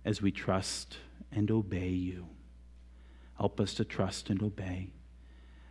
as 0.06 0.22
we 0.22 0.32
trust 0.32 0.98
and 1.30 1.52
obey 1.52 1.90
you. 1.90 2.28
Help 3.38 3.60
us 3.60 3.74
to 3.76 3.86
trust 3.86 4.30
and 4.30 4.42
obey. 4.42 4.92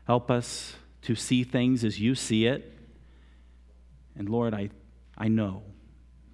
Help 0.07 0.31
us 0.31 0.75
to 1.03 1.15
see 1.15 1.45
things 1.45 1.85
as 1.85 2.01
you 2.01 2.15
see 2.15 2.47
it. 2.47 2.79
And 4.17 4.29
Lord, 4.29 4.55
I, 4.55 4.71
I 5.17 5.29
know 5.29 5.63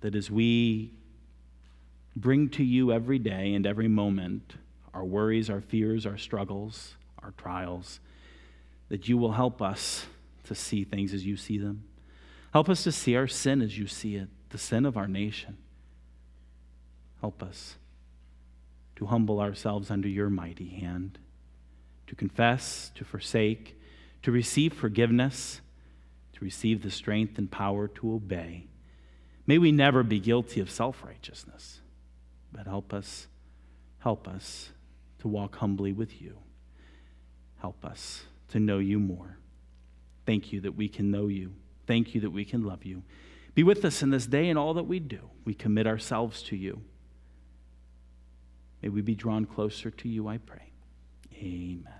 that 0.01 0.15
as 0.15 0.31
we 0.31 0.93
bring 2.17 2.49
to 2.51 2.65
you 2.65 2.93
every 2.93 3.19
day 3.19 3.55
and 3.55 3.67
every 3.67 3.89
moment 3.89 4.55
our 4.95 5.05
worries, 5.05 5.49
our 5.49 5.61
fears, 5.61 6.07
our 6.07 6.17
struggles, 6.17 6.97
our 7.23 7.33
trials, 7.33 8.01
that 8.89 9.09
you 9.09 9.17
will 9.17 9.33
help 9.33 9.61
us 9.61 10.07
to 10.45 10.55
see 10.55 10.83
things 10.83 11.13
as 11.13 11.25
you 11.25 11.37
see 11.37 11.59
them. 11.59 11.85
Help 12.53 12.69
us 12.69 12.83
to 12.85 12.91
see 12.91 13.15
our 13.15 13.29
sin 13.29 13.61
as 13.61 13.79
you 13.79 13.87
see 13.87 14.17
it, 14.17 14.29
the 14.49 14.59
sin 14.59 14.87
of 14.87 14.97
our 14.97 15.07
nation. 15.07 15.59
Help 17.21 17.43
us 17.43 17.77
to 18.99 19.07
humble 19.07 19.39
ourselves 19.39 19.93
under 19.93 20.09
your 20.09 20.29
mighty 20.29 20.71
hand, 20.71 21.21
to 22.09 22.17
confess, 22.17 22.91
to 22.97 23.05
forsake, 23.05 23.81
to 24.25 24.33
receive 24.33 24.73
forgiveness, 24.73 25.61
to 26.33 26.45
receive 26.45 26.83
the 26.83 26.91
strength 26.91 27.39
and 27.39 27.49
power 27.49 27.87
to 27.87 28.13
obey. 28.13 28.67
May 29.47 29.57
we 29.57 29.71
never 29.71 30.03
be 30.03 30.19
guilty 30.19 30.59
of 30.61 30.69
self 30.69 31.05
righteousness, 31.05 31.81
but 32.53 32.67
help 32.67 32.93
us, 32.93 33.29
help 34.01 34.27
us 34.27 34.71
to 35.21 35.29
walk 35.29 35.55
humbly 35.59 35.93
with 35.93 36.21
you. 36.21 36.37
Help 37.61 37.85
us 37.85 38.25
to 38.49 38.59
know 38.59 38.79
you 38.79 38.99
more. 38.99 39.39
Thank 40.27 40.53
you 40.53 40.61
that 40.63 40.75
we 40.75 40.89
can 40.89 41.13
know 41.13 41.29
you. 41.29 41.55
Thank 41.87 42.17
you 42.17 42.21
that 42.23 42.31
we 42.31 42.45
can 42.45 42.65
love 42.65 42.85
you. 42.85 43.05
Be 43.55 43.63
with 43.63 43.85
us 43.85 44.03
in 44.03 44.11
this 44.11 44.27
day 44.27 44.49
and 44.49 44.59
all 44.59 44.75
that 44.75 44.89
we 44.89 44.99
do. 44.99 45.31
We 45.45 45.55
commit 45.55 45.87
ourselves 45.87 46.43
to 46.45 46.57
you. 46.57 46.83
May 48.83 48.89
we 48.89 49.01
be 49.01 49.15
drawn 49.15 49.45
closer 49.45 49.91
to 49.91 50.09
you, 50.09 50.29
I 50.29 50.39
pray. 50.39 50.71
Amen. 51.35 51.98